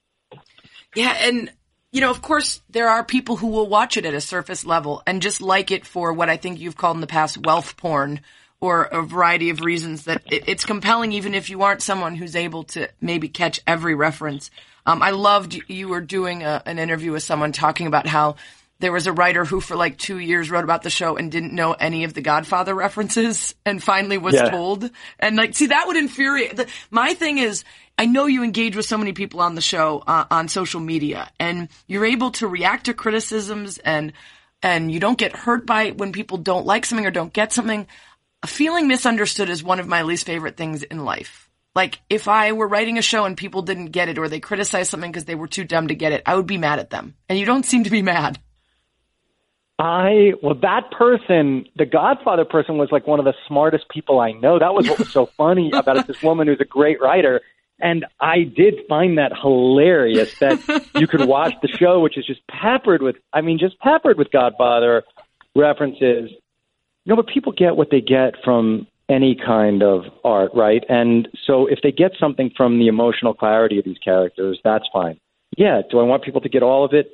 Yeah, 0.95 1.17
and 1.23 1.51
you 1.91 2.01
know, 2.01 2.11
of 2.11 2.23
course, 2.23 2.61
there 2.71 2.89
are 2.89 3.05
people 3.05 3.37
who 3.37 3.49
will 3.49 3.69
watch 3.69 3.97
it 3.97 4.05
at 4.05 4.15
a 4.15 4.21
surface 4.21 4.65
level 4.65 5.03
and 5.07 5.23
just 5.23 5.41
like 5.41 5.71
it 5.71 5.87
for 5.87 6.13
what 6.13 6.29
I 6.29 6.37
think 6.37 6.61
you've 6.61 6.77
called 6.77 6.97
in 6.97 7.01
the 7.01 7.07
past 7.07 7.45
wealth 7.45 7.77
porn, 7.77 8.21
or 8.61 8.85
a 8.85 9.03
variety 9.03 9.51
of 9.51 9.61
reasons 9.61 10.05
that 10.05 10.23
it, 10.31 10.49
it's 10.49 10.65
compelling 10.65 11.13
even 11.13 11.35
if 11.35 11.51
you 11.51 11.63
aren't 11.63 11.83
someone 11.83 12.15
who's 12.15 12.35
able 12.35 12.65
to 12.65 12.89
maybe 13.01 13.29
catch 13.29 13.61
every 13.67 13.95
reference. 13.95 14.51
Um, 14.87 15.03
I 15.03 15.11
loved 15.11 15.61
you 15.69 15.89
were 15.89 16.01
doing 16.01 16.43
a, 16.43 16.63
an 16.65 16.79
interview 16.79 17.13
with 17.13 17.23
someone 17.23 17.53
talking 17.53 17.87
about 17.87 18.07
how 18.07 18.37
there 18.85 18.93
was 18.93 19.07
a 19.07 19.13
writer 19.13 19.47
who 19.47 19.63
for 19.63 19.77
like 19.77 19.97
two 19.97 20.19
years 20.19 20.51
wrote 20.51 20.63
about 20.63 20.83
the 20.83 20.91
show 20.91 21.17
and 21.17 21.33
didn't 21.33 21.55
know 21.55 21.73
any 21.73 22.05
of 22.05 22.13
the 22.13 22.21
Godfather 22.21 22.75
references 22.75 23.55
and 23.65 23.83
finally 23.83 24.19
was 24.19 24.35
yeah. 24.35 24.51
told. 24.51 24.91
And 25.19 25.37
like, 25.37 25.55
see, 25.55 25.69
that 25.69 25.87
would 25.87 25.97
infuriate. 25.97 26.57
The, 26.57 26.69
my 26.91 27.15
thing 27.15 27.39
is, 27.39 27.65
I 27.97 28.05
know 28.05 28.27
you 28.27 28.45
engage 28.45 28.77
with 28.77 28.85
so 28.85 28.99
many 28.99 29.15
people 29.15 29.41
on 29.41 29.55
the 29.55 29.63
show 29.63 30.05
uh, 30.07 30.27
on 30.31 30.49
social 30.49 30.81
media 30.81 31.31
and 31.41 31.71
you're 31.87 32.05
able 32.05 32.33
to 32.33 32.47
react 32.47 32.85
to 32.85 32.95
criticisms 32.95 33.79
and 33.79 34.13
and 34.63 34.93
you 34.93 35.01
don't 35.01 35.17
get 35.17 35.35
hurt 35.35 35.65
by 35.65 35.93
when 35.93 36.13
people 36.13 36.37
don't 36.37 36.67
like 36.67 36.85
something 36.85 37.07
or 37.07 37.11
don't 37.11 37.33
get 37.33 37.55
something 37.55 37.87
feeling 38.47 38.87
misunderstood 38.87 39.49
is 39.49 39.63
one 39.63 39.81
of 39.81 39.89
my 39.89 40.03
least 40.03 40.27
favorite 40.27 40.59
things 40.59 40.83
in 40.83 41.07
life. 41.07 41.49
Like, 41.75 42.01
if 42.09 42.29
I 42.29 42.53
were 42.53 42.69
writing 42.69 42.99
a 42.99 43.03
show 43.03 43.25
and 43.25 43.37
people 43.37 43.63
didn't 43.63 43.87
get 43.87 44.09
it 44.09 44.19
or 44.19 44.29
they 44.29 44.41
criticized 44.41 44.91
something 44.91 45.11
because 45.11 45.25
they 45.25 45.35
were 45.35 45.49
too 45.49 45.65
dumb 45.65 45.89
to 45.89 45.95
get 45.95 46.13
it, 46.13 46.23
I 46.25 46.37
would 46.37 46.47
be 46.47 46.59
mad 46.59 46.79
at 46.79 46.91
them. 46.91 47.15
And 47.29 47.39
you 47.39 47.47
don't 47.47 47.65
seem 47.65 47.85
to 47.85 47.91
be 47.91 48.03
mad. 48.03 48.39
I 49.79 50.33
well, 50.43 50.55
that 50.63 50.91
person, 50.93 51.67
the 51.77 51.87
Godfather 51.87 52.45
person, 52.45 52.79
was 52.79 52.93
like 52.93 53.07
one 53.07 53.19
of 53.19 53.25
the 53.25 53.35
smartest 53.49 53.89
people 53.89 54.21
I 54.21 54.33
know. 54.33 54.59
That 54.59 54.73
was 54.75 54.89
what 54.89 54.99
was 54.99 55.11
so 55.11 55.27
funny 55.37 55.71
about 55.73 55.97
it. 55.97 56.07
This 56.07 56.23
woman 56.23 56.47
who's 56.47 56.61
a 56.61 56.65
great 56.65 57.01
writer, 57.01 57.41
and 57.81 58.07
I 58.21 58.45
did 58.45 58.75
find 58.89 59.19
that 59.19 59.33
hilarious 59.37 60.39
that 60.39 60.61
you 60.95 61.09
could 61.09 61.27
watch 61.27 61.55
the 61.61 61.69
show, 61.69 62.01
which 62.01 62.17
is 62.17 62.25
just 62.25 62.41
peppered 62.47 63.03
with, 63.03 63.17
I 63.33 63.41
mean, 63.41 63.59
just 63.59 63.79
peppered 63.81 64.17
with 64.17 64.31
Godfather 64.31 65.03
references. 65.57 66.31
You 67.05 67.11
know, 67.11 67.17
but 67.17 67.27
people 67.27 67.53
get 67.53 67.77
what 67.77 67.91
they 67.91 68.01
get 68.01 68.35
from 68.45 68.87
any 69.09 69.35
kind 69.35 69.83
of 69.83 70.05
art, 70.25 70.53
right? 70.55 70.85
And 70.89 71.29
so 71.47 71.67
if 71.67 71.81
they 71.83 71.93
get 71.93 72.13
something 72.19 72.51
from 72.57 72.79
the 72.79 72.87
emotional 72.87 73.35
clarity 73.35 73.79
of 73.79 73.85
these 73.85 73.99
characters, 73.99 74.59
that's 74.65 74.85
fine. 74.93 75.21
Yeah, 75.57 75.83
do 75.91 75.99
I 75.99 76.05
want 76.05 76.25
people 76.25 76.41
to 76.41 76.49
get 76.49 76.63
all 76.63 76.85
of 76.85 76.95
it? 76.95 77.11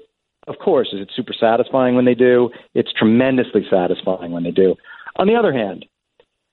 Of 0.47 0.59
course. 0.59 0.89
Is 0.93 1.01
it 1.01 1.11
super 1.15 1.33
satisfying 1.39 1.95
when 1.95 2.05
they 2.05 2.15
do? 2.15 2.51
It's 2.75 2.93
tremendously 2.93 3.67
satisfying 3.71 4.33
when 4.33 4.43
they 4.43 4.51
do. 4.51 4.77
On 5.17 5.27
the 5.27 5.35
other 5.35 5.53
hand, 5.53 5.85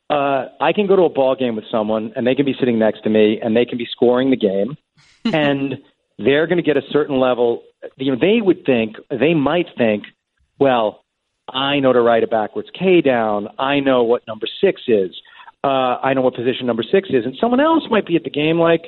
uh, 0.09 0.45
I 0.59 0.73
can 0.73 0.87
go 0.87 0.95
to 0.95 1.03
a 1.03 1.09
ball 1.09 1.35
game 1.35 1.55
with 1.55 1.65
someone 1.71 2.13
and 2.15 2.25
they 2.25 2.35
can 2.35 2.45
be 2.45 2.55
sitting 2.59 2.79
next 2.79 3.03
to 3.03 3.09
me 3.09 3.39
and 3.41 3.55
they 3.55 3.65
can 3.65 3.77
be 3.77 3.87
scoring 3.89 4.29
the 4.29 4.37
game 4.37 4.77
and 5.25 5.75
they're 6.17 6.47
going 6.47 6.57
to 6.57 6.63
get 6.63 6.77
a 6.77 6.81
certain 6.91 7.19
level. 7.19 7.63
You 7.97 8.13
know, 8.13 8.19
they 8.19 8.41
would 8.41 8.65
think, 8.65 8.95
they 9.09 9.33
might 9.33 9.67
think, 9.77 10.03
well, 10.59 11.03
I 11.49 11.79
know 11.79 11.93
to 11.93 12.01
write 12.01 12.23
a 12.23 12.27
backwards 12.27 12.69
K 12.77 13.01
down. 13.01 13.47
I 13.57 13.79
know 13.79 14.03
what 14.03 14.25
number 14.27 14.47
six 14.61 14.81
is. 14.87 15.11
Uh, 15.63 15.97
I 16.01 16.13
know 16.13 16.21
what 16.21 16.35
position 16.35 16.65
number 16.67 16.83
six 16.83 17.09
is. 17.09 17.25
And 17.25 17.35
someone 17.39 17.59
else 17.59 17.83
might 17.89 18.05
be 18.05 18.15
at 18.15 18.23
the 18.23 18.29
game 18.29 18.59
like, 18.59 18.85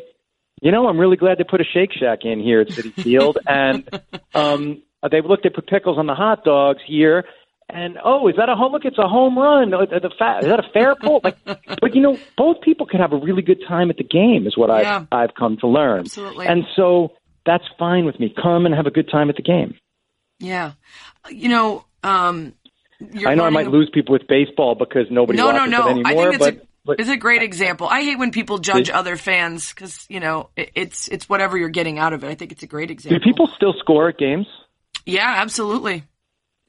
you 0.62 0.72
know, 0.72 0.88
I'm 0.88 1.00
really 1.00 1.16
glad 1.16 1.38
they 1.38 1.44
put 1.44 1.62
a 1.62 1.64
Shake 1.64 1.94
Shack 1.94 2.20
in 2.24 2.40
here 2.40 2.62
at 2.62 2.68
Citi 2.68 2.94
Field. 3.04 3.38
and 3.48 3.90
um, 4.34 4.82
they've 5.12 5.26
looked 5.26 5.46
at 5.46 5.54
put 5.54 5.68
pickles 5.68 5.98
on 5.98 6.08
the 6.08 6.16
hot 6.16 6.44
dogs 6.44 6.80
here. 6.86 7.26
And 7.72 8.00
oh, 8.04 8.28
is 8.28 8.36
that 8.38 8.50
a 8.50 8.56
home? 8.56 8.72
Look, 8.72 8.84
it's 8.84 8.98
a 8.98 9.08
home 9.08 9.38
run. 9.38 9.72
Uh, 9.74 9.86
The, 9.86 10.10
fa- 10.18 10.40
is 10.42 10.48
that 10.48 10.60
a 10.60 10.68
fair 10.74 10.96
pull? 10.96 11.22
Like, 11.24 11.38
but 11.46 11.94
you 11.94 12.02
know, 12.02 12.18
both 12.36 12.62
people 12.62 12.88
can 12.88 13.00
have 13.00 13.14
a 13.14 13.18
really 13.18 13.44
good 13.44 13.60
time 13.68 13.92
at 13.92 13.98
the 13.98 14.04
game, 14.04 14.48
is 14.48 14.58
what 14.58 14.70
Yeah. 14.70 15.06
I've 15.12 15.30
I've 15.30 15.36
come 15.36 15.58
to 15.58 15.68
learn. 15.68 16.00
Absolutely. 16.02 16.48
And 16.48 16.64
so 16.76 17.12
that's 17.46 17.66
fine 17.78 18.06
with 18.06 18.20
me. 18.20 18.34
Come 18.42 18.66
and 18.66 18.74
have 18.74 18.88
a 18.88 18.92
good 18.92 19.08
time 19.12 19.30
at 19.30 19.36
the 19.36 19.44
game. 19.44 19.76
Yeah. 20.40 20.72
You 21.30 21.50
know, 21.50 21.86
um, 22.04 22.54
I 23.26 23.36
know 23.36 23.44
I 23.46 23.50
might 23.52 23.68
lose 23.68 23.90
people 23.94 24.14
with 24.14 24.28
baseball 24.28 24.74
because 24.76 25.06
nobody 25.12 25.38
No, 25.38 25.52
no, 25.52 25.58
watches 25.60 25.72
no. 25.72 25.88
it 25.88 25.92
anymore. 25.92 26.06
I 26.12 26.16
think 26.16 26.34
it's 26.36 26.46
but, 26.46 26.54
a 26.56 26.68
but 26.86 27.00
it's 27.00 27.10
a 27.10 27.18
great 27.18 27.44
example. 27.44 27.88
I 27.88 28.02
hate 28.02 28.18
when 28.18 28.32
people 28.32 28.58
judge 28.58 28.88
Did- 28.88 28.96
other 28.96 29.16
fans 29.16 29.70
because 29.74 30.06
you 30.10 30.20
know 30.20 30.50
it, 30.56 30.72
it's 30.76 31.08
it's 31.08 31.30
whatever 31.30 31.56
you're 31.58 31.70
getting 31.70 32.00
out 32.00 32.14
of 32.14 32.24
it. 32.24 32.30
I 32.30 32.36
think 32.36 32.52
it's 32.52 32.64
a 32.64 32.68
great 32.68 32.90
example. 32.90 33.20
do 33.20 33.24
people 33.24 33.48
still 33.56 33.74
score 33.80 34.10
at 34.10 34.18
games? 34.18 34.48
Yeah, 35.10 35.34
absolutely. 35.38 36.04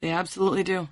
They 0.01 0.09
absolutely 0.09 0.63
do. 0.63 0.87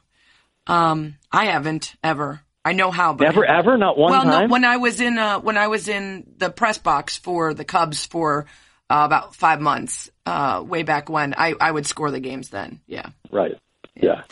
Um, 0.68 1.16
I 1.32 1.46
haven't 1.46 1.96
ever. 2.04 2.42
I 2.64 2.74
know 2.74 2.92
how, 2.92 3.14
but 3.14 3.24
Never, 3.24 3.46
ever, 3.46 3.78
not 3.78 3.98
one 3.98 4.12
well, 4.12 4.24
time. 4.24 4.48
no. 4.48 4.52
When 4.52 4.66
I 4.66 4.78
was 4.78 5.02
in 5.02 5.18
uh, 5.18 5.40
when 5.40 5.58
I 5.58 5.68
was 5.68 5.88
in 5.88 6.34
the 6.38 6.50
press 6.50 6.78
box 6.78 7.18
for 7.18 7.54
the 7.54 7.64
Cubs 7.66 8.06
for 8.06 8.46
uh, 8.90 9.02
about 9.06 9.34
five 9.36 9.62
months, 9.62 10.12
uh, 10.26 10.64
way 10.66 10.84
back 10.84 11.10
when, 11.10 11.34
I 11.36 11.54
I 11.60 11.72
would 11.72 11.88
score 11.88 12.12
the 12.12 12.20
games 12.20 12.50
then. 12.50 12.82
Yeah. 12.86 13.10
right. 13.32 13.58
Yeah. 13.96 14.24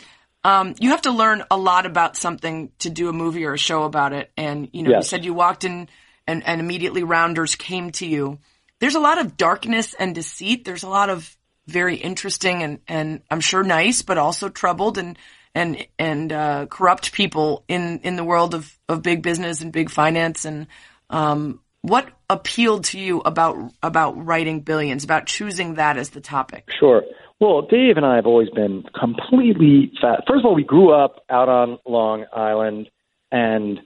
Um, 0.44 0.74
you 0.78 0.90
have 0.90 1.02
to 1.02 1.10
learn 1.10 1.42
a 1.50 1.56
lot 1.56 1.84
about 1.84 2.16
something 2.16 2.70
to 2.80 2.90
do 2.90 3.08
a 3.08 3.12
movie 3.12 3.44
or 3.44 3.54
a 3.54 3.58
show 3.58 3.82
about 3.82 4.12
it. 4.12 4.30
And, 4.36 4.68
you 4.72 4.82
know, 4.82 4.96
you 4.96 5.02
said 5.02 5.24
you 5.24 5.34
walked 5.34 5.64
in 5.64 5.88
and, 6.26 6.46
and 6.46 6.60
immediately 6.60 7.02
rounders 7.02 7.54
came 7.56 7.90
to 7.92 8.06
you. 8.06 8.38
There's 8.78 8.94
a 8.94 9.00
lot 9.00 9.18
of 9.18 9.36
darkness 9.36 9.94
and 9.98 10.14
deceit. 10.14 10.64
There's 10.64 10.84
a 10.84 10.88
lot 10.88 11.10
of 11.10 11.36
very 11.68 11.96
interesting 11.96 12.62
and, 12.62 12.80
and 12.88 13.22
I'm 13.30 13.40
sure 13.40 13.62
nice, 13.62 14.02
but 14.02 14.18
also 14.18 14.48
troubled 14.48 14.98
and, 14.98 15.18
and, 15.54 15.86
and, 15.98 16.32
uh, 16.32 16.66
corrupt 16.66 17.12
people 17.12 17.64
in, 17.68 18.00
in 18.00 18.16
the 18.16 18.24
world 18.24 18.54
of, 18.54 18.76
of 18.88 19.02
big 19.02 19.22
business 19.22 19.60
and 19.60 19.72
big 19.72 19.90
finance. 19.90 20.44
And, 20.44 20.66
um, 21.10 21.60
what 21.82 22.08
appealed 22.28 22.84
to 22.84 22.98
you 22.98 23.20
about, 23.20 23.72
about 23.82 24.26
writing 24.26 24.60
billions, 24.60 25.04
about 25.04 25.26
choosing 25.26 25.74
that 25.74 25.96
as 25.96 26.10
the 26.10 26.20
topic? 26.20 26.68
Sure. 26.78 27.02
Well, 27.40 27.62
Dave 27.62 27.96
and 27.96 28.04
I 28.04 28.16
have 28.16 28.26
always 28.26 28.50
been 28.50 28.82
completely 28.98 29.92
fat. 30.00 30.24
First 30.26 30.40
of 30.40 30.46
all, 30.46 30.54
we 30.54 30.64
grew 30.64 30.92
up 30.92 31.24
out 31.30 31.48
on 31.48 31.78
Long 31.86 32.24
Island 32.34 32.90
and 33.30 33.78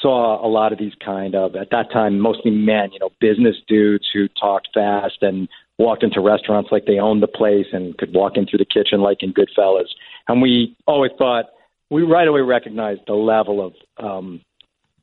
saw 0.00 0.44
a 0.44 0.48
lot 0.48 0.72
of 0.72 0.78
these 0.78 0.94
kind 1.04 1.34
of, 1.34 1.54
at 1.54 1.70
that 1.70 1.92
time, 1.92 2.18
mostly 2.18 2.50
men, 2.50 2.90
you 2.92 2.98
know, 2.98 3.10
business 3.20 3.56
dudes 3.68 4.08
who 4.12 4.26
talked 4.28 4.68
fast 4.72 5.18
and 5.20 5.48
walked 5.78 6.02
into 6.02 6.20
restaurants 6.20 6.70
like 6.70 6.84
they 6.86 6.98
owned 6.98 7.22
the 7.22 7.26
place 7.26 7.66
and 7.72 7.96
could 7.98 8.14
walk 8.14 8.36
in 8.36 8.46
through 8.46 8.58
the 8.58 8.64
kitchen 8.64 9.00
like 9.00 9.22
in 9.22 9.32
Goodfellas. 9.32 9.88
And 10.28 10.40
we 10.42 10.76
always 10.86 11.12
thought, 11.18 11.46
we 11.90 12.02
right 12.02 12.28
away 12.28 12.40
recognized 12.40 13.02
the 13.06 13.14
level 13.14 13.64
of, 13.66 13.74
um, 14.04 14.40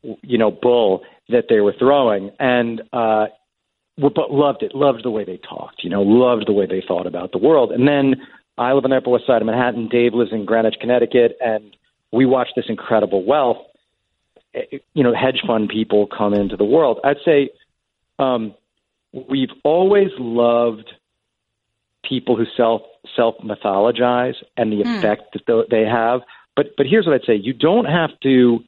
you 0.01 0.37
know, 0.37 0.51
bull 0.51 1.03
that 1.29 1.45
they 1.49 1.59
were 1.59 1.73
throwing. 1.77 2.31
And, 2.39 2.81
uh, 2.93 3.27
but 3.97 4.31
loved 4.31 4.63
it, 4.63 4.73
loved 4.73 5.03
the 5.03 5.11
way 5.11 5.25
they 5.25 5.37
talked, 5.37 5.83
you 5.83 5.89
know, 5.89 6.01
loved 6.01 6.47
the 6.47 6.53
way 6.53 6.65
they 6.65 6.81
thought 6.87 7.05
about 7.05 7.33
the 7.33 7.37
world. 7.37 7.71
And 7.71 7.85
then 7.85 8.15
I 8.57 8.71
live 8.71 8.85
on 8.85 8.91
the 8.91 8.97
Upper 8.97 9.09
West 9.09 9.27
Side 9.27 9.41
of 9.41 9.45
Manhattan. 9.45 9.89
Dave 9.89 10.13
lives 10.13 10.31
in 10.31 10.45
Greenwich, 10.45 10.75
Connecticut, 10.79 11.37
and 11.41 11.75
we 12.11 12.25
watch 12.25 12.47
this 12.55 12.65
incredible 12.69 13.25
wealth. 13.25 13.57
eh, 14.55 14.77
You 14.93 15.03
know, 15.03 15.13
hedge 15.13 15.41
fund 15.45 15.67
people 15.67 16.07
come 16.07 16.33
into 16.33 16.55
the 16.55 16.63
world. 16.63 16.99
I'd 17.03 17.17
say 17.25 17.49
um, 18.19 18.55
we've 19.13 19.49
always 19.63 20.09
loved 20.17 20.91
people 22.07 22.35
who 22.35 22.45
self 22.55 22.81
self 23.15 23.35
mythologize 23.43 24.35
and 24.57 24.71
the 24.71 24.81
effect 24.81 25.33
that 25.33 25.65
they 25.69 25.83
have. 25.83 26.21
But 26.55 26.67
but 26.77 26.85
here's 26.85 27.05
what 27.05 27.15
I'd 27.15 27.25
say: 27.25 27.35
you 27.35 27.53
don't 27.53 27.85
have 27.85 28.11
to 28.23 28.59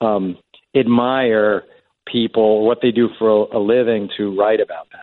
um, 0.00 0.38
admire 0.74 1.64
people 2.06 2.64
what 2.66 2.78
they 2.82 2.90
do 2.90 3.08
for 3.18 3.28
a, 3.28 3.58
a 3.58 3.60
living 3.60 4.08
to 4.16 4.36
write 4.38 4.60
about 4.60 4.90
them. 4.90 5.00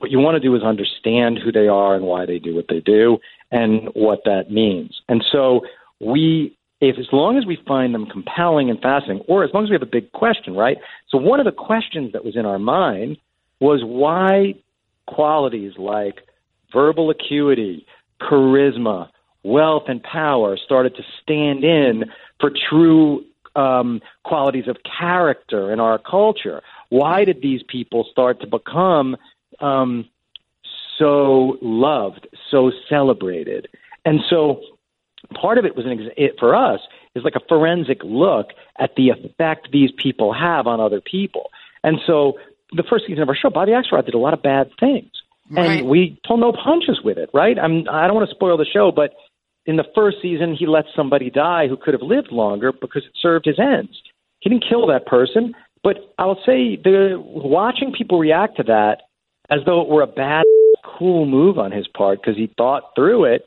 What 0.00 0.10
you 0.10 0.18
want 0.18 0.36
to 0.36 0.40
do 0.40 0.54
is 0.54 0.62
understand 0.62 1.38
who 1.38 1.50
they 1.50 1.68
are 1.68 1.94
and 1.94 2.04
why 2.04 2.26
they 2.26 2.38
do 2.38 2.54
what 2.54 2.66
they 2.68 2.80
do 2.80 3.18
and 3.50 3.88
what 3.94 4.20
that 4.24 4.50
means. 4.50 5.00
And 5.08 5.24
so 5.30 5.62
we 6.00 6.56
if 6.80 6.98
as 6.98 7.06
long 7.12 7.38
as 7.38 7.46
we 7.46 7.58
find 7.66 7.94
them 7.94 8.06
compelling 8.06 8.68
and 8.68 8.80
fascinating, 8.80 9.24
or 9.28 9.44
as 9.44 9.50
long 9.54 9.64
as 9.64 9.70
we 9.70 9.74
have 9.74 9.82
a 9.82 9.86
big 9.86 10.12
question, 10.12 10.54
right? 10.54 10.76
So 11.08 11.16
one 11.16 11.40
of 11.40 11.46
the 11.46 11.52
questions 11.52 12.12
that 12.12 12.24
was 12.24 12.36
in 12.36 12.44
our 12.44 12.58
mind 12.58 13.16
was 13.60 13.82
why 13.84 14.54
qualities 15.06 15.72
like 15.78 16.20
verbal 16.72 17.10
acuity, 17.10 17.86
charisma, 18.20 19.08
wealth, 19.42 19.84
and 19.88 20.02
power 20.02 20.56
started 20.56 20.96
to 20.96 21.02
stand 21.22 21.64
in 21.64 22.04
for 22.40 22.50
true 22.70 23.24
um, 23.56 24.00
qualities 24.24 24.66
of 24.66 24.76
character 24.98 25.72
in 25.72 25.80
our 25.80 25.98
culture. 25.98 26.62
Why 26.88 27.24
did 27.24 27.40
these 27.40 27.62
people 27.62 28.06
start 28.10 28.40
to 28.40 28.46
become 28.46 29.16
um, 29.60 30.08
so 30.98 31.58
loved, 31.62 32.26
so 32.50 32.72
celebrated? 32.88 33.68
And 34.04 34.20
so 34.28 34.60
part 35.34 35.58
of 35.58 35.64
it 35.64 35.76
was 35.76 35.86
an 35.86 35.92
ex- 35.92 36.14
it, 36.16 36.36
for 36.38 36.54
us 36.54 36.80
is 37.14 37.22
like 37.22 37.36
a 37.36 37.48
forensic 37.48 38.02
look 38.02 38.50
at 38.78 38.96
the 38.96 39.10
effect 39.10 39.68
these 39.70 39.90
people 39.96 40.32
have 40.32 40.66
on 40.66 40.80
other 40.80 41.00
people. 41.00 41.50
And 41.82 42.00
so 42.06 42.38
the 42.74 42.84
first 42.88 43.04
season 43.06 43.22
of 43.22 43.28
our 43.28 43.36
show, 43.36 43.50
Bobby 43.50 43.72
Axelrod 43.72 44.06
did 44.06 44.14
a 44.14 44.18
lot 44.18 44.34
of 44.34 44.42
bad 44.42 44.70
things, 44.78 45.10
Right. 45.50 45.80
and 45.80 45.88
we 45.88 46.18
pulled 46.26 46.40
no 46.40 46.52
punches 46.52 47.00
with 47.02 47.18
it. 47.18 47.30
Right? 47.32 47.58
I'm 47.58 47.88
I 47.88 48.06
don't 48.06 48.16
want 48.16 48.28
to 48.28 48.34
spoil 48.34 48.56
the 48.56 48.64
show, 48.64 48.92
but 48.92 49.14
in 49.66 49.76
the 49.76 49.84
first 49.94 50.18
season, 50.20 50.54
he 50.54 50.66
let 50.66 50.84
somebody 50.94 51.30
die 51.30 51.68
who 51.68 51.76
could 51.76 51.94
have 51.94 52.02
lived 52.02 52.30
longer 52.30 52.72
because 52.72 53.04
it 53.04 53.12
served 53.20 53.46
his 53.46 53.58
ends. 53.58 53.96
He 54.40 54.50
didn't 54.50 54.64
kill 54.68 54.86
that 54.88 55.06
person, 55.06 55.54
but 55.82 55.96
I'll 56.18 56.40
say 56.44 56.76
the 56.76 57.16
watching 57.18 57.92
people 57.92 58.18
react 58.18 58.56
to 58.58 58.62
that 58.64 59.02
as 59.50 59.60
though 59.64 59.80
it 59.80 59.88
were 59.88 60.02
a 60.02 60.06
bad, 60.06 60.44
cool 60.98 61.26
move 61.26 61.58
on 61.58 61.72
his 61.72 61.86
part 61.88 62.20
because 62.20 62.36
he 62.36 62.50
thought 62.56 62.90
through 62.94 63.24
it 63.24 63.46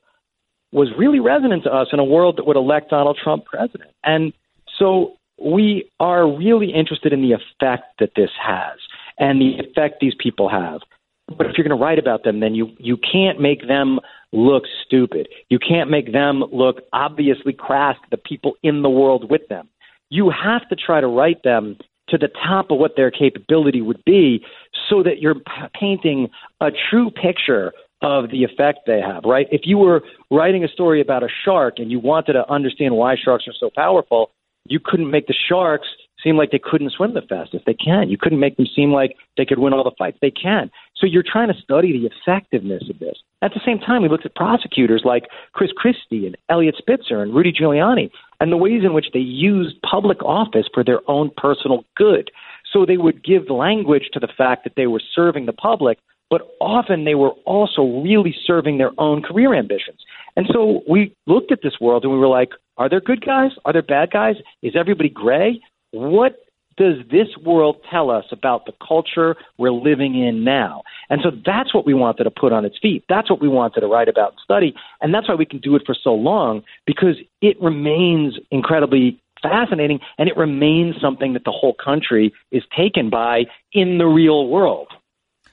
was 0.72 0.90
really 0.98 1.20
resonant 1.20 1.64
to 1.64 1.74
us 1.74 1.88
in 1.94 2.00
a 2.00 2.04
world 2.04 2.38
that 2.38 2.46
would 2.46 2.58
elect 2.58 2.90
Donald 2.90 3.18
Trump 3.24 3.46
president. 3.46 3.90
And 4.04 4.34
so 4.78 5.14
we 5.40 5.90
are 6.00 6.28
really 6.28 6.72
interested 6.74 7.14
in 7.14 7.22
the 7.22 7.34
effect 7.34 7.86
that 8.00 8.12
this 8.16 8.32
has 8.42 8.78
and 9.20 9.42
the 9.42 9.58
effect 9.60 9.96
these 10.00 10.16
people 10.20 10.50
have. 10.50 10.82
But 11.28 11.48
if 11.48 11.58
you're 11.58 11.68
going 11.68 11.78
to 11.78 11.84
write 11.84 12.00
about 12.00 12.24
them, 12.24 12.40
then 12.40 12.56
you 12.56 12.70
you 12.78 12.98
can't 12.98 13.42
make 13.42 13.68
them 13.68 14.00
look 14.32 14.64
stupid. 14.86 15.28
You 15.50 15.60
can't 15.60 15.90
make 15.90 16.14
them 16.14 16.44
look 16.52 16.82
obviously 16.94 17.54
crass 17.54 17.98
the 18.12 18.18
people 18.18 18.54
in 18.64 18.82
the 18.82 18.90
world 18.90 19.30
with 19.30 19.48
them. 19.50 19.68
You 20.10 20.30
have 20.32 20.68
to 20.70 20.76
try 20.76 21.02
to 21.02 21.08
write 21.08 21.44
them 21.44 21.78
to 22.10 22.18
the 22.18 22.30
top 22.30 22.72
of 22.72 22.78
what 22.78 22.96
their 22.96 23.12
capability 23.12 23.82
would 23.82 24.04
be 24.06 24.46
so 24.90 25.04
that 25.04 25.20
you're 25.20 25.36
p- 25.36 25.42
painting 25.78 26.30
a 26.62 26.70
true 26.90 27.12
picture 27.12 27.74
of 28.02 28.30
the 28.30 28.44
effect 28.44 28.80
they 28.86 29.02
have, 29.02 29.24
right? 29.26 29.48
If 29.52 29.62
you 29.66 29.78
were 29.78 30.02
writing 30.32 30.64
a 30.64 30.68
story 30.68 31.02
about 31.02 31.24
a 31.24 31.28
shark 31.44 31.80
and 31.80 31.92
you 31.92 32.00
wanted 32.00 32.34
to 32.34 32.50
understand 32.50 32.96
why 32.96 33.16
sharks 33.22 33.46
are 33.48 33.54
so 33.60 33.70
powerful, 33.76 34.32
you 34.66 34.80
couldn't 34.84 35.10
make 35.10 35.28
the 35.28 35.36
sharks 35.50 35.88
seem 36.24 36.38
like 36.38 36.52
they 36.52 36.60
couldn't 36.60 36.92
swim 36.92 37.14
the 37.14 37.22
fastest. 37.22 37.66
They 37.66 37.74
can. 37.74 38.10
You 38.10 38.18
couldn't 38.18 38.40
make 38.40 38.58
them 38.58 38.68
seem 38.76 38.92
like 38.92 39.16
they 39.38 39.46
could 39.46 39.60
win 39.60 39.74
all 39.74 39.84
the 39.84 39.92
fights. 39.98 40.18
They 40.22 40.32
can. 40.32 40.72
So 40.96 41.06
you're 41.06 41.24
trying 41.24 41.50
to 41.50 41.62
study 41.62 41.92
the 41.94 42.10
effectiveness 42.10 42.90
of 42.90 43.00
this. 43.00 43.18
At 43.42 43.54
the 43.54 43.62
same 43.66 43.80
time, 43.80 44.02
we 44.02 44.10
looked 44.10 44.26
at 44.26 44.36
prosecutors 44.36 45.04
like 45.06 45.26
Chris 45.54 45.72
Christie 45.76 46.26
and 46.26 46.36
Eliot 46.50 46.76
Spitzer 46.78 47.22
and 47.22 47.36
Rudy 47.36 47.54
Giuliani 47.54 48.10
and 48.40 48.52
the 48.52 48.58
ways 48.58 48.84
in 48.84 48.94
which 48.94 49.08
they 49.14 49.20
used 49.20 49.82
public 49.82 50.24
office 50.24 50.66
for 50.74 50.84
their 50.84 51.02
own 51.08 51.32
personal 51.38 51.84
good. 51.96 52.32
So 52.72 52.86
they 52.86 52.98
would 52.98 53.24
give 53.24 53.50
language 53.50 54.10
to 54.14 54.20
the 54.20 54.28
fact 54.28 54.64
that 54.64 54.74
they 54.76 54.88
were 54.88 55.02
serving 55.16 55.46
the 55.46 55.54
public, 55.54 56.00
but 56.30 56.42
often 56.60 57.06
they 57.06 57.16
were 57.16 57.32
also 57.46 58.02
really 58.02 58.36
serving 58.46 58.78
their 58.78 58.92
own 58.98 59.22
career 59.22 59.54
ambitions. 59.54 60.00
And 60.36 60.48
so 60.52 60.82
we 60.90 61.16
looked 61.26 61.52
at 61.52 61.62
this 61.64 61.80
world 61.80 62.04
and 62.04 62.12
we 62.12 62.20
were 62.20 62.28
like, 62.28 62.50
are 62.78 62.90
there 62.90 63.02
good 63.02 63.26
guys? 63.26 63.52
Are 63.66 63.74
there 63.74 63.82
bad 63.82 64.12
guys? 64.12 64.36
Is 64.62 64.76
everybody 64.76 65.10
gray? 65.10 65.62
What 65.98 66.38
does 66.78 66.98
this 67.10 67.28
world 67.44 67.78
tell 67.90 68.12
us 68.12 68.26
about 68.32 68.66
the 68.66 68.74
culture 68.86 69.36
we're 69.58 69.72
living 69.72 70.16
in 70.16 70.44
now? 70.44 70.84
And 71.10 71.22
so 71.24 71.32
that's 71.46 71.74
what 71.74 71.86
we 71.86 71.94
wanted 71.94 72.26
to 72.26 72.32
put 72.32 72.54
on 72.54 72.66
its 72.66 72.78
feet. 72.80 73.04
That's 73.10 73.30
what 73.30 73.42
we 73.42 73.48
wanted 73.48 73.82
to 73.82 73.88
write 73.88 74.08
about 74.08 74.34
and 74.34 74.40
study. 74.44 74.76
And 75.02 75.14
that's 75.14 75.28
why 75.28 75.36
we 75.36 75.46
can 75.46 75.60
do 75.60 75.76
it 75.76 75.82
for 75.86 75.96
so 75.96 76.14
long 76.14 76.64
because 76.86 77.16
it 77.42 77.60
remains 77.62 78.38
incredibly 78.52 79.20
fascinating 79.42 80.00
and 80.18 80.30
it 80.30 80.38
remains 80.38 80.96
something 81.02 81.34
that 81.34 81.44
the 81.46 81.52
whole 81.52 81.74
country 81.74 82.34
is 82.52 82.64
taken 82.76 83.10
by 83.10 83.46
in 83.74 83.98
the 83.98 84.06
real 84.06 84.48
world. 84.48 84.88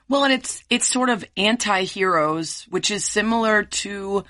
Well, 0.09 0.25
and 0.25 0.33
it's 0.33 0.63
it's 0.69 0.87
sort 0.87 1.09
of 1.09 1.25
anti-heroes, 1.37 2.67
which 2.69 2.91
is 2.91 3.05
similar 3.05 3.63
to 3.63 4.25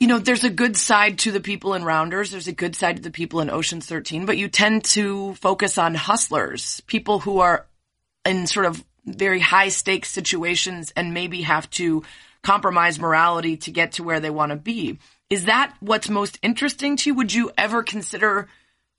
you 0.00 0.06
know, 0.06 0.18
there's 0.18 0.44
a 0.44 0.50
good 0.50 0.76
side 0.76 1.18
to 1.20 1.32
the 1.32 1.40
people 1.40 1.74
in 1.74 1.84
Rounders. 1.84 2.30
There's 2.30 2.46
a 2.46 2.52
good 2.52 2.76
side 2.76 2.96
to 2.96 3.02
the 3.02 3.10
people 3.10 3.40
in 3.40 3.50
Ocean's 3.50 3.86
13, 3.86 4.26
but 4.26 4.38
you 4.38 4.48
tend 4.48 4.84
to 4.84 5.34
focus 5.34 5.76
on 5.76 5.94
hustlers, 5.94 6.80
people 6.86 7.18
who 7.18 7.40
are 7.40 7.66
in 8.24 8.46
sort 8.46 8.66
of 8.66 8.84
very 9.04 9.40
high 9.40 9.68
stakes 9.68 10.10
situations 10.10 10.92
and 10.94 11.14
maybe 11.14 11.42
have 11.42 11.68
to 11.70 12.04
compromise 12.42 12.98
morality 12.98 13.56
to 13.56 13.72
get 13.72 13.92
to 13.92 14.04
where 14.04 14.20
they 14.20 14.30
want 14.30 14.50
to 14.50 14.56
be. 14.56 14.98
Is 15.30 15.46
that 15.46 15.74
what's 15.80 16.08
most 16.08 16.38
interesting 16.42 16.96
to 16.96 17.10
you? 17.10 17.14
Would 17.14 17.34
you 17.34 17.50
ever 17.58 17.82
consider 17.82 18.48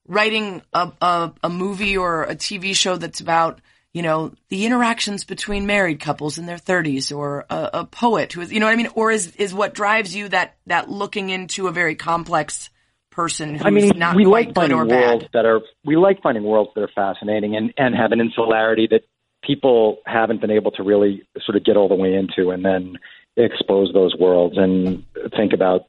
writing 0.08 0.62
a, 0.74 0.92
a, 1.02 1.32
a 1.44 1.50
movie 1.50 1.96
or 1.96 2.24
a 2.24 2.36
TV 2.36 2.76
show 2.76 2.98
that's 2.98 3.22
about 3.22 3.62
you 3.94 4.02
know, 4.04 4.32
the 4.50 4.66
interactions 4.66 5.24
between 5.24 5.66
married 5.66 6.00
couples 6.00 6.38
in 6.38 6.46
their 6.46 6.58
30s 6.58 7.16
or 7.16 7.46
a, 7.50 7.70
a, 7.74 7.86
poet 7.86 8.34
who 8.34 8.42
is, 8.42 8.52
you 8.52 8.60
know 8.60 8.68
what 8.68 8.74
I 8.74 8.76
mean? 8.76 8.90
Or 8.94 9.10
is, 9.10 9.36
is 9.38 9.54
what 9.54 9.74
drives 9.74 10.16
you 10.16 10.30
that, 10.30 10.58
that 10.68 10.90
looking 10.90 11.30
into 11.30 11.68
a 11.68 11.72
very 11.72 11.96
complex 11.96 12.70
person 13.10 13.56
who's 13.56 13.66
I 13.66 13.72
mean, 13.72 13.92
not 13.96 14.16
we 14.16 14.26
quite 14.26 14.32
like 14.32 14.48
good 14.48 14.56
finding 14.56 14.78
or 14.78 14.86
worlds 14.86 15.24
bad? 15.24 15.32
that 15.34 15.46
are, 15.46 15.62
we 15.84 15.96
like 15.96 16.22
finding 16.22 16.44
worlds 16.44 16.70
that 16.76 16.82
are 16.82 16.92
fascinating 16.94 17.56
and, 17.56 17.74
and 17.78 17.96
have 17.96 18.12
an 18.12 18.22
insularity 18.22 18.88
that 18.92 19.02
people 19.44 19.98
haven't 20.06 20.40
been 20.40 20.52
able 20.52 20.72
to 20.72 20.84
really 20.84 21.24
sort 21.44 21.56
of 21.56 21.64
get 21.64 21.76
all 21.76 21.88
the 21.88 21.96
way 21.96 22.14
into 22.14 22.52
and 22.52 22.64
then 22.64 22.98
expose 23.38 23.92
those 23.94 24.16
worlds 24.20 24.56
and 24.58 25.04
think 25.36 25.54
about, 25.54 25.86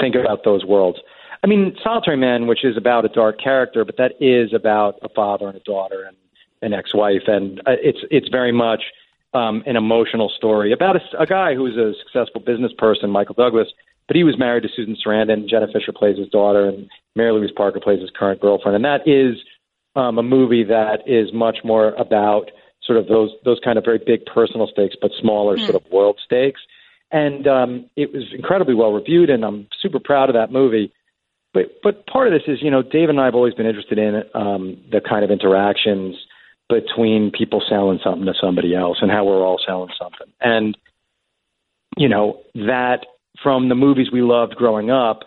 think 0.00 0.14
about 0.14 0.44
those 0.44 0.64
worlds. 0.64 0.98
I 1.44 1.48
mean, 1.48 1.76
Solitary 1.82 2.16
Man, 2.16 2.46
which 2.46 2.64
is 2.64 2.76
about 2.76 3.04
a 3.04 3.08
dark 3.08 3.42
character, 3.42 3.84
but 3.84 3.96
that 3.98 4.12
is 4.20 4.54
about 4.54 4.94
a 5.02 5.08
father 5.08 5.48
and 5.48 5.56
a 5.56 5.60
daughter 5.60 6.04
and 6.04 6.16
an 6.62 6.72
ex-wife, 6.72 7.22
and 7.26 7.60
uh, 7.60 7.76
it's 7.82 7.98
it's 8.10 8.28
very 8.28 8.52
much 8.52 8.82
um, 9.34 9.62
an 9.66 9.76
emotional 9.76 10.28
story 10.28 10.72
about 10.72 10.96
a, 10.96 11.22
a 11.22 11.26
guy 11.26 11.54
who's 11.54 11.76
a 11.76 11.92
successful 12.04 12.40
business 12.40 12.72
person, 12.76 13.10
Michael 13.10 13.34
Douglas, 13.34 13.68
but 14.06 14.16
he 14.16 14.24
was 14.24 14.38
married 14.38 14.62
to 14.62 14.68
Susan 14.74 14.96
Sarandon. 14.96 15.48
Jenna 15.48 15.66
Fischer 15.72 15.92
plays 15.92 16.18
his 16.18 16.28
daughter, 16.28 16.68
and 16.68 16.88
Mary 17.16 17.32
Louise 17.32 17.50
Parker 17.54 17.80
plays 17.80 18.00
his 18.00 18.10
current 18.10 18.40
girlfriend, 18.40 18.76
and 18.76 18.84
that 18.84 19.06
is 19.06 19.36
um, 19.96 20.18
a 20.18 20.22
movie 20.22 20.64
that 20.64 21.00
is 21.06 21.32
much 21.32 21.58
more 21.64 21.88
about 21.94 22.50
sort 22.82 22.98
of 22.98 23.06
those 23.08 23.30
those 23.44 23.60
kind 23.64 23.78
of 23.78 23.84
very 23.84 24.00
big 24.04 24.24
personal 24.26 24.66
stakes, 24.66 24.96
but 25.00 25.10
smaller 25.20 25.56
mm. 25.56 25.64
sort 25.66 25.74
of 25.74 25.90
world 25.90 26.18
stakes. 26.24 26.60
And 27.10 27.46
um, 27.46 27.90
it 27.94 28.12
was 28.12 28.24
incredibly 28.32 28.74
well 28.74 28.92
reviewed, 28.92 29.28
and 29.28 29.44
I'm 29.44 29.68
super 29.80 30.00
proud 30.00 30.30
of 30.30 30.34
that 30.34 30.50
movie. 30.50 30.92
But 31.52 31.80
but 31.82 32.06
part 32.06 32.26
of 32.26 32.32
this 32.32 32.48
is, 32.48 32.62
you 32.62 32.70
know, 32.70 32.82
Dave 32.82 33.10
and 33.10 33.20
I 33.20 33.26
have 33.26 33.34
always 33.34 33.54
been 33.54 33.66
interested 33.66 33.98
in 33.98 34.22
um, 34.34 34.78
the 34.90 35.00
kind 35.00 35.24
of 35.24 35.30
interactions 35.30 36.16
between 36.72 37.30
people 37.30 37.62
selling 37.68 38.00
something 38.02 38.26
to 38.26 38.34
somebody 38.40 38.74
else 38.74 38.98
and 39.02 39.10
how 39.10 39.24
we're 39.24 39.44
all 39.44 39.60
selling 39.66 39.90
something. 40.00 40.32
And, 40.40 40.76
you 41.96 42.08
know, 42.08 42.40
that 42.54 43.00
from 43.42 43.68
the 43.68 43.74
movies 43.74 44.08
we 44.12 44.22
loved 44.22 44.54
growing 44.54 44.90
up, 44.90 45.20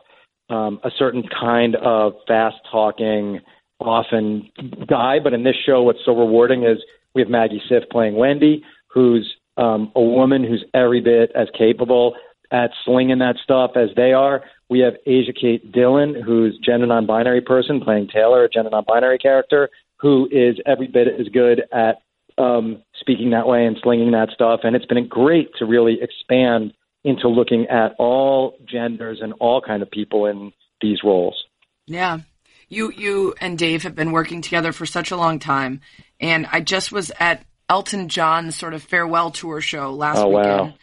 um, 0.49 0.79
a 0.83 0.91
certain 0.97 1.23
kind 1.23 1.75
of 1.75 2.13
fast 2.27 2.57
talking, 2.71 3.41
often 3.79 4.49
guy. 4.87 5.19
But 5.19 5.33
in 5.33 5.43
this 5.43 5.55
show, 5.65 5.83
what's 5.83 6.03
so 6.05 6.17
rewarding 6.17 6.63
is 6.63 6.77
we 7.13 7.21
have 7.21 7.29
Maggie 7.29 7.61
Siff 7.69 7.89
playing 7.89 8.15
Wendy, 8.15 8.63
who's 8.87 9.35
um, 9.57 9.91
a 9.95 10.01
woman 10.01 10.43
who's 10.43 10.63
every 10.73 11.01
bit 11.01 11.31
as 11.35 11.47
capable 11.57 12.15
at 12.51 12.71
slinging 12.83 13.19
that 13.19 13.37
stuff 13.43 13.71
as 13.75 13.89
they 13.95 14.13
are. 14.13 14.43
We 14.69 14.79
have 14.79 14.95
Asia 15.05 15.33
Kate 15.33 15.71
Dillon, 15.71 16.15
who's 16.15 16.57
gender 16.57 16.87
non-binary 16.87 17.41
person 17.41 17.81
playing 17.81 18.07
Taylor, 18.07 18.43
a 18.43 18.49
gender 18.49 18.69
non-binary 18.71 19.19
character, 19.19 19.69
who 19.99 20.27
is 20.31 20.57
every 20.65 20.87
bit 20.87 21.07
as 21.19 21.27
good 21.29 21.63
at 21.71 22.01
um, 22.37 22.83
speaking 22.99 23.31
that 23.31 23.47
way 23.47 23.65
and 23.65 23.77
slinging 23.81 24.11
that 24.11 24.29
stuff. 24.33 24.61
And 24.63 24.75
it's 24.75 24.85
been 24.85 25.07
great 25.07 25.49
to 25.59 25.65
really 25.65 25.99
expand 26.01 26.73
into 27.03 27.27
looking 27.27 27.67
at 27.67 27.95
all 27.97 28.57
genders 28.65 29.19
and 29.21 29.33
all 29.39 29.61
kind 29.61 29.81
of 29.81 29.91
people 29.91 30.25
in 30.25 30.51
these 30.81 30.99
roles. 31.03 31.45
Yeah. 31.85 32.19
You 32.67 32.91
you 32.91 33.35
and 33.39 33.57
Dave 33.57 33.83
have 33.83 33.95
been 33.95 34.11
working 34.11 34.41
together 34.41 34.73
for 34.73 34.85
such 34.85 35.11
a 35.11 35.17
long 35.17 35.39
time. 35.39 35.81
And 36.19 36.47
I 36.51 36.61
just 36.61 36.91
was 36.91 37.11
at 37.19 37.45
Elton 37.69 38.09
John's 38.09 38.55
sort 38.55 38.73
of 38.73 38.83
farewell 38.83 39.31
tour 39.31 39.61
show 39.61 39.91
last 39.91 40.17
oh, 40.17 40.29
weekend. 40.29 40.59
Wow. 40.59 40.73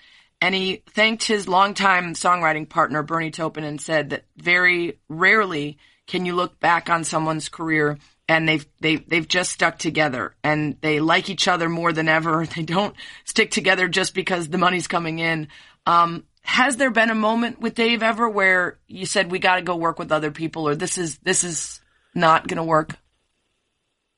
And 0.41 0.55
he 0.55 0.83
thanked 0.91 1.25
his 1.25 1.49
longtime 1.49 2.15
songwriting 2.15 2.69
partner, 2.69 3.03
Bernie 3.03 3.31
Taupin, 3.31 3.65
and 3.65 3.81
said 3.81 4.11
that 4.11 4.25
very 4.37 4.99
rarely 5.09 5.79
can 6.07 6.27
you 6.27 6.35
look 6.35 6.59
back 6.59 6.91
on 6.91 7.05
someone's 7.05 7.49
career 7.49 7.99
and 8.33 8.49
they've 8.49 8.67
they 8.81 8.97
they've 8.97 9.29
just 9.29 9.53
stuck 9.53 9.79
together 9.79 10.35
and 10.43 10.77
they 10.81 11.01
like 11.01 11.29
each 11.29 11.47
other 11.47 11.69
more 11.69 11.93
than 11.93 12.09
ever. 12.09 12.47
They 12.57 12.63
don't 12.63 12.95
stick 13.25 13.51
together 13.51 13.89
just 13.89 14.15
because 14.15 14.49
the 14.49 14.59
money's 14.59 14.87
coming 14.87 15.19
in. 15.19 15.49
Um, 15.87 16.25
has 16.43 16.77
there 16.77 16.91
been 16.91 17.11
a 17.11 17.15
moment 17.15 17.61
with 17.61 17.75
Dave 17.75 18.03
ever 18.03 18.29
where 18.29 18.79
you 18.87 19.07
said 19.07 19.31
we 19.31 19.39
got 19.39 19.57
to 19.57 19.63
go 19.63 19.77
work 19.77 19.99
with 19.99 20.13
other 20.13 20.31
people, 20.31 20.69
or 20.69 20.75
this 20.75 20.99
is 20.99 21.19
this 21.19 21.45
is 21.45 21.81
not 22.15 22.47
going 22.47 22.57
to 22.57 22.65
work? 22.65 22.97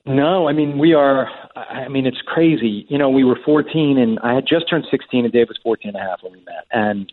No, 0.07 0.49
I 0.49 0.53
mean 0.53 0.79
we 0.79 0.95
are. 0.95 1.29
I 1.57 1.89
mean 1.89 2.07
it's 2.07 2.21
crazy. 2.27 2.87
You 2.89 2.99
know, 2.99 3.11
we 3.11 3.25
were 3.25 3.39
14, 3.45 3.99
and 3.99 4.19
I 4.21 4.35
had 4.35 4.47
just 4.47 4.69
turned 4.69 4.85
16, 4.91 5.25
and 5.25 5.33
Dave 5.33 5.49
was 5.49 5.59
14 5.63 5.91
and 5.91 5.97
a 5.97 6.01
half 6.01 6.23
when 6.23 6.33
we 6.33 6.41
met, 6.41 6.67
and 6.71 7.13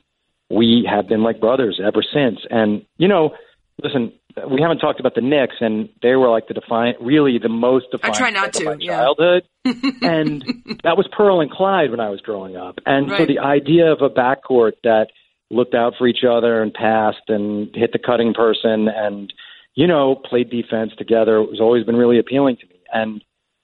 we 0.49 0.87
have 0.89 1.07
been 1.07 1.23
like 1.23 1.39
brothers 1.39 1.79
ever 1.83 2.03
since. 2.03 2.39
And 2.49 2.85
you 2.97 3.07
know, 3.07 3.35
listen, 3.83 4.13
we 4.49 4.61
haven't 4.61 4.79
talked 4.79 4.99
about 4.99 5.15
the 5.15 5.21
Knicks, 5.21 5.55
and 5.59 5.89
they 6.01 6.15
were 6.15 6.29
like 6.29 6.47
the 6.47 6.53
define, 6.53 6.95
really 7.01 7.37
the 7.37 7.49
most 7.49 7.87
defiant 7.91 8.15
I 8.15 8.17
try 8.17 8.29
not 8.29 8.53
to, 8.53 8.77
yeah. 8.79 8.97
childhood. 8.97 9.43
and 10.01 10.43
that 10.83 10.97
was 10.97 11.07
Pearl 11.11 11.41
and 11.41 11.51
Clyde 11.51 11.91
when 11.91 11.99
I 11.99 12.09
was 12.09 12.21
growing 12.21 12.55
up. 12.55 12.79
And 12.85 13.09
right. 13.09 13.19
so 13.19 13.25
the 13.25 13.39
idea 13.39 13.91
of 13.91 14.01
a 14.01 14.09
backcourt 14.09 14.73
that 14.83 15.07
looked 15.49 15.75
out 15.75 15.93
for 15.97 16.07
each 16.07 16.23
other 16.27 16.61
and 16.61 16.73
passed 16.73 17.27
and 17.27 17.69
hit 17.75 17.91
the 17.91 17.99
cutting 17.99 18.33
person 18.33 18.87
and 18.87 19.33
you 19.75 19.85
know 19.85 20.15
played 20.15 20.49
defense 20.49 20.91
together 20.97 21.43
has 21.49 21.59
always 21.59 21.85
been 21.85 21.95
really 21.95 22.19
appealing 22.19 22.57
to 22.57 22.67
me. 22.67 22.79
And 22.93 23.23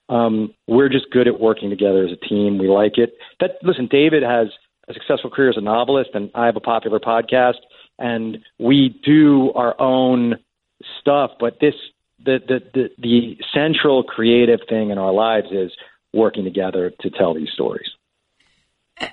um, 0.10 0.54
we're 0.68 0.90
just 0.90 1.10
good 1.12 1.28
at 1.28 1.40
working 1.40 1.70
together 1.70 2.06
as 2.06 2.12
a 2.12 2.28
team. 2.28 2.58
We 2.58 2.68
like 2.68 2.98
it. 2.98 3.14
That 3.40 3.52
listen, 3.64 3.88
David 3.92 4.24
has 4.24 4.48
a 4.88 4.94
successful 4.94 5.30
career 5.30 5.50
as 5.50 5.58
a 5.58 5.62
novelist, 5.62 6.12
and 6.14 6.32
I 6.34 6.46
have 6.46 6.56
a 6.56 6.62
popular 6.62 7.00
podcast, 7.00 7.60
and 8.00 8.38
we 8.60 9.00
do 9.04 9.52
our 9.54 9.80
own 9.80 10.36
stuff, 11.00 11.32
but 11.40 11.60
this 11.60 11.74
the, 12.20 12.40
the 12.48 12.60
the 12.74 12.90
the 12.98 13.38
central 13.54 14.04
creative 14.04 14.60
thing 14.68 14.90
in 14.90 14.98
our 14.98 15.14
lives 15.14 15.48
is 15.52 15.72
working 16.14 16.44
together 16.44 16.92
to 17.02 17.10
tell 17.10 17.34
these 17.34 17.50
stories. 17.54 17.88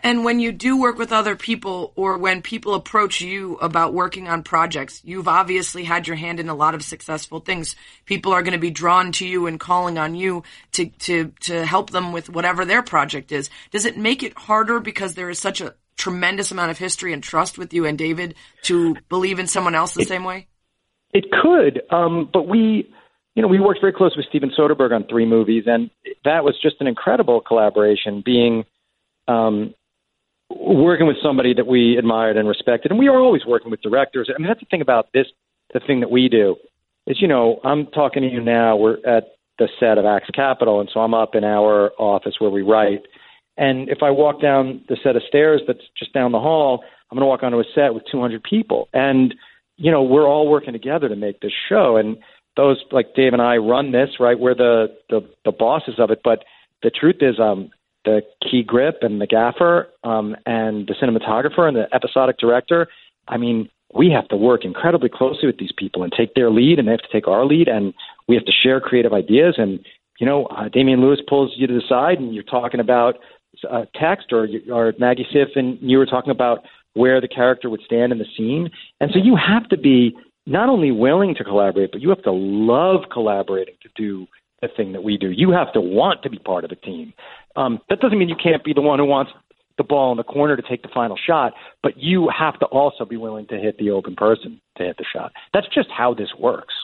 And 0.02 0.24
when 0.24 0.40
you 0.40 0.50
do 0.50 0.80
work 0.80 0.96
with 0.96 1.12
other 1.12 1.36
people, 1.36 1.92
or 1.94 2.16
when 2.16 2.40
people 2.40 2.72
approach 2.72 3.20
you 3.20 3.56
about 3.56 3.92
working 3.92 4.28
on 4.28 4.42
projects, 4.42 5.02
you've 5.04 5.28
obviously 5.28 5.84
had 5.84 6.06
your 6.06 6.16
hand 6.16 6.40
in 6.40 6.48
a 6.48 6.54
lot 6.54 6.74
of 6.74 6.82
successful 6.82 7.40
things. 7.40 7.76
People 8.06 8.32
are 8.32 8.42
going 8.42 8.54
to 8.54 8.58
be 8.58 8.70
drawn 8.70 9.12
to 9.12 9.26
you 9.26 9.46
and 9.46 9.60
calling 9.60 9.98
on 9.98 10.14
you 10.14 10.42
to, 10.72 10.86
to, 10.86 11.32
to 11.40 11.66
help 11.66 11.90
them 11.90 12.12
with 12.12 12.30
whatever 12.30 12.64
their 12.64 12.82
project 12.82 13.30
is. 13.30 13.50
Does 13.72 13.84
it 13.84 13.98
make 13.98 14.22
it 14.22 14.38
harder 14.38 14.80
because 14.80 15.14
there 15.14 15.28
is 15.28 15.38
such 15.38 15.60
a 15.60 15.74
tremendous 15.98 16.50
amount 16.50 16.70
of 16.70 16.78
history 16.78 17.12
and 17.12 17.22
trust 17.22 17.58
with 17.58 17.74
you 17.74 17.84
and 17.84 17.98
David 17.98 18.36
to 18.62 18.96
believe 19.10 19.38
in 19.38 19.46
someone 19.46 19.74
else 19.74 19.92
the 19.92 20.04
same 20.04 20.24
way? 20.24 20.48
It 21.14 21.26
could, 21.30 21.82
um, 21.90 22.28
but 22.32 22.48
we, 22.48 22.92
you 23.36 23.42
know, 23.42 23.48
we 23.48 23.60
worked 23.60 23.80
very 23.80 23.92
close 23.92 24.16
with 24.16 24.26
Steven 24.26 24.50
Soderbergh 24.50 24.92
on 24.92 25.06
three 25.06 25.24
movies, 25.24 25.64
and 25.66 25.88
that 26.24 26.44
was 26.44 26.56
just 26.60 26.76
an 26.80 26.88
incredible 26.88 27.40
collaboration. 27.40 28.22
Being 28.24 28.64
um, 29.28 29.72
working 30.50 31.06
with 31.06 31.16
somebody 31.22 31.54
that 31.54 31.68
we 31.68 31.96
admired 31.96 32.36
and 32.36 32.48
respected, 32.48 32.90
and 32.90 32.98
we 32.98 33.08
are 33.08 33.18
always 33.18 33.46
working 33.46 33.70
with 33.70 33.80
directors. 33.80 34.28
I 34.28 34.38
mean, 34.38 34.48
that's 34.48 34.60
the 34.60 34.66
thing 34.66 34.80
about 34.80 35.06
this. 35.14 35.26
The 35.72 35.80
thing 35.80 36.00
that 36.00 36.10
we 36.10 36.28
do 36.28 36.56
is, 37.06 37.22
you 37.22 37.28
know, 37.28 37.60
I'm 37.64 37.86
talking 37.86 38.22
to 38.22 38.28
you 38.28 38.40
now. 38.40 38.76
We're 38.76 38.98
at 39.06 39.28
the 39.58 39.68
set 39.78 39.98
of 39.98 40.04
Axe 40.04 40.30
Capital, 40.34 40.80
and 40.80 40.90
so 40.92 41.00
I'm 41.00 41.14
up 41.14 41.34
in 41.34 41.44
our 41.44 41.92
office 41.98 42.34
where 42.38 42.50
we 42.50 42.62
write, 42.62 43.02
And 43.56 43.88
if 43.88 44.02
I 44.02 44.10
walk 44.10 44.42
down 44.42 44.84
the 44.88 44.96
set 45.02 45.14
of 45.14 45.22
stairs 45.28 45.62
that's 45.66 45.84
just 45.96 46.12
down 46.12 46.32
the 46.32 46.40
hall, 46.40 46.82
I'm 47.10 47.16
going 47.16 47.22
to 47.22 47.26
walk 47.26 47.42
onto 47.44 47.60
a 47.60 47.64
set 47.74 47.94
with 47.94 48.02
200 48.10 48.42
people. 48.42 48.88
And, 48.92 49.34
you 49.76 49.90
know, 49.90 50.02
we're 50.02 50.28
all 50.28 50.48
working 50.48 50.72
together 50.72 51.08
to 51.08 51.16
make 51.16 51.40
this 51.40 51.52
show. 51.68 51.96
And 51.96 52.18
those, 52.56 52.82
like 52.92 53.14
Dave 53.14 53.32
and 53.32 53.42
I 53.42 53.56
run 53.56 53.92
this, 53.92 54.10
right? 54.20 54.38
We're 54.38 54.54
the, 54.54 54.94
the, 55.10 55.20
the 55.44 55.52
bosses 55.52 55.94
of 55.98 56.10
it. 56.10 56.20
But 56.22 56.44
the 56.82 56.90
truth 56.90 57.16
is, 57.20 57.40
um, 57.40 57.70
the 58.04 58.22
key 58.48 58.62
grip 58.62 58.98
and 59.00 59.20
the 59.20 59.26
gaffer 59.26 59.88
um, 60.04 60.36
and 60.46 60.86
the 60.86 60.94
cinematographer 60.94 61.66
and 61.66 61.76
the 61.76 61.86
episodic 61.94 62.38
director, 62.38 62.88
I 63.28 63.38
mean, 63.38 63.70
we 63.94 64.10
have 64.10 64.28
to 64.28 64.36
work 64.36 64.64
incredibly 64.64 65.08
closely 65.08 65.46
with 65.46 65.58
these 65.58 65.72
people 65.76 66.02
and 66.02 66.12
take 66.12 66.34
their 66.34 66.50
lead, 66.50 66.78
and 66.78 66.88
they 66.88 66.92
have 66.92 67.00
to 67.00 67.12
take 67.12 67.28
our 67.28 67.46
lead, 67.46 67.68
and 67.68 67.94
we 68.28 68.34
have 68.34 68.44
to 68.44 68.52
share 68.52 68.80
creative 68.80 69.12
ideas. 69.12 69.54
And 69.56 69.80
you 70.20 70.26
know, 70.26 70.46
uh, 70.46 70.68
Damian 70.68 71.00
Lewis 71.00 71.20
pulls 71.28 71.52
you 71.56 71.66
to 71.66 71.72
the 71.72 71.82
side, 71.88 72.18
and 72.18 72.34
you're 72.34 72.42
talking 72.44 72.80
about 72.80 73.16
uh, 73.70 73.84
text, 73.94 74.32
or 74.32 74.48
or 74.72 74.94
Maggie 74.98 75.26
Siff, 75.32 75.56
and 75.56 75.78
you 75.80 75.98
were 75.98 76.06
talking 76.06 76.32
about 76.32 76.64
where 76.94 77.20
the 77.20 77.28
character 77.28 77.68
would 77.68 77.82
stand 77.84 78.12
in 78.12 78.18
the 78.18 78.26
scene. 78.36 78.70
And 79.00 79.10
so 79.12 79.18
you 79.18 79.36
have 79.36 79.68
to 79.68 79.76
be 79.76 80.16
not 80.46 80.68
only 80.68 80.90
willing 80.90 81.34
to 81.36 81.44
collaborate, 81.44 81.92
but 81.92 82.00
you 82.00 82.08
have 82.08 82.22
to 82.22 82.32
love 82.32 83.02
collaborating 83.12 83.74
to 83.82 83.88
do 83.96 84.26
the 84.62 84.68
thing 84.76 84.92
that 84.92 85.02
we 85.02 85.16
do. 85.18 85.30
You 85.30 85.50
have 85.50 85.72
to 85.72 85.80
want 85.80 86.22
to 86.22 86.30
be 86.30 86.38
part 86.38 86.64
of 86.64 86.70
a 86.70 86.76
team. 86.76 87.12
Um, 87.56 87.80
that 87.88 88.00
doesn't 88.00 88.18
mean 88.18 88.28
you 88.28 88.36
can't 88.42 88.64
be 88.64 88.72
the 88.72 88.80
one 88.80 88.98
who 88.98 89.04
wants 89.04 89.32
the 89.76 89.84
ball 89.84 90.12
in 90.12 90.16
the 90.16 90.24
corner 90.24 90.56
to 90.56 90.62
take 90.62 90.82
the 90.82 90.88
final 90.94 91.16
shot, 91.16 91.52
but 91.82 91.96
you 91.96 92.30
have 92.36 92.58
to 92.60 92.66
also 92.66 93.04
be 93.04 93.16
willing 93.16 93.46
to 93.48 93.58
hit 93.58 93.76
the 93.78 93.90
open 93.90 94.14
person 94.14 94.60
to 94.76 94.84
hit 94.84 94.96
the 94.96 95.04
shot. 95.12 95.32
That's 95.52 95.66
just 95.74 95.88
how 95.90 96.14
this 96.14 96.30
works. 96.38 96.74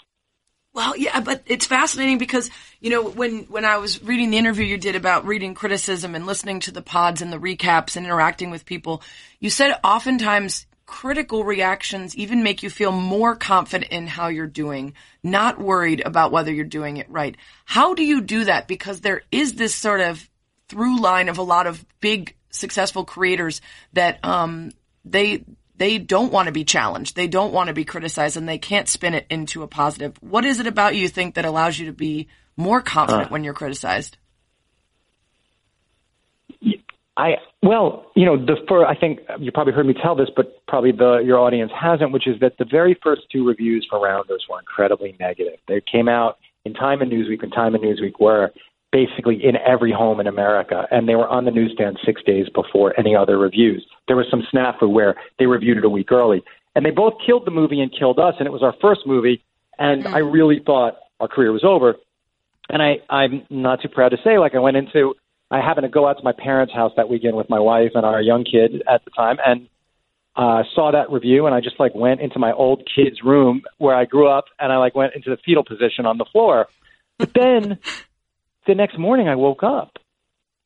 Well, 0.72 0.96
yeah, 0.96 1.20
but 1.20 1.42
it's 1.46 1.66
fascinating 1.66 2.18
because, 2.18 2.48
you 2.80 2.90
know, 2.90 3.02
when, 3.02 3.44
when 3.44 3.64
I 3.64 3.78
was 3.78 4.02
reading 4.02 4.30
the 4.30 4.38
interview 4.38 4.64
you 4.64 4.78
did 4.78 4.94
about 4.94 5.26
reading 5.26 5.54
criticism 5.54 6.14
and 6.14 6.26
listening 6.26 6.60
to 6.60 6.70
the 6.70 6.82
pods 6.82 7.22
and 7.22 7.32
the 7.32 7.38
recaps 7.40 7.96
and 7.96 8.06
interacting 8.06 8.50
with 8.50 8.64
people, 8.64 9.02
you 9.40 9.50
said 9.50 9.74
oftentimes 9.82 10.66
critical 10.86 11.44
reactions 11.44 12.16
even 12.16 12.42
make 12.42 12.62
you 12.62 12.70
feel 12.70 12.92
more 12.92 13.34
confident 13.34 13.90
in 13.92 14.06
how 14.06 14.28
you're 14.28 14.46
doing, 14.46 14.94
not 15.22 15.60
worried 15.60 16.02
about 16.04 16.32
whether 16.32 16.52
you're 16.52 16.64
doing 16.64 16.98
it 16.98 17.10
right. 17.10 17.36
How 17.64 17.94
do 17.94 18.04
you 18.04 18.20
do 18.20 18.44
that? 18.44 18.68
Because 18.68 19.00
there 19.00 19.22
is 19.30 19.54
this 19.54 19.74
sort 19.74 20.00
of 20.00 20.28
through 20.68 21.00
line 21.00 21.28
of 21.28 21.38
a 21.38 21.42
lot 21.42 21.66
of 21.66 21.84
big 22.00 22.36
successful 22.50 23.04
creators 23.04 23.60
that 23.92 24.24
um, 24.24 24.72
they 25.04 25.44
they 25.80 25.96
don't 25.96 26.30
want 26.30 26.44
to 26.44 26.52
be 26.52 26.62
challenged, 26.62 27.16
they 27.16 27.26
don't 27.26 27.54
want 27.54 27.68
to 27.68 27.72
be 27.72 27.86
criticized, 27.86 28.36
and 28.36 28.46
they 28.46 28.58
can't 28.58 28.86
spin 28.86 29.14
it 29.14 29.26
into 29.30 29.62
a 29.62 29.66
positive. 29.66 30.14
What 30.20 30.44
is 30.44 30.60
it 30.60 30.66
about 30.66 30.94
you 30.94 31.08
think 31.08 31.36
that 31.36 31.46
allows 31.46 31.78
you 31.78 31.86
to 31.86 31.94
be 31.94 32.28
more 32.54 32.82
confident 32.82 33.28
uh, 33.28 33.30
when 33.30 33.44
you're 33.44 33.54
criticized? 33.54 34.18
I 37.16 37.36
well, 37.62 38.12
you 38.14 38.26
know, 38.26 38.36
the 38.36 38.56
first, 38.68 38.86
I 38.86 38.94
think 38.94 39.20
you 39.38 39.50
probably 39.52 39.72
heard 39.72 39.86
me 39.86 39.94
tell 39.94 40.14
this, 40.14 40.28
but 40.36 40.66
probably 40.66 40.92
the 40.92 41.22
your 41.24 41.38
audience 41.38 41.72
hasn't, 41.74 42.12
which 42.12 42.26
is 42.28 42.38
that 42.40 42.58
the 42.58 42.66
very 42.66 42.94
first 43.02 43.22
two 43.32 43.48
reviews 43.48 43.86
for 43.88 43.98
Rounders 44.00 44.44
were 44.50 44.58
incredibly 44.58 45.16
negative. 45.18 45.58
They 45.66 45.80
came 45.80 46.10
out 46.10 46.38
in 46.66 46.74
Time 46.74 47.00
and 47.00 47.10
Newsweek 47.10 47.42
and 47.42 47.54
Time 47.54 47.74
and 47.74 47.82
Newsweek 47.82 48.20
were 48.20 48.52
basically 48.92 49.36
in 49.42 49.56
every 49.56 49.92
home 49.92 50.20
in 50.20 50.26
America, 50.26 50.86
and 50.90 51.08
they 51.08 51.14
were 51.14 51.28
on 51.28 51.44
the 51.44 51.50
newsstand 51.50 51.98
six 52.04 52.22
days 52.24 52.46
before 52.54 52.98
any 52.98 53.14
other 53.14 53.38
reviews. 53.38 53.86
There 54.08 54.16
was 54.16 54.26
some 54.30 54.42
snafu 54.52 54.90
where 54.90 55.14
they 55.38 55.46
reviewed 55.46 55.78
it 55.78 55.84
a 55.84 55.88
week 55.88 56.10
early, 56.10 56.42
and 56.74 56.84
they 56.84 56.90
both 56.90 57.14
killed 57.24 57.46
the 57.46 57.50
movie 57.50 57.80
and 57.80 57.92
killed 57.96 58.18
us, 58.18 58.34
and 58.38 58.46
it 58.46 58.50
was 58.50 58.62
our 58.62 58.74
first 58.80 59.02
movie, 59.06 59.42
and 59.78 60.04
mm. 60.04 60.12
I 60.12 60.18
really 60.18 60.60
thought 60.64 60.96
our 61.20 61.28
career 61.28 61.52
was 61.52 61.64
over. 61.64 61.96
And 62.68 62.82
I, 62.82 62.98
I'm 63.08 63.42
not 63.50 63.82
too 63.82 63.88
proud 63.88 64.10
to 64.10 64.18
say, 64.22 64.38
like 64.38 64.54
I 64.54 64.60
went 64.60 64.76
into, 64.76 65.14
I 65.50 65.60
happened 65.60 65.84
to 65.84 65.88
go 65.88 66.06
out 66.06 66.18
to 66.18 66.24
my 66.24 66.32
parents' 66.32 66.72
house 66.72 66.92
that 66.96 67.08
weekend 67.08 67.36
with 67.36 67.50
my 67.50 67.58
wife 67.58 67.92
and 67.94 68.06
our 68.06 68.20
young 68.20 68.44
kid 68.44 68.82
at 68.88 69.04
the 69.04 69.10
time, 69.10 69.38
and 69.44 69.68
uh, 70.36 70.62
saw 70.74 70.92
that 70.92 71.10
review, 71.10 71.46
and 71.46 71.54
I 71.54 71.60
just 71.60 71.78
like 71.80 71.94
went 71.94 72.20
into 72.20 72.38
my 72.38 72.52
old 72.52 72.88
kid's 72.94 73.22
room 73.24 73.62
where 73.78 73.94
I 73.94 74.04
grew 74.04 74.28
up, 74.28 74.44
and 74.58 74.72
I 74.72 74.78
like 74.78 74.94
went 74.94 75.14
into 75.14 75.30
the 75.30 75.36
fetal 75.44 75.64
position 75.64 76.06
on 76.06 76.18
the 76.18 76.24
floor. 76.24 76.66
But 77.18 77.34
then 77.34 77.78
the 78.66 78.74
next 78.74 78.98
morning 78.98 79.28
I 79.28 79.34
woke 79.34 79.62
up 79.62 79.98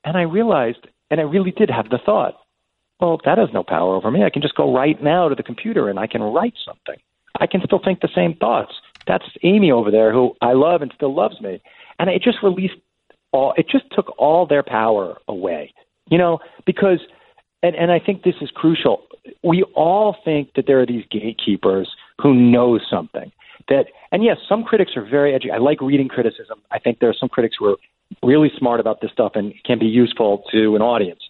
and 0.04 0.16
I 0.16 0.22
realized, 0.22 0.86
and 1.10 1.20
I 1.20 1.24
really 1.24 1.50
did 1.50 1.70
have 1.70 1.88
the 1.90 1.98
thought, 2.04 2.34
well, 3.00 3.20
that 3.24 3.38
has 3.38 3.48
no 3.52 3.62
power 3.62 3.96
over 3.96 4.10
me. 4.10 4.24
I 4.24 4.30
can 4.30 4.42
just 4.42 4.54
go 4.54 4.74
right 4.74 5.02
now 5.02 5.28
to 5.28 5.34
the 5.34 5.42
computer 5.42 5.88
and 5.88 5.98
I 5.98 6.06
can 6.06 6.22
write 6.22 6.54
something. 6.64 7.00
I 7.40 7.46
can 7.46 7.60
still 7.64 7.80
think 7.84 8.00
the 8.00 8.08
same 8.14 8.34
thoughts. 8.34 8.72
That's 9.06 9.24
Amy 9.42 9.70
over 9.70 9.90
there 9.90 10.12
who 10.12 10.34
I 10.40 10.52
love 10.52 10.82
and 10.82 10.92
still 10.94 11.14
loves 11.14 11.40
me. 11.40 11.60
And 11.98 12.08
it 12.08 12.22
just 12.22 12.38
released 12.42 12.74
all, 13.32 13.52
it 13.56 13.68
just 13.68 13.84
took 13.90 14.14
all 14.18 14.46
their 14.46 14.62
power 14.62 15.18
away, 15.26 15.74
you 16.08 16.18
know, 16.18 16.38
because, 16.64 17.00
and, 17.62 17.74
and 17.74 17.90
I 17.90 17.98
think 17.98 18.22
this 18.22 18.36
is 18.40 18.50
crucial. 18.54 19.06
We 19.42 19.64
all 19.74 20.16
think 20.24 20.52
that 20.54 20.66
there 20.66 20.80
are 20.80 20.86
these 20.86 21.04
gatekeepers 21.10 21.90
who 22.20 22.34
know 22.34 22.78
something 22.90 23.32
that 23.68 23.86
and 24.12 24.24
yes 24.24 24.36
some 24.48 24.62
critics 24.62 24.92
are 24.96 25.04
very 25.04 25.34
edgy 25.34 25.50
i 25.50 25.58
like 25.58 25.80
reading 25.80 26.08
criticism. 26.08 26.60
I 26.70 26.78
think 26.78 26.98
there 26.98 27.08
are 27.08 27.16
some 27.18 27.28
critics 27.28 27.56
who 27.58 27.66
are 27.66 27.76
really 28.22 28.50
smart 28.58 28.80
about 28.80 29.00
this 29.00 29.10
stuff 29.10 29.32
and 29.34 29.54
can 29.64 29.78
be 29.78 29.86
useful 29.86 30.44
to 30.52 30.76
an 30.76 30.82
audience. 30.82 31.20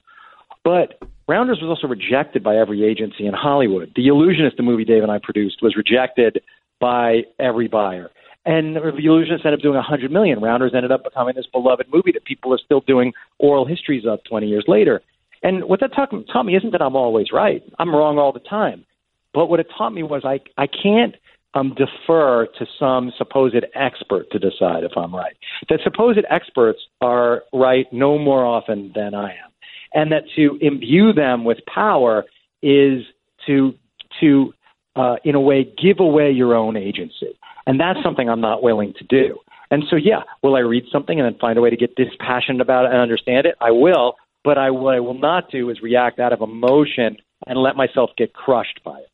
But 0.64 0.98
rounders 1.28 1.60
was 1.62 1.68
also 1.68 1.86
rejected 1.86 2.42
by 2.42 2.56
every 2.56 2.84
agency 2.84 3.26
in 3.26 3.34
hollywood. 3.34 3.92
The 3.96 4.06
illusionist 4.08 4.56
the 4.56 4.62
movie 4.62 4.84
dave 4.84 5.02
and 5.02 5.12
i 5.12 5.18
produced 5.22 5.58
was 5.62 5.76
rejected 5.76 6.42
by 6.80 7.22
every 7.38 7.68
buyer. 7.68 8.10
And 8.46 8.76
the 8.76 8.82
illusionist 8.98 9.46
ended 9.46 9.60
up 9.60 9.62
doing 9.62 9.76
a 9.76 9.82
hundred 9.82 10.10
million. 10.10 10.40
Rounders 10.40 10.72
ended 10.74 10.92
up 10.92 11.02
becoming 11.02 11.34
this 11.34 11.46
beloved 11.50 11.86
movie 11.90 12.12
that 12.12 12.26
people 12.26 12.52
are 12.52 12.58
still 12.62 12.80
doing 12.80 13.12
oral 13.38 13.64
histories 13.64 14.04
of 14.06 14.18
20 14.28 14.46
years 14.46 14.64
later. 14.68 15.00
And 15.42 15.64
what 15.64 15.80
that 15.80 15.94
taught, 15.94 16.10
taught 16.30 16.44
me 16.44 16.56
isn't 16.56 16.72
that 16.72 16.82
i'm 16.82 16.96
always 16.96 17.28
right. 17.32 17.62
I'm 17.78 17.94
wrong 17.94 18.18
all 18.18 18.32
the 18.32 18.40
time. 18.40 18.84
But 19.32 19.46
what 19.46 19.60
it 19.60 19.66
taught 19.76 19.90
me 19.90 20.02
was 20.02 20.22
i 20.24 20.40
i 20.56 20.66
can't 20.66 21.14
um, 21.54 21.74
defer 21.74 22.46
to 22.58 22.66
some 22.78 23.12
supposed 23.16 23.64
expert 23.74 24.30
to 24.32 24.38
decide 24.38 24.84
if 24.84 24.92
I'm 24.96 25.14
right. 25.14 25.36
That 25.68 25.80
supposed 25.84 26.18
experts 26.30 26.80
are 27.00 27.42
right 27.52 27.86
no 27.92 28.18
more 28.18 28.44
often 28.44 28.92
than 28.94 29.14
I 29.14 29.30
am, 29.30 29.50
and 29.92 30.12
that 30.12 30.24
to 30.36 30.58
imbue 30.60 31.12
them 31.12 31.44
with 31.44 31.58
power 31.72 32.24
is 32.62 33.04
to 33.46 33.74
to 34.20 34.52
uh, 34.96 35.16
in 35.24 35.34
a 35.34 35.40
way 35.40 35.64
give 35.64 36.00
away 36.00 36.30
your 36.30 36.54
own 36.54 36.76
agency, 36.76 37.38
and 37.66 37.78
that's 37.80 38.02
something 38.02 38.28
I'm 38.28 38.40
not 38.40 38.62
willing 38.62 38.94
to 38.98 39.04
do. 39.04 39.38
And 39.70 39.82
so, 39.90 39.96
yeah, 39.96 40.22
will 40.42 40.54
I 40.54 40.60
read 40.60 40.84
something 40.92 41.18
and 41.18 41.26
then 41.26 41.38
find 41.40 41.58
a 41.58 41.60
way 41.60 41.70
to 41.70 41.76
get 41.76 41.96
dispassionate 41.96 42.60
about 42.60 42.84
it 42.84 42.92
and 42.92 43.00
understand 43.00 43.46
it? 43.46 43.56
I 43.60 43.70
will, 43.72 44.14
but 44.44 44.58
I, 44.58 44.70
what 44.70 44.94
I 44.94 45.00
will 45.00 45.18
not 45.18 45.50
do 45.50 45.70
is 45.70 45.80
react 45.82 46.20
out 46.20 46.32
of 46.32 46.42
emotion 46.42 47.16
and 47.46 47.58
let 47.58 47.74
myself 47.74 48.10
get 48.16 48.34
crushed 48.34 48.80
by 48.84 48.98
it. 48.98 49.13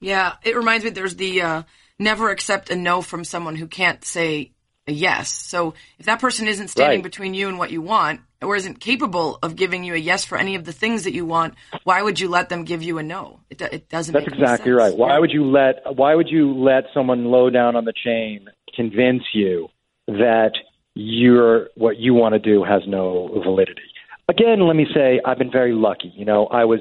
Yeah, 0.00 0.34
it 0.42 0.56
reminds 0.56 0.84
me. 0.84 0.90
There's 0.90 1.16
the 1.16 1.42
uh, 1.42 1.62
never 1.98 2.30
accept 2.30 2.70
a 2.70 2.76
no 2.76 3.02
from 3.02 3.24
someone 3.24 3.56
who 3.56 3.66
can't 3.66 4.04
say 4.04 4.52
a 4.86 4.92
yes. 4.92 5.30
So 5.30 5.74
if 5.98 6.06
that 6.06 6.20
person 6.20 6.48
isn't 6.48 6.68
standing 6.68 6.98
right. 6.98 7.02
between 7.02 7.34
you 7.34 7.48
and 7.48 7.58
what 7.58 7.70
you 7.70 7.82
want, 7.82 8.20
or 8.40 8.56
isn't 8.56 8.80
capable 8.80 9.38
of 9.42 9.56
giving 9.56 9.84
you 9.84 9.94
a 9.94 9.98
yes 9.98 10.24
for 10.24 10.38
any 10.38 10.54
of 10.54 10.64
the 10.64 10.72
things 10.72 11.04
that 11.04 11.12
you 11.12 11.26
want, 11.26 11.54
why 11.84 12.00
would 12.00 12.20
you 12.20 12.28
let 12.28 12.48
them 12.48 12.64
give 12.64 12.82
you 12.82 12.98
a 12.98 13.02
no? 13.02 13.40
It, 13.50 13.60
it 13.60 13.88
doesn't. 13.88 14.12
That's 14.12 14.26
exactly 14.26 14.72
right. 14.72 14.96
Why 14.96 15.14
yeah. 15.14 15.18
would 15.18 15.32
you 15.32 15.44
let 15.44 15.96
Why 15.96 16.14
would 16.14 16.28
you 16.28 16.52
let 16.54 16.84
someone 16.94 17.26
low 17.26 17.50
down 17.50 17.76
on 17.76 17.84
the 17.84 17.92
chain 17.92 18.48
convince 18.74 19.22
you 19.34 19.68
that 20.06 20.52
you're 20.94 21.68
what 21.74 21.96
you 21.96 22.14
want 22.14 22.34
to 22.34 22.38
do 22.38 22.64
has 22.64 22.82
no 22.86 23.40
validity? 23.42 23.82
Again, 24.28 24.60
let 24.60 24.76
me 24.76 24.86
say 24.94 25.20
I've 25.24 25.38
been 25.38 25.50
very 25.50 25.72
lucky. 25.72 26.12
You 26.14 26.24
know, 26.24 26.46
I 26.46 26.64
was 26.64 26.80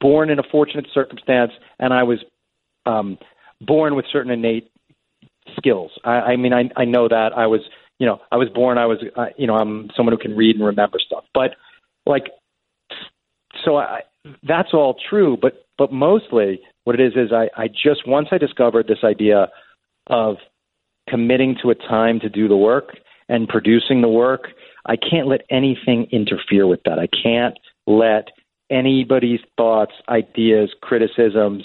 born 0.00 0.30
in 0.30 0.38
a 0.38 0.44
fortunate 0.50 0.86
circumstance, 0.94 1.52
and 1.78 1.92
I 1.92 2.02
was 2.04 2.24
um, 2.86 3.18
born 3.60 3.94
with 3.94 4.06
certain 4.12 4.32
innate 4.32 4.70
skills. 5.56 5.90
I, 6.04 6.10
I 6.10 6.36
mean, 6.36 6.52
I, 6.52 6.70
I 6.76 6.84
know 6.84 7.08
that 7.08 7.30
I 7.36 7.46
was, 7.46 7.60
you 7.98 8.06
know, 8.06 8.20
I 8.32 8.36
was 8.36 8.48
born. 8.48 8.78
I 8.78 8.86
was, 8.86 8.98
uh, 9.16 9.26
you 9.36 9.46
know, 9.46 9.54
I'm 9.54 9.90
someone 9.96 10.14
who 10.14 10.18
can 10.18 10.36
read 10.36 10.56
and 10.56 10.64
remember 10.64 10.98
stuff. 11.04 11.24
But 11.32 11.56
like, 12.06 12.24
so 13.64 13.76
I, 13.76 14.00
that's 14.46 14.70
all 14.72 14.96
true. 15.08 15.36
But 15.40 15.64
but 15.78 15.92
mostly, 15.92 16.60
what 16.84 16.98
it 16.98 17.04
is 17.04 17.12
is 17.14 17.32
I, 17.32 17.48
I 17.56 17.68
just 17.68 18.06
once 18.06 18.28
I 18.30 18.38
discovered 18.38 18.86
this 18.86 19.04
idea 19.04 19.48
of 20.08 20.36
committing 21.08 21.56
to 21.62 21.70
a 21.70 21.74
time 21.74 22.20
to 22.20 22.28
do 22.28 22.48
the 22.48 22.56
work 22.56 22.96
and 23.28 23.48
producing 23.48 24.00
the 24.00 24.08
work. 24.08 24.48
I 24.86 24.96
can't 24.96 25.28
let 25.28 25.42
anything 25.50 26.06
interfere 26.12 26.66
with 26.66 26.80
that. 26.84 26.98
I 26.98 27.08
can't 27.22 27.58
let 27.86 28.28
anybody's 28.70 29.40
thoughts, 29.56 29.92
ideas, 30.08 30.74
criticisms, 30.82 31.64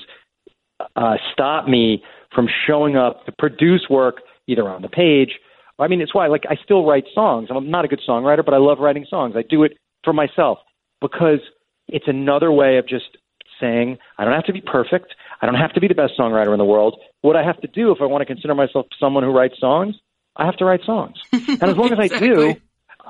uh, 0.95 1.15
stop 1.33 1.67
me 1.67 2.03
from 2.33 2.47
showing 2.67 2.95
up 2.95 3.25
to 3.25 3.31
produce 3.31 3.87
work 3.89 4.21
either 4.47 4.67
on 4.67 4.81
the 4.81 4.89
page. 4.89 5.39
I 5.79 5.87
mean, 5.87 6.01
it's 6.01 6.13
why 6.13 6.27
like 6.27 6.43
I 6.49 6.55
still 6.63 6.85
write 6.85 7.05
songs. 7.13 7.49
I'm 7.49 7.71
not 7.71 7.85
a 7.85 7.87
good 7.87 8.01
songwriter, 8.07 8.43
but 8.43 8.53
I 8.53 8.57
love 8.57 8.79
writing 8.79 9.05
songs. 9.09 9.35
I 9.37 9.43
do 9.43 9.63
it 9.63 9.77
for 10.03 10.13
myself 10.13 10.59
because 11.01 11.39
it's 11.87 12.07
another 12.07 12.51
way 12.51 12.77
of 12.77 12.87
just 12.87 13.17
saying 13.59 13.97
I 14.17 14.25
don't 14.25 14.33
have 14.33 14.45
to 14.45 14.53
be 14.53 14.61
perfect. 14.61 15.15
I 15.41 15.45
don't 15.45 15.55
have 15.55 15.73
to 15.73 15.79
be 15.81 15.87
the 15.87 15.95
best 15.95 16.13
songwriter 16.19 16.51
in 16.51 16.57
the 16.57 16.65
world. 16.65 16.99
What 17.21 17.35
I 17.35 17.43
have 17.43 17.59
to 17.61 17.67
do 17.67 17.91
if 17.91 17.99
I 18.01 18.05
want 18.05 18.21
to 18.21 18.25
consider 18.25 18.55
myself 18.55 18.87
someone 18.99 19.23
who 19.23 19.31
writes 19.31 19.55
songs, 19.59 19.95
I 20.35 20.45
have 20.45 20.57
to 20.57 20.65
write 20.65 20.81
songs. 20.85 21.15
And 21.61 21.63
as 21.63 21.77
long 21.77 21.91
as 21.91 21.99
I 21.99 22.07
do, 22.07 22.55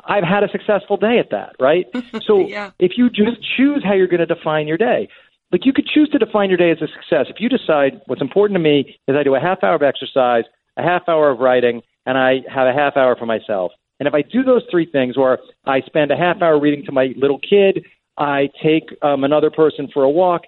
I've 0.06 0.24
had 0.24 0.44
a 0.44 0.50
successful 0.52 0.98
day 0.98 1.20
at 1.20 1.32
that, 1.32 1.56
right? 1.60 1.86
So 2.28 2.48
Yeah. 2.48 2.72
if 2.80 2.92
you 2.98 3.10
just 3.10 3.38
choose 3.58 3.84
how 3.84 3.94
you're 3.94 4.08
going 4.08 4.20
to 4.20 4.26
define 4.26 4.68
your 4.68 4.78
day, 4.78 5.10
like 5.52 5.66
you 5.66 5.74
could 5.74 5.88
choose 5.88 6.10
to 6.10 6.20
define 6.20 6.50
your 6.50 6.58
day 6.58 6.72
as 6.72 6.82
a 6.82 6.88
success. 6.88 7.26
If 7.30 7.38
you 7.40 7.50
decide 7.50 8.02
what's 8.06 8.22
important 8.22 8.56
to 8.56 8.60
me 8.60 8.98
is 9.08 9.16
I 9.16 9.24
do 9.24 9.36
a 9.36 9.40
half 9.40 9.64
hour 9.64 9.76
of 9.76 9.84
exercise, 9.84 10.44
a 10.78 10.84
half 10.84 11.04
hour 11.08 11.30
of 11.30 11.40
writing, 11.40 11.82
and 12.06 12.18
I 12.18 12.42
have 12.54 12.68
a 12.68 12.74
half 12.74 12.96
hour 12.96 13.16
for 13.16 13.26
myself. 13.26 13.72
And 14.00 14.08
if 14.08 14.14
I 14.14 14.22
do 14.22 14.44
those 14.44 14.64
three 14.72 14.90
things, 14.90 15.18
or 15.18 15.40
I 15.66 15.82
spend 15.82 16.12
a 16.12 16.16
half 16.16 16.42
hour 16.42 16.60
reading 16.60 16.86
to 16.86 16.92
my 16.92 17.10
little 17.18 17.40
kid, 17.40 17.86
I 18.18 18.50
take 18.64 18.96
um, 19.02 19.24
another 19.24 19.50
person 19.50 19.90
for 19.94 20.04
a 20.04 20.10
walk, 20.10 20.44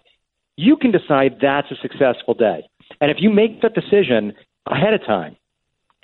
you 0.56 0.78
can 0.78 0.92
decide 0.92 1.38
that's 1.42 1.72
a 1.72 1.76
successful 1.82 2.34
day. 2.34 2.64
And 3.00 3.10
if 3.10 3.18
you 3.20 3.30
make 3.30 3.62
that 3.62 3.74
decision 3.74 4.34
ahead 4.68 4.94
of 4.94 5.06
time, 5.06 5.36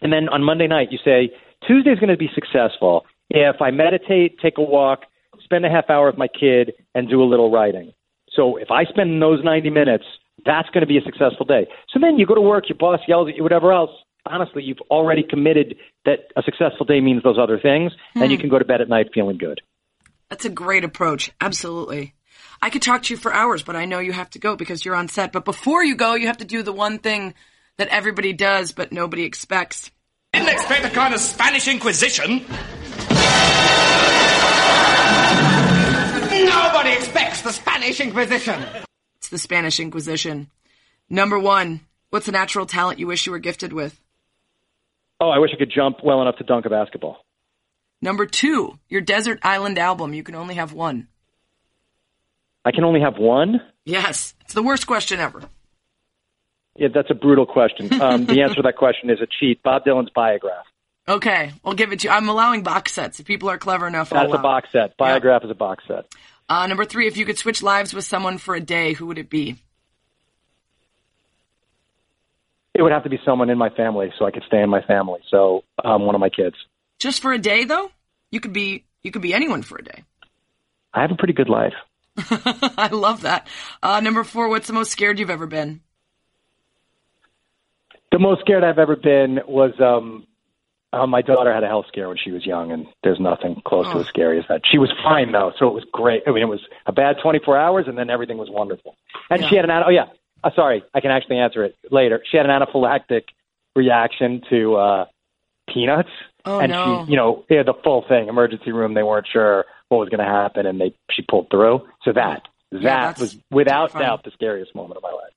and 0.02 0.12
then 0.12 0.30
on 0.30 0.44
Monday 0.44 0.68
night 0.68 0.92
you 0.92 0.98
say, 1.04 1.32
Tuesday's 1.68 2.00
going 2.00 2.10
to 2.10 2.18
be 2.18 2.30
successful 2.34 3.06
if 3.30 3.62
I 3.62 3.72
meditate, 3.72 4.40
take 4.40 4.58
a 4.58 4.62
walk, 4.62 5.02
spend 5.44 5.66
a 5.66 5.70
half 5.70 5.90
hour 5.90 6.08
with 6.08 6.18
my 6.18 6.28
kid, 6.28 6.74
and 6.96 7.10
do 7.10 7.22
a 7.22 7.26
little 7.26 7.52
writing. 7.52 7.94
So 8.38 8.56
if 8.56 8.70
I 8.70 8.86
spend 8.86 9.22
those 9.22 9.44
90 9.44 9.72
minutes, 9.72 10.06
that's 10.46 10.70
going 10.70 10.82
to 10.82 10.88
be 10.88 10.98
a 10.98 11.02
successful 11.02 11.46
day. 11.46 11.68
So 11.92 12.00
then 12.00 12.18
you 12.20 12.26
go 12.26 12.36
to 12.36 12.42
work, 12.42 12.70
your 12.70 12.78
boss 12.78 13.00
yells 13.08 13.28
at 13.28 13.36
you, 13.36 13.44
whatever 13.44 13.74
else. 13.74 13.90
Honestly, 14.26 14.64
you've 14.64 14.82
already 14.92 15.24
committed 15.28 15.76
that 16.06 16.20
a 16.36 16.44
successful 16.44 16.86
day 16.86 17.02
means 17.02 17.24
those 17.24 17.38
other 17.42 17.60
things, 17.60 17.92
and 18.14 18.30
you 18.32 18.38
hmm. 18.38 18.42
can 18.42 18.50
go 18.50 18.60
to 18.60 18.66
bed 18.66 18.82
at 18.82 18.90
night 18.90 19.08
feeling 19.14 19.38
good. 19.38 19.62
That's 20.30 20.46
a 20.46 20.50
great 20.50 20.84
approach. 20.84 21.32
Absolutely. 21.42 22.14
I 22.62 22.70
could 22.70 22.82
talk 22.82 23.04
to 23.04 23.14
you 23.14 23.18
for 23.18 23.34
hours, 23.34 23.64
but 23.64 23.76
I 23.76 23.86
know 23.86 24.00
you 24.00 24.12
have 24.14 24.30
to 24.32 24.40
go 24.40 24.56
because 24.56 24.84
you're 24.84 24.96
on 24.96 25.08
set. 25.08 25.32
But 25.32 25.46
before 25.46 25.84
you 25.84 25.96
go, 25.96 26.16
you 26.16 26.28
have 26.28 26.38
to 26.38 26.46
do 26.46 26.62
the 26.62 26.74
one 26.74 27.00
thing 27.00 27.34
that 27.78 27.88
everybody 27.88 28.34
does, 28.34 28.72
but 28.72 28.92
nobody 28.92 29.24
expects. 29.24 29.92
Didn't 30.34 30.50
expect 30.50 30.86
a 30.86 30.90
kind 30.90 31.14
of 31.14 31.20
Spanish 31.22 31.68
Inquisition. 31.68 32.46
Nobody 36.46 36.92
expects 36.92 37.27
the 37.48 37.54
Spanish 37.54 38.02
Inquisition. 38.02 38.62
It's 39.20 39.30
the 39.30 39.38
Spanish 39.38 39.80
Inquisition. 39.80 40.50
Number 41.10 41.40
one, 41.40 41.80
what's 42.10 42.28
a 42.28 42.34
natural 42.34 42.66
talent 42.66 43.00
you 43.00 43.08
wish 43.08 43.26
you 43.26 43.32
were 43.32 43.40
gifted 43.40 43.72
with? 43.72 43.98
Oh, 45.22 45.30
I 45.30 45.40
wish 45.40 45.52
I 45.54 45.58
could 45.58 45.72
jump 45.74 46.00
well 46.04 46.22
enough 46.22 46.36
to 46.40 46.44
dunk 46.44 46.66
a 46.66 46.70
basketball. 46.70 47.24
Number 48.02 48.26
two, 48.26 48.78
your 48.90 49.00
desert 49.00 49.40
island 49.44 49.80
album. 49.80 50.14
You 50.14 50.24
can 50.24 50.36
only 50.36 50.56
have 50.56 50.74
one. 50.74 51.08
I 52.66 52.72
can 52.72 52.84
only 52.84 53.00
have 53.00 53.18
one. 53.18 53.62
Yes. 53.86 54.34
It's 54.42 54.54
the 54.54 54.62
worst 54.62 54.86
question 54.86 55.22
ever. 55.22 55.42
Yeah, 56.76 56.90
that's 56.94 57.10
a 57.10 57.16
brutal 57.16 57.46
question. 57.46 57.90
Um, 58.02 58.26
the 58.26 58.42
answer 58.42 58.56
to 58.56 58.62
that 58.64 58.76
question 58.76 59.10
is 59.10 59.22
a 59.22 59.28
cheat. 59.40 59.64
Bob 59.64 59.86
Dylan's 59.86 60.12
biograph. 60.14 60.66
Okay, 61.08 61.54
I'll 61.64 61.74
give 61.74 61.94
it 61.94 62.02
to 62.02 62.10
you. 62.10 62.14
I'm 62.14 62.28
allowing 62.28 62.64
box 62.64 62.92
sets. 62.92 63.22
If 63.22 63.26
people 63.26 63.50
are 63.50 63.58
clever 63.58 63.88
enough, 63.88 64.12
I'll 64.12 64.28
That's 64.28 64.38
a 64.38 64.42
box 64.42 64.68
set. 64.74 64.98
Biograph 64.98 65.46
is 65.46 65.50
a 65.50 65.56
box 65.56 65.86
set. 65.88 66.06
Uh, 66.50 66.66
number 66.68 66.86
three, 66.86 67.08
if 67.08 67.18
you 67.18 67.26
could 67.26 67.38
switch 67.38 67.62
lives 67.62 67.94
with 67.94 68.06
someone 68.06 68.38
for 68.38 68.56
a 68.56 68.62
day, 68.62 68.94
who 68.94 69.08
would 69.08 69.18
it 69.18 69.30
be? 69.30 69.58
It 72.74 72.84
would 72.84 72.92
have 72.92 73.04
to 73.04 73.10
be 73.10 73.20
someone 73.26 73.50
in 73.50 73.58
my 73.58 73.70
family 73.70 74.14
so 74.18 74.26
I 74.26 74.32
could 74.32 74.44
stay 74.48 74.62
in 74.62 74.70
my 74.70 74.82
family. 74.82 75.20
So 75.30 75.64
um, 75.84 76.06
one 76.06 76.16
of 76.16 76.22
my 76.22 76.30
kids. 76.30 76.56
Just 77.00 77.22
for 77.22 77.34
a 77.34 77.40
day, 77.40 77.66
though? 77.66 77.90
You 78.32 78.40
could 78.40 78.54
be 78.54 78.86
you 79.04 79.12
could 79.12 79.22
be 79.22 79.34
anyone 79.34 79.64
for 79.64 79.78
a 79.78 79.84
day. 79.84 80.04
I 80.94 81.02
have 81.02 81.12
a 81.12 81.16
pretty 81.16 81.34
good 81.34 81.50
life. 81.50 81.74
I 82.18 82.90
love 82.92 83.22
that. 83.22 83.48
Uh, 83.82 84.00
number 84.00 84.24
four, 84.24 84.50
what's 84.50 84.68
the 84.68 84.74
most 84.74 84.92
scared 84.92 85.18
you've 85.18 85.30
ever 85.30 85.48
been? 85.48 85.82
The 88.12 88.20
most 88.20 88.42
scared 88.42 88.64
I've 88.64 88.80
ever 88.80 88.96
been 88.96 89.40
was 89.48 89.74
um, 89.80 90.27
uh, 90.94 91.06
my 91.08 91.22
daughter 91.22 91.54
had 91.54 91.64
a 91.64 91.68
health 91.68 91.86
scare 91.88 92.08
when 92.08 92.18
she 92.18 92.32
was 92.32 92.46
young, 92.46 92.72
and 92.72 92.86
there's 93.04 93.20
nothing 93.20 93.62
close 93.66 93.86
to 93.88 93.98
Oh. 93.98 94.00
as 94.02 94.08
scary 94.08 94.40
as 94.40 94.46
that. 94.50 94.62
She 94.70 94.78
was 94.78 94.92
fine 95.04 95.32
though, 95.32 95.52
so 95.60 95.68
it 95.68 95.74
was 95.74 95.86
great. 95.92 96.24
I 96.28 96.32
mean, 96.32 96.44
it 96.44 96.48
was 96.48 96.62
a 96.86 96.92
bad 96.92 97.18
24 97.22 97.58
hours, 97.58 97.86
and 97.88 97.98
then 97.98 98.10
everything 98.10 98.38
was 98.38 98.50
wonderful. 98.50 98.96
And 99.30 99.44
she 99.46 99.56
had 99.56 99.66
an 99.66 99.72
oh 99.86 99.90
yeah, 99.90 100.06
uh, 100.44 100.52
sorry, 100.56 100.84
I 100.94 101.02
can 101.02 101.12
actually 101.12 101.40
answer 101.40 101.64
it 101.66 101.76
later. 101.92 102.22
She 102.30 102.38
had 102.38 102.46
an 102.50 102.52
anaphylactic 102.62 103.24
reaction 103.76 104.42
to 104.50 104.76
uh, 104.76 105.06
peanuts, 105.74 106.10
Oh, 106.46 106.60
and 106.60 106.72
no. 106.72 107.04
she, 107.06 107.12
you 107.12 107.18
know, 107.18 107.44
they 107.50 107.56
had 107.58 107.66
the 107.66 107.74
full 107.84 108.06
thing, 108.08 108.30
emergency 108.30 108.72
room. 108.72 108.94
They 108.94 109.04
weren't 109.04 109.28
sure 109.32 109.66
what 109.90 109.98
was 109.98 110.10
going 110.10 110.20
to 110.26 110.32
happen, 110.32 110.66
and 110.66 110.80
they 110.80 110.94
she 111.12 111.22
pulled 111.22 111.50
through. 111.50 111.86
So 112.04 112.14
that 112.14 112.44
that 112.72 112.82
that's 112.82 113.20
was 113.20 113.38
without 113.52 113.92
doubt 113.94 114.24
the 114.24 114.32
scariest 114.32 114.74
moment 114.74 114.98
of 114.98 115.04
my 115.04 115.12
life. 115.12 115.34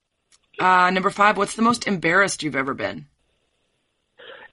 Uh, 0.60 0.90
number 0.90 1.10
five, 1.10 1.36
what's 1.36 1.54
the 1.54 1.62
most 1.62 1.86
embarrassed 1.88 2.42
you've 2.42 2.54
ever 2.56 2.74
been? 2.74 3.06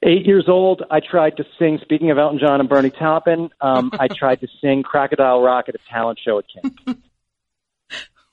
Eight 0.04 0.26
years 0.26 0.46
old, 0.48 0.84
I 0.92 1.00
tried 1.00 1.38
to 1.38 1.46
sing. 1.58 1.80
Speaking 1.82 2.12
of 2.12 2.18
Elton 2.18 2.40
John 2.40 2.60
and 2.60 2.70
Bernie 2.70 2.92
Taupin, 2.92 3.50
um, 3.62 3.92
I 4.00 4.08
tried 4.16 4.42
to 4.42 4.48
sing 4.62 4.84
"Crocodile 4.84 5.42
Rock" 5.42 5.66
at 5.70 5.76
a 5.76 5.80
talent 5.90 6.20
show 6.24 6.40
at 6.40 6.46
camp, 6.54 6.80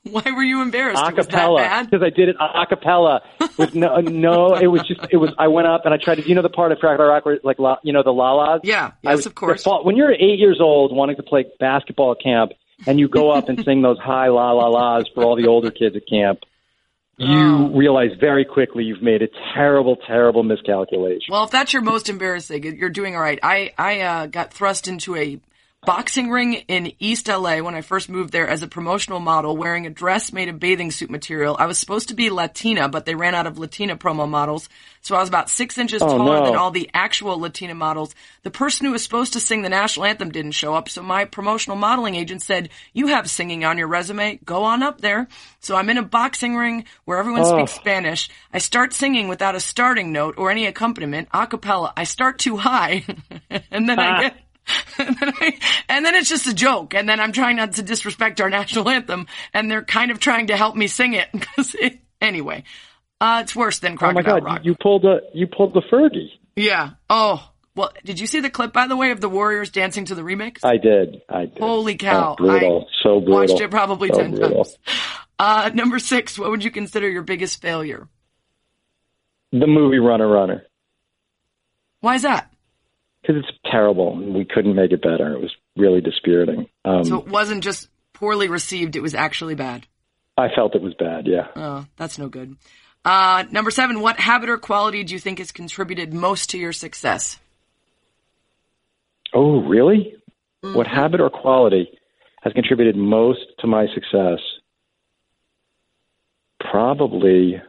Why 0.03 0.21
were 0.35 0.43
you 0.43 0.61
embarrassed? 0.61 1.01
a 1.01 1.05
Was 1.15 1.15
that 1.15 1.31
cappella, 1.31 1.83
because 1.83 2.03
I 2.03 2.11
did 2.11 2.29
it 2.29 2.35
a 2.39 2.65
cappella 2.67 3.21
with 3.57 3.73
no, 3.73 3.97
no. 4.01 4.53
It 4.55 4.67
was 4.67 4.83
just, 4.83 5.01
it 5.09 5.17
was. 5.17 5.33
I 5.39 5.47
went 5.47 5.67
up 5.67 5.81
and 5.85 5.93
I 5.95 5.97
tried 5.97 6.15
to. 6.15 6.27
You 6.29 6.35
know 6.35 6.43
the 6.43 6.49
part 6.49 6.71
of 6.71 6.77
"Crocodile 6.77 7.07
Rock" 7.07 7.25
where 7.25 7.39
like, 7.43 7.57
la, 7.57 7.77
you 7.83 7.91
know, 7.91 8.03
the 8.03 8.13
la-las. 8.13 8.61
Yeah, 8.63 8.91
I 9.03 9.09
yes, 9.09 9.15
was- 9.17 9.25
of 9.25 9.33
course. 9.33 9.65
When 9.65 9.97
you're 9.97 10.11
eight 10.11 10.37
years 10.37 10.59
old, 10.61 10.95
wanting 10.95 11.15
to 11.15 11.23
play 11.23 11.45
basketball 11.59 12.11
at 12.11 12.21
camp, 12.21 12.51
and 12.85 12.99
you 12.99 13.07
go 13.07 13.31
up 13.31 13.49
and 13.49 13.63
sing 13.65 13.81
those 13.81 13.97
high 13.97 14.27
la 14.27 14.51
la 14.51 14.67
las 14.67 15.05
for 15.15 15.23
all 15.23 15.35
the 15.35 15.47
older 15.47 15.71
kids 15.71 15.95
at 15.95 16.07
camp, 16.07 16.41
you 17.17 17.27
Oh. 17.27 17.71
realize 17.73 18.11
very 18.19 18.43
quickly 18.45 18.83
you've 18.83 19.01
made 19.01 19.21
a 19.21 19.27
terrible, 19.53 19.95
terrible 20.07 20.43
miscalculation. 20.43 21.31
Well, 21.31 21.43
if 21.45 21.51
that's 21.51 21.71
your 21.73 21.81
most 21.81 22.09
embarrassing, 22.09 22.63
you're 22.77 22.89
doing 22.89 23.15
all 23.15 23.21
right. 23.21 23.39
I 23.41 23.71
I 23.77 24.01
uh, 24.01 24.25
got 24.27 24.53
thrust 24.53 24.87
into 24.87 25.15
a 25.15 25.39
boxing 25.85 26.29
ring 26.29 26.53
in 26.53 26.91
East 26.99 27.27
LA 27.27 27.57
when 27.59 27.75
I 27.75 27.81
first 27.81 28.09
moved 28.09 28.31
there 28.31 28.47
as 28.47 28.61
a 28.63 28.67
promotional 28.67 29.19
model 29.19 29.55
wearing 29.55 29.85
a 29.85 29.89
dress 29.89 30.33
made 30.33 30.49
of 30.49 30.59
bathing 30.59 30.91
suit 30.91 31.09
material. 31.09 31.55
I 31.59 31.65
was 31.65 31.77
supposed 31.79 32.09
to 32.09 32.13
be 32.15 32.29
Latina, 32.29 32.89
but 32.89 33.05
they 33.05 33.15
ran 33.15 33.35
out 33.35 33.47
of 33.47 33.57
Latina 33.57 33.95
promo 33.95 34.27
models. 34.27 34.67
So 35.01 35.15
I 35.15 35.19
was 35.19 35.29
about 35.29 35.49
six 35.51 35.77
inches 35.77 36.01
Oh, 36.01 36.07
taller 36.17 36.39
no. 36.39 36.45
than 36.45 36.55
all 36.55 36.71
the 36.71 36.89
actual 36.93 37.39
Latina 37.39 37.75
models. 37.75 38.15
The 38.43 38.49
person 38.51 38.85
who 38.87 38.91
was 38.91 39.03
supposed 39.03 39.33
to 39.33 39.39
sing 39.39 39.61
the 39.61 39.69
national 39.69 40.07
anthem 40.07 40.31
didn't 40.31 40.53
show 40.53 40.73
up. 40.73 40.89
So 40.89 41.03
my 41.03 41.25
promotional 41.25 41.77
modeling 41.77 42.15
agent 42.15 42.41
said, 42.41 42.69
you 42.93 43.07
have 43.07 43.29
singing 43.29 43.63
on 43.65 43.77
your 43.77 43.87
resume. 43.87 44.39
Go 44.45 44.63
on 44.63 44.81
up 44.81 45.01
there. 45.01 45.27
So 45.59 45.75
I'm 45.75 45.89
in 45.91 45.97
a 45.99 46.03
boxing 46.03 46.55
ring 46.55 46.85
where 47.05 47.19
everyone 47.19 47.41
Oh. 47.45 47.57
speaks 47.57 47.73
Spanish. 47.73 48.29
I 48.51 48.57
start 48.57 48.93
singing 48.93 49.27
without 49.27 49.53
a 49.55 49.59
starting 49.59 50.11
note 50.11 50.35
or 50.37 50.49
any 50.49 50.65
accompaniment, 50.65 51.27
a 51.31 51.45
cappella. 51.45 51.93
I 51.95 52.03
start 52.05 52.39
too 52.39 52.57
high 52.57 53.03
and 53.71 53.87
then 53.87 53.99
I 53.99 54.21
get 54.23 54.37
and 54.97 55.15
then, 55.17 55.33
I, 55.39 55.59
and 55.89 56.05
then 56.05 56.15
it's 56.15 56.29
just 56.29 56.47
a 56.47 56.53
joke. 56.53 56.93
And 56.93 57.07
then 57.07 57.19
I'm 57.19 57.31
trying 57.31 57.55
not 57.57 57.73
to 57.73 57.83
disrespect 57.83 58.41
our 58.41 58.49
national 58.49 58.89
anthem, 58.89 59.27
and 59.53 59.69
they're 59.69 59.83
kind 59.83 60.11
of 60.11 60.19
trying 60.19 60.47
to 60.47 60.57
help 60.57 60.75
me 60.75 60.87
sing 60.87 61.13
it. 61.13 61.27
'Cause 61.55 61.75
it 61.75 61.99
anyway, 62.21 62.63
uh, 63.21 63.41
it's 63.43 63.55
worse 63.55 63.79
than 63.79 63.93
oh 63.93 63.95
my 64.11 64.21
Crocodile 64.21 64.39
God, 64.39 64.43
Rock. 64.45 64.61
you, 64.65 64.75
pulled 64.81 65.05
a 65.05 65.19
you 65.33 65.47
pulled 65.47 65.73
the 65.73 65.81
Fergie. 65.91 66.29
yeah. 66.55 66.91
Oh, 67.09 67.47
well, 67.75 67.91
did 68.05 68.19
you 68.21 68.25
see 68.27 68.39
the 68.39 68.49
clip, 68.49 68.71
by 68.71 68.87
the 68.87 68.95
way, 68.95 69.11
of 69.11 69.19
the 69.19 69.27
Warriors 69.27 69.69
dancing 69.69 70.05
to 70.05 70.15
the 70.15 70.21
remix? 70.21 70.59
I 70.63 70.77
did. 70.77 71.21
I 71.29 71.45
did. 71.45 71.59
Holy 71.59 71.95
cow. 71.95 72.31
Oh, 72.31 72.35
brutal. 72.37 72.87
I 72.89 73.03
so 73.03 73.19
brutal. 73.19 73.39
Watched 73.41 73.59
it 73.61 73.69
probably 73.69 74.07
So 74.09 74.15
10 74.19 74.31
brutal. 74.35 74.63
times. 74.63 74.77
Uh, 75.37 75.69
number 75.73 75.99
six, 75.99 76.39
what 76.39 76.49
would 76.51 76.63
you 76.63 76.71
consider 76.71 77.09
your 77.09 77.23
biggest 77.23 77.61
failure? 77.61 78.07
The 79.51 79.67
movie 79.67 79.99
Runner 79.99 80.27
Runner. 80.27 80.63
Why 81.99 82.15
is 82.15 82.21
that? 82.21 82.49
Because 83.25 83.43
it's 83.43 83.57
terrible 83.71 84.13
and 84.13 84.35
we 84.35 84.45
couldn't 84.45 84.75
make 84.75 84.91
it 84.91 85.01
better. 85.01 85.33
It 85.33 85.41
was 85.41 85.55
really 85.75 86.01
dispiriting. 86.01 86.67
Um, 86.83 87.03
So 87.03 87.17
it 87.19 87.27
wasn't 87.27 87.63
just 87.63 87.89
poorly 88.13 88.47
received, 88.47 88.95
it 88.95 89.01
was 89.01 89.15
actually 89.15 89.55
bad. 89.55 89.87
I 90.37 90.49
felt 90.53 90.75
it 90.75 90.81
was 90.81 90.93
bad, 90.93 91.27
yeah. 91.27 91.47
Oh, 91.55 91.85
that's 91.97 92.19
no 92.19 92.27
good. 92.27 92.55
Uh, 93.03 93.45
number 93.51 93.71
seven, 93.71 94.01
what 94.01 94.19
habit 94.19 94.49
or 94.49 94.57
quality 94.57 95.03
do 95.03 95.13
you 95.13 95.19
think 95.19 95.39
has 95.39 95.51
contributed 95.51 96.13
most 96.13 96.49
to 96.51 96.57
your 96.57 96.73
success? 96.73 97.39
Oh, 99.33 99.61
really? 99.61 100.15
Mm-hmm. 100.63 100.75
What 100.75 100.87
habit 100.87 101.21
or 101.21 101.29
quality 101.29 101.89
has 102.41 102.53
contributed 102.53 102.95
most 102.95 103.41
to 103.59 103.67
my 103.67 103.87
success? 103.93 104.39
Probably 106.59 107.61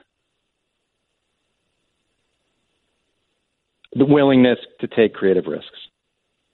the 3.97 4.05
willingness 4.05 4.59
to 4.81 4.87
take 4.87 5.15
creative 5.15 5.47
risks. 5.47 5.79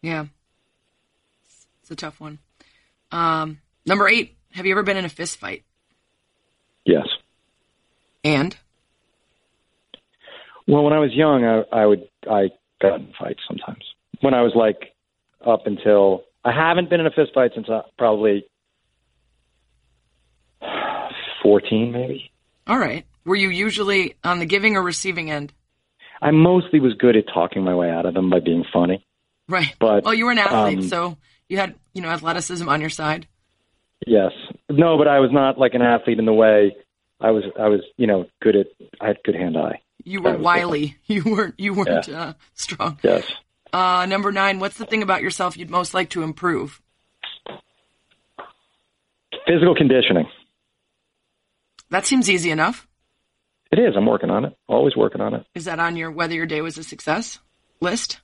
Yeah. 0.00 0.26
It's 1.82 1.90
a 1.90 1.96
tough 1.96 2.20
one. 2.20 2.38
Um, 3.10 3.60
number 3.84 4.08
eight, 4.08 4.36
have 4.52 4.66
you 4.66 4.72
ever 4.72 4.82
been 4.82 4.96
in 4.96 5.04
a 5.04 5.10
fist 5.10 5.38
fight? 5.38 5.64
Yes. 6.84 7.06
And? 8.24 8.56
Well, 10.66 10.84
when 10.84 10.92
I 10.92 10.98
was 10.98 11.12
young, 11.12 11.44
I, 11.44 11.62
I 11.76 11.86
would 11.86 12.08
I 12.30 12.50
got 12.80 13.00
in 13.00 13.12
fights 13.18 13.40
sometimes. 13.48 13.84
When 14.20 14.34
I 14.34 14.42
was 14.42 14.52
like 14.54 14.94
up 15.44 15.66
until 15.66 16.22
I 16.44 16.52
haven't 16.52 16.88
been 16.88 17.00
in 17.00 17.06
a 17.06 17.10
fist 17.10 17.32
fight 17.34 17.50
since 17.54 17.68
uh, 17.68 17.82
probably 17.98 18.46
fourteen, 21.42 21.90
maybe. 21.90 22.30
All 22.66 22.78
right. 22.78 23.04
Were 23.24 23.36
you 23.36 23.50
usually 23.50 24.14
on 24.22 24.38
the 24.38 24.46
giving 24.46 24.76
or 24.76 24.82
receiving 24.82 25.30
end? 25.30 25.52
I 26.22 26.30
mostly 26.30 26.80
was 26.80 26.94
good 26.94 27.16
at 27.16 27.24
talking 27.32 27.64
my 27.64 27.74
way 27.74 27.90
out 27.90 28.06
of 28.06 28.14
them 28.14 28.30
by 28.30 28.40
being 28.40 28.64
funny. 28.72 29.04
Right. 29.48 29.74
But, 29.78 30.04
well, 30.04 30.14
you 30.14 30.24
were 30.26 30.30
an 30.32 30.38
athlete, 30.38 30.78
um, 30.78 30.88
so 30.88 31.16
you 31.48 31.58
had 31.58 31.74
you 31.92 32.00
know 32.00 32.08
athleticism 32.08 32.68
on 32.68 32.80
your 32.80 32.90
side. 32.90 33.26
Yes. 34.06 34.32
No, 34.70 34.96
but 34.96 35.08
I 35.08 35.18
was 35.20 35.30
not 35.32 35.58
like 35.58 35.74
an 35.74 35.82
athlete 35.82 36.18
in 36.18 36.24
the 36.24 36.32
way 36.32 36.74
I 37.20 37.30
was. 37.32 37.44
I 37.58 37.68
was, 37.68 37.80
you 37.96 38.06
know, 38.06 38.26
good 38.40 38.56
at. 38.56 38.66
I 39.00 39.08
had 39.08 39.18
good 39.24 39.34
hand 39.34 39.56
eye. 39.58 39.80
You 40.04 40.22
were 40.22 40.36
wily. 40.36 40.96
You 41.06 41.22
weren't. 41.24 41.54
You 41.58 41.74
weren't 41.74 42.06
Yeah. 42.08 42.20
uh, 42.20 42.32
strong. 42.54 42.98
Yes. 43.02 43.24
Uh, 43.72 44.06
number 44.06 44.32
nine. 44.32 44.58
What's 44.60 44.76
the 44.78 44.86
thing 44.86 45.02
about 45.02 45.22
yourself 45.22 45.56
you'd 45.56 45.70
most 45.70 45.92
like 45.94 46.10
to 46.10 46.22
improve? 46.22 46.80
Physical 49.46 49.74
conditioning. 49.74 50.28
That 51.90 52.06
seems 52.06 52.30
easy 52.30 52.50
enough. 52.50 52.86
It 53.72 53.78
is. 53.78 53.94
I'm 53.96 54.06
working 54.06 54.30
on 54.30 54.44
it. 54.44 54.56
Always 54.68 54.94
working 54.96 55.20
on 55.22 55.34
it. 55.34 55.46
Is 55.54 55.64
that 55.64 55.80
on 55.80 55.96
your 55.96 56.10
whether 56.10 56.34
your 56.34 56.46
day 56.46 56.60
was 56.60 56.76
a 56.78 56.84
success 56.84 57.40
list? 57.80 58.20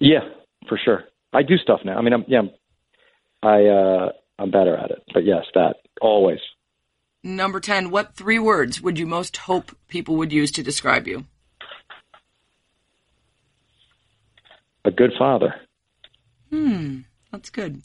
Yeah, 0.00 0.20
for 0.68 0.78
sure. 0.82 1.04
I 1.32 1.42
do 1.42 1.56
stuff 1.58 1.80
now. 1.84 1.96
I 1.96 2.00
mean, 2.02 2.12
I'm 2.14 2.24
yeah. 2.26 2.38
I'm- 2.38 2.50
I 3.42 3.66
uh, 3.66 4.12
I'm 4.38 4.50
better 4.50 4.74
at 4.74 4.90
it. 4.90 5.02
But 5.12 5.26
yes, 5.26 5.44
that 5.54 5.76
always. 6.00 6.38
Number 7.22 7.60
10, 7.60 7.90
what 7.90 8.16
three 8.16 8.38
words 8.38 8.80
would 8.80 8.98
you 8.98 9.06
most 9.06 9.36
hope 9.36 9.76
people 9.88 10.16
would 10.16 10.32
use 10.32 10.50
to 10.52 10.62
describe 10.62 11.06
you? 11.06 11.24
A 14.84 14.90
good 14.90 15.12
father. 15.18 15.54
Hmm, 16.50 17.00
that's 17.32 17.50
good. 17.50 17.82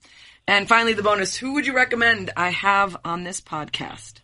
And 0.47 0.67
finally, 0.67 0.93
the 0.93 1.03
bonus, 1.03 1.35
who 1.35 1.53
would 1.53 1.67
you 1.67 1.73
recommend 1.73 2.31
I 2.35 2.49
have 2.49 2.97
on 3.05 3.23
this 3.23 3.39
podcast? 3.39 4.21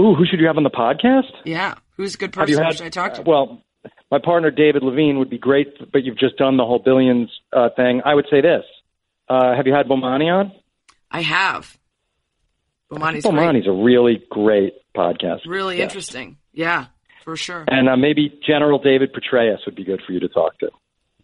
Ooh, 0.00 0.14
who 0.14 0.24
should 0.26 0.40
you 0.40 0.46
have 0.46 0.56
on 0.56 0.62
the 0.62 0.70
podcast? 0.70 1.30
Yeah. 1.44 1.74
Who's 1.96 2.14
a 2.14 2.18
good 2.18 2.32
person 2.32 2.62
had? 2.62 2.76
should 2.76 2.86
I 2.86 2.90
talk 2.90 3.14
to? 3.14 3.20
uh, 3.22 3.24
well, 3.26 3.62
my 4.10 4.18
partner 4.18 4.50
David 4.50 4.82
Levien 4.82 5.18
would 5.18 5.30
be 5.30 5.38
great, 5.38 5.90
but 5.92 6.04
you've 6.04 6.18
just 6.18 6.36
done 6.36 6.56
the 6.58 6.64
whole 6.64 6.78
billions 6.78 7.30
uh, 7.52 7.70
thing. 7.76 8.02
I 8.04 8.14
would 8.14 8.26
say 8.30 8.40
this: 8.40 8.64
uh, 9.28 9.54
Have 9.56 9.66
you 9.66 9.72
had 9.74 9.86
Bomani 9.86 10.26
on? 10.32 10.52
I 11.10 11.22
have. 11.22 11.76
Bomani's 12.90 13.24
great. 13.24 13.34
Bomani's 13.34 13.66
a 13.66 13.72
really 13.72 14.22
great 14.30 14.74
podcast. 14.94 15.40
Really 15.46 15.78
Yeah. 15.78 15.84
interesting. 15.84 16.36
Yeah, 16.52 16.86
for 17.24 17.36
sure. 17.36 17.64
And 17.68 17.88
uh, 17.88 17.96
maybe 17.96 18.38
General 18.46 18.78
David 18.78 19.12
Petraeus 19.14 19.58
would 19.66 19.74
be 19.74 19.84
good 19.84 20.02
for 20.06 20.12
you 20.12 20.20
to 20.20 20.28
talk 20.28 20.58
to 20.60 20.70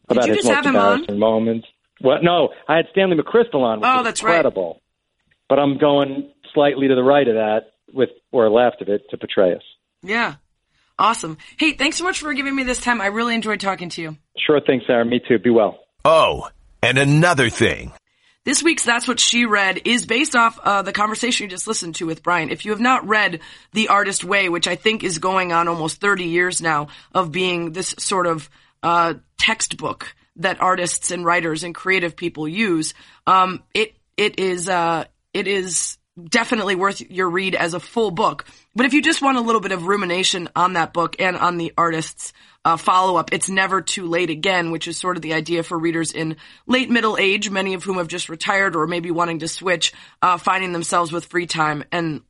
about 0.08 0.26
you 0.26 0.34
his 0.34 0.38
just 0.44 0.48
most 0.48 0.56
have 0.56 0.66
him 0.66 0.76
on? 0.76 0.92
embarrassing 1.00 1.18
moments. 1.18 1.68
What? 2.00 2.22
No, 2.24 2.50
I 2.68 2.76
had 2.76 2.86
Stanley 2.90 3.16
McChrystal 3.16 3.60
on. 3.62 3.80
Oh, 3.84 4.02
that's 4.02 4.22
right. 4.22 4.30
incredible. 4.36 4.80
But 5.48 5.58
I'm 5.58 5.78
going 5.78 6.30
slightly 6.54 6.88
to 6.88 6.94
the 6.94 7.02
right 7.02 7.26
of 7.28 7.34
that, 7.34 7.71
with 7.92 8.10
or 8.30 8.50
left 8.50 8.82
of 8.82 8.88
it, 8.88 9.02
to 9.10 9.16
Petraeus. 9.16 9.62
Yeah. 10.02 10.36
Awesome. 10.98 11.38
Hey, 11.56 11.72
thanks 11.72 11.96
so 11.96 12.04
much 12.04 12.20
for 12.20 12.32
giving 12.34 12.54
me 12.54 12.62
this 12.62 12.80
time. 12.80 13.00
I 13.00 13.06
really 13.06 13.34
enjoyed 13.34 13.60
talking 13.60 13.88
to 13.90 14.02
you. 14.02 14.16
Sure 14.38 14.60
thing, 14.60 14.82
Sarah. 14.86 15.04
Me 15.04 15.20
too. 15.26 15.38
Be 15.38 15.50
well. 15.50 15.78
Oh, 16.04 16.48
and 16.82 16.98
another 16.98 17.48
thing. 17.48 17.92
This 18.44 18.62
week's 18.62 18.84
That's 18.84 19.06
What 19.06 19.20
She 19.20 19.46
Read 19.46 19.82
is 19.84 20.04
based 20.04 20.34
off 20.34 20.58
uh, 20.58 20.82
the 20.82 20.92
conversation 20.92 21.44
you 21.44 21.50
just 21.50 21.68
listened 21.68 21.94
to 21.96 22.06
with 22.06 22.24
Brian. 22.24 22.50
If 22.50 22.64
you 22.64 22.72
have 22.72 22.80
not 22.80 23.06
read 23.06 23.40
The 23.72 23.88
Artist 23.88 24.24
Way, 24.24 24.48
which 24.48 24.66
I 24.66 24.74
think 24.74 25.04
is 25.04 25.18
going 25.18 25.52
on 25.52 25.68
almost 25.68 26.00
30 26.00 26.24
years 26.24 26.60
now 26.60 26.88
of 27.14 27.30
being 27.30 27.70
this 27.72 27.94
sort 27.98 28.26
of 28.26 28.50
uh, 28.82 29.14
textbook 29.38 30.12
that 30.36 30.60
artists 30.60 31.12
and 31.12 31.24
writers 31.24 31.62
and 31.62 31.72
creative 31.72 32.16
people 32.16 32.48
use, 32.48 32.94
um, 33.28 33.62
it 33.74 33.94
it 34.16 34.40
is 34.40 34.68
uh, 34.68 35.04
it 35.32 35.46
is 35.46 35.98
definitely 36.28 36.74
worth 36.74 37.00
your 37.00 37.30
read 37.30 37.54
as 37.54 37.74
a 37.74 37.80
full 37.80 38.10
book. 38.10 38.44
But 38.74 38.86
if 38.86 38.92
you 38.92 39.02
just 39.02 39.22
want 39.22 39.38
a 39.38 39.42
little 39.42 39.60
bit 39.60 39.72
of 39.72 39.86
rumination 39.86 40.48
on 40.54 40.74
that 40.74 40.92
book 40.92 41.16
and 41.18 41.36
on 41.36 41.56
the 41.56 41.72
artist's 41.76 42.32
uh, 42.64 42.76
follow 42.76 43.16
up, 43.16 43.32
it's 43.32 43.48
never 43.48 43.80
too 43.80 44.06
late 44.06 44.30
again, 44.30 44.70
which 44.70 44.86
is 44.86 44.98
sort 44.98 45.16
of 45.16 45.22
the 45.22 45.34
idea 45.34 45.62
for 45.62 45.78
readers 45.78 46.12
in 46.12 46.36
late 46.66 46.90
middle 46.90 47.16
age, 47.18 47.50
many 47.50 47.74
of 47.74 47.82
whom 47.82 47.96
have 47.96 48.08
just 48.08 48.28
retired 48.28 48.76
or 48.76 48.86
maybe 48.86 49.10
wanting 49.10 49.40
to 49.40 49.48
switch, 49.48 49.92
uh, 50.20 50.36
finding 50.36 50.72
themselves 50.72 51.12
with 51.12 51.24
free 51.24 51.46
time 51.46 51.84
and 51.90 52.22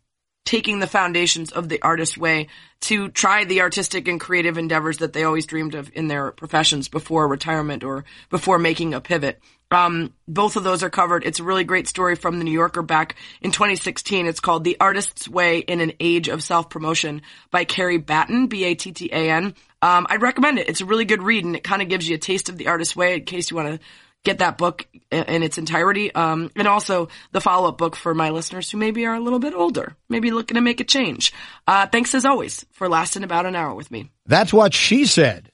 taking 0.44 0.80
the 0.80 0.86
foundations 0.86 1.52
of 1.52 1.68
the 1.68 1.80
artist 1.82 2.18
way 2.18 2.48
to 2.80 3.08
try 3.08 3.44
the 3.44 3.60
artistic 3.60 4.08
and 4.08 4.20
creative 4.20 4.58
endeavors 4.58 4.98
that 4.98 5.12
they 5.12 5.22
always 5.22 5.46
dreamed 5.46 5.74
of 5.74 5.90
in 5.94 6.08
their 6.08 6.32
professions 6.32 6.88
before 6.88 7.28
retirement 7.28 7.84
or 7.84 8.04
before 8.28 8.58
making 8.58 8.92
a 8.92 9.00
pivot. 9.00 9.40
Um, 9.72 10.12
both 10.28 10.56
of 10.56 10.64
those 10.64 10.82
are 10.82 10.90
covered. 10.90 11.24
It's 11.24 11.40
a 11.40 11.44
really 11.44 11.64
great 11.64 11.88
story 11.88 12.14
from 12.14 12.38
the 12.38 12.44
New 12.44 12.52
Yorker 12.52 12.82
back 12.82 13.16
in 13.40 13.50
2016. 13.50 14.26
It's 14.26 14.40
called 14.40 14.64
The 14.64 14.76
Artist's 14.80 15.28
Way 15.28 15.58
in 15.58 15.80
an 15.80 15.92
Age 15.98 16.28
of 16.28 16.42
Self-Promotion 16.42 17.22
by 17.50 17.64
Carrie 17.64 17.98
Battan, 17.98 18.48
B-A-T-T-A-N. 18.48 19.54
Um, 19.82 20.06
I'd 20.08 20.22
recommend 20.22 20.58
it. 20.58 20.68
It's 20.68 20.80
a 20.80 20.86
really 20.86 21.04
good 21.04 21.22
read 21.22 21.44
and 21.44 21.56
it 21.56 21.64
kind 21.64 21.82
of 21.82 21.88
gives 21.88 22.08
you 22.08 22.14
a 22.14 22.18
taste 22.18 22.48
of 22.48 22.56
the 22.56 22.68
artist's 22.68 22.94
way 22.94 23.14
in 23.14 23.24
case 23.24 23.50
you 23.50 23.56
want 23.56 23.80
to 23.80 23.86
get 24.24 24.38
that 24.38 24.58
book 24.58 24.86
in, 25.10 25.42
its 25.42 25.58
entirety. 25.58 26.14
Um, 26.14 26.50
and 26.54 26.68
also 26.68 27.08
the 27.32 27.40
follow-up 27.40 27.78
book 27.78 27.96
for 27.96 28.14
my 28.14 28.30
listeners 28.30 28.70
who 28.70 28.78
maybe 28.78 29.06
are 29.06 29.14
a 29.14 29.20
little 29.20 29.40
bit 29.40 29.54
older, 29.54 29.96
maybe 30.08 30.30
looking 30.30 30.54
to 30.54 30.60
make 30.60 30.80
a 30.80 30.84
change. 30.84 31.32
Uh, 31.66 31.86
thanks 31.86 32.14
as 32.14 32.24
always 32.24 32.64
for 32.72 32.88
lasting 32.88 33.24
about 33.24 33.46
an 33.46 33.56
hour 33.56 33.74
with 33.74 33.90
me. 33.90 34.10
That's 34.26 34.52
what 34.52 34.74
she 34.74 35.06
said. 35.06 35.50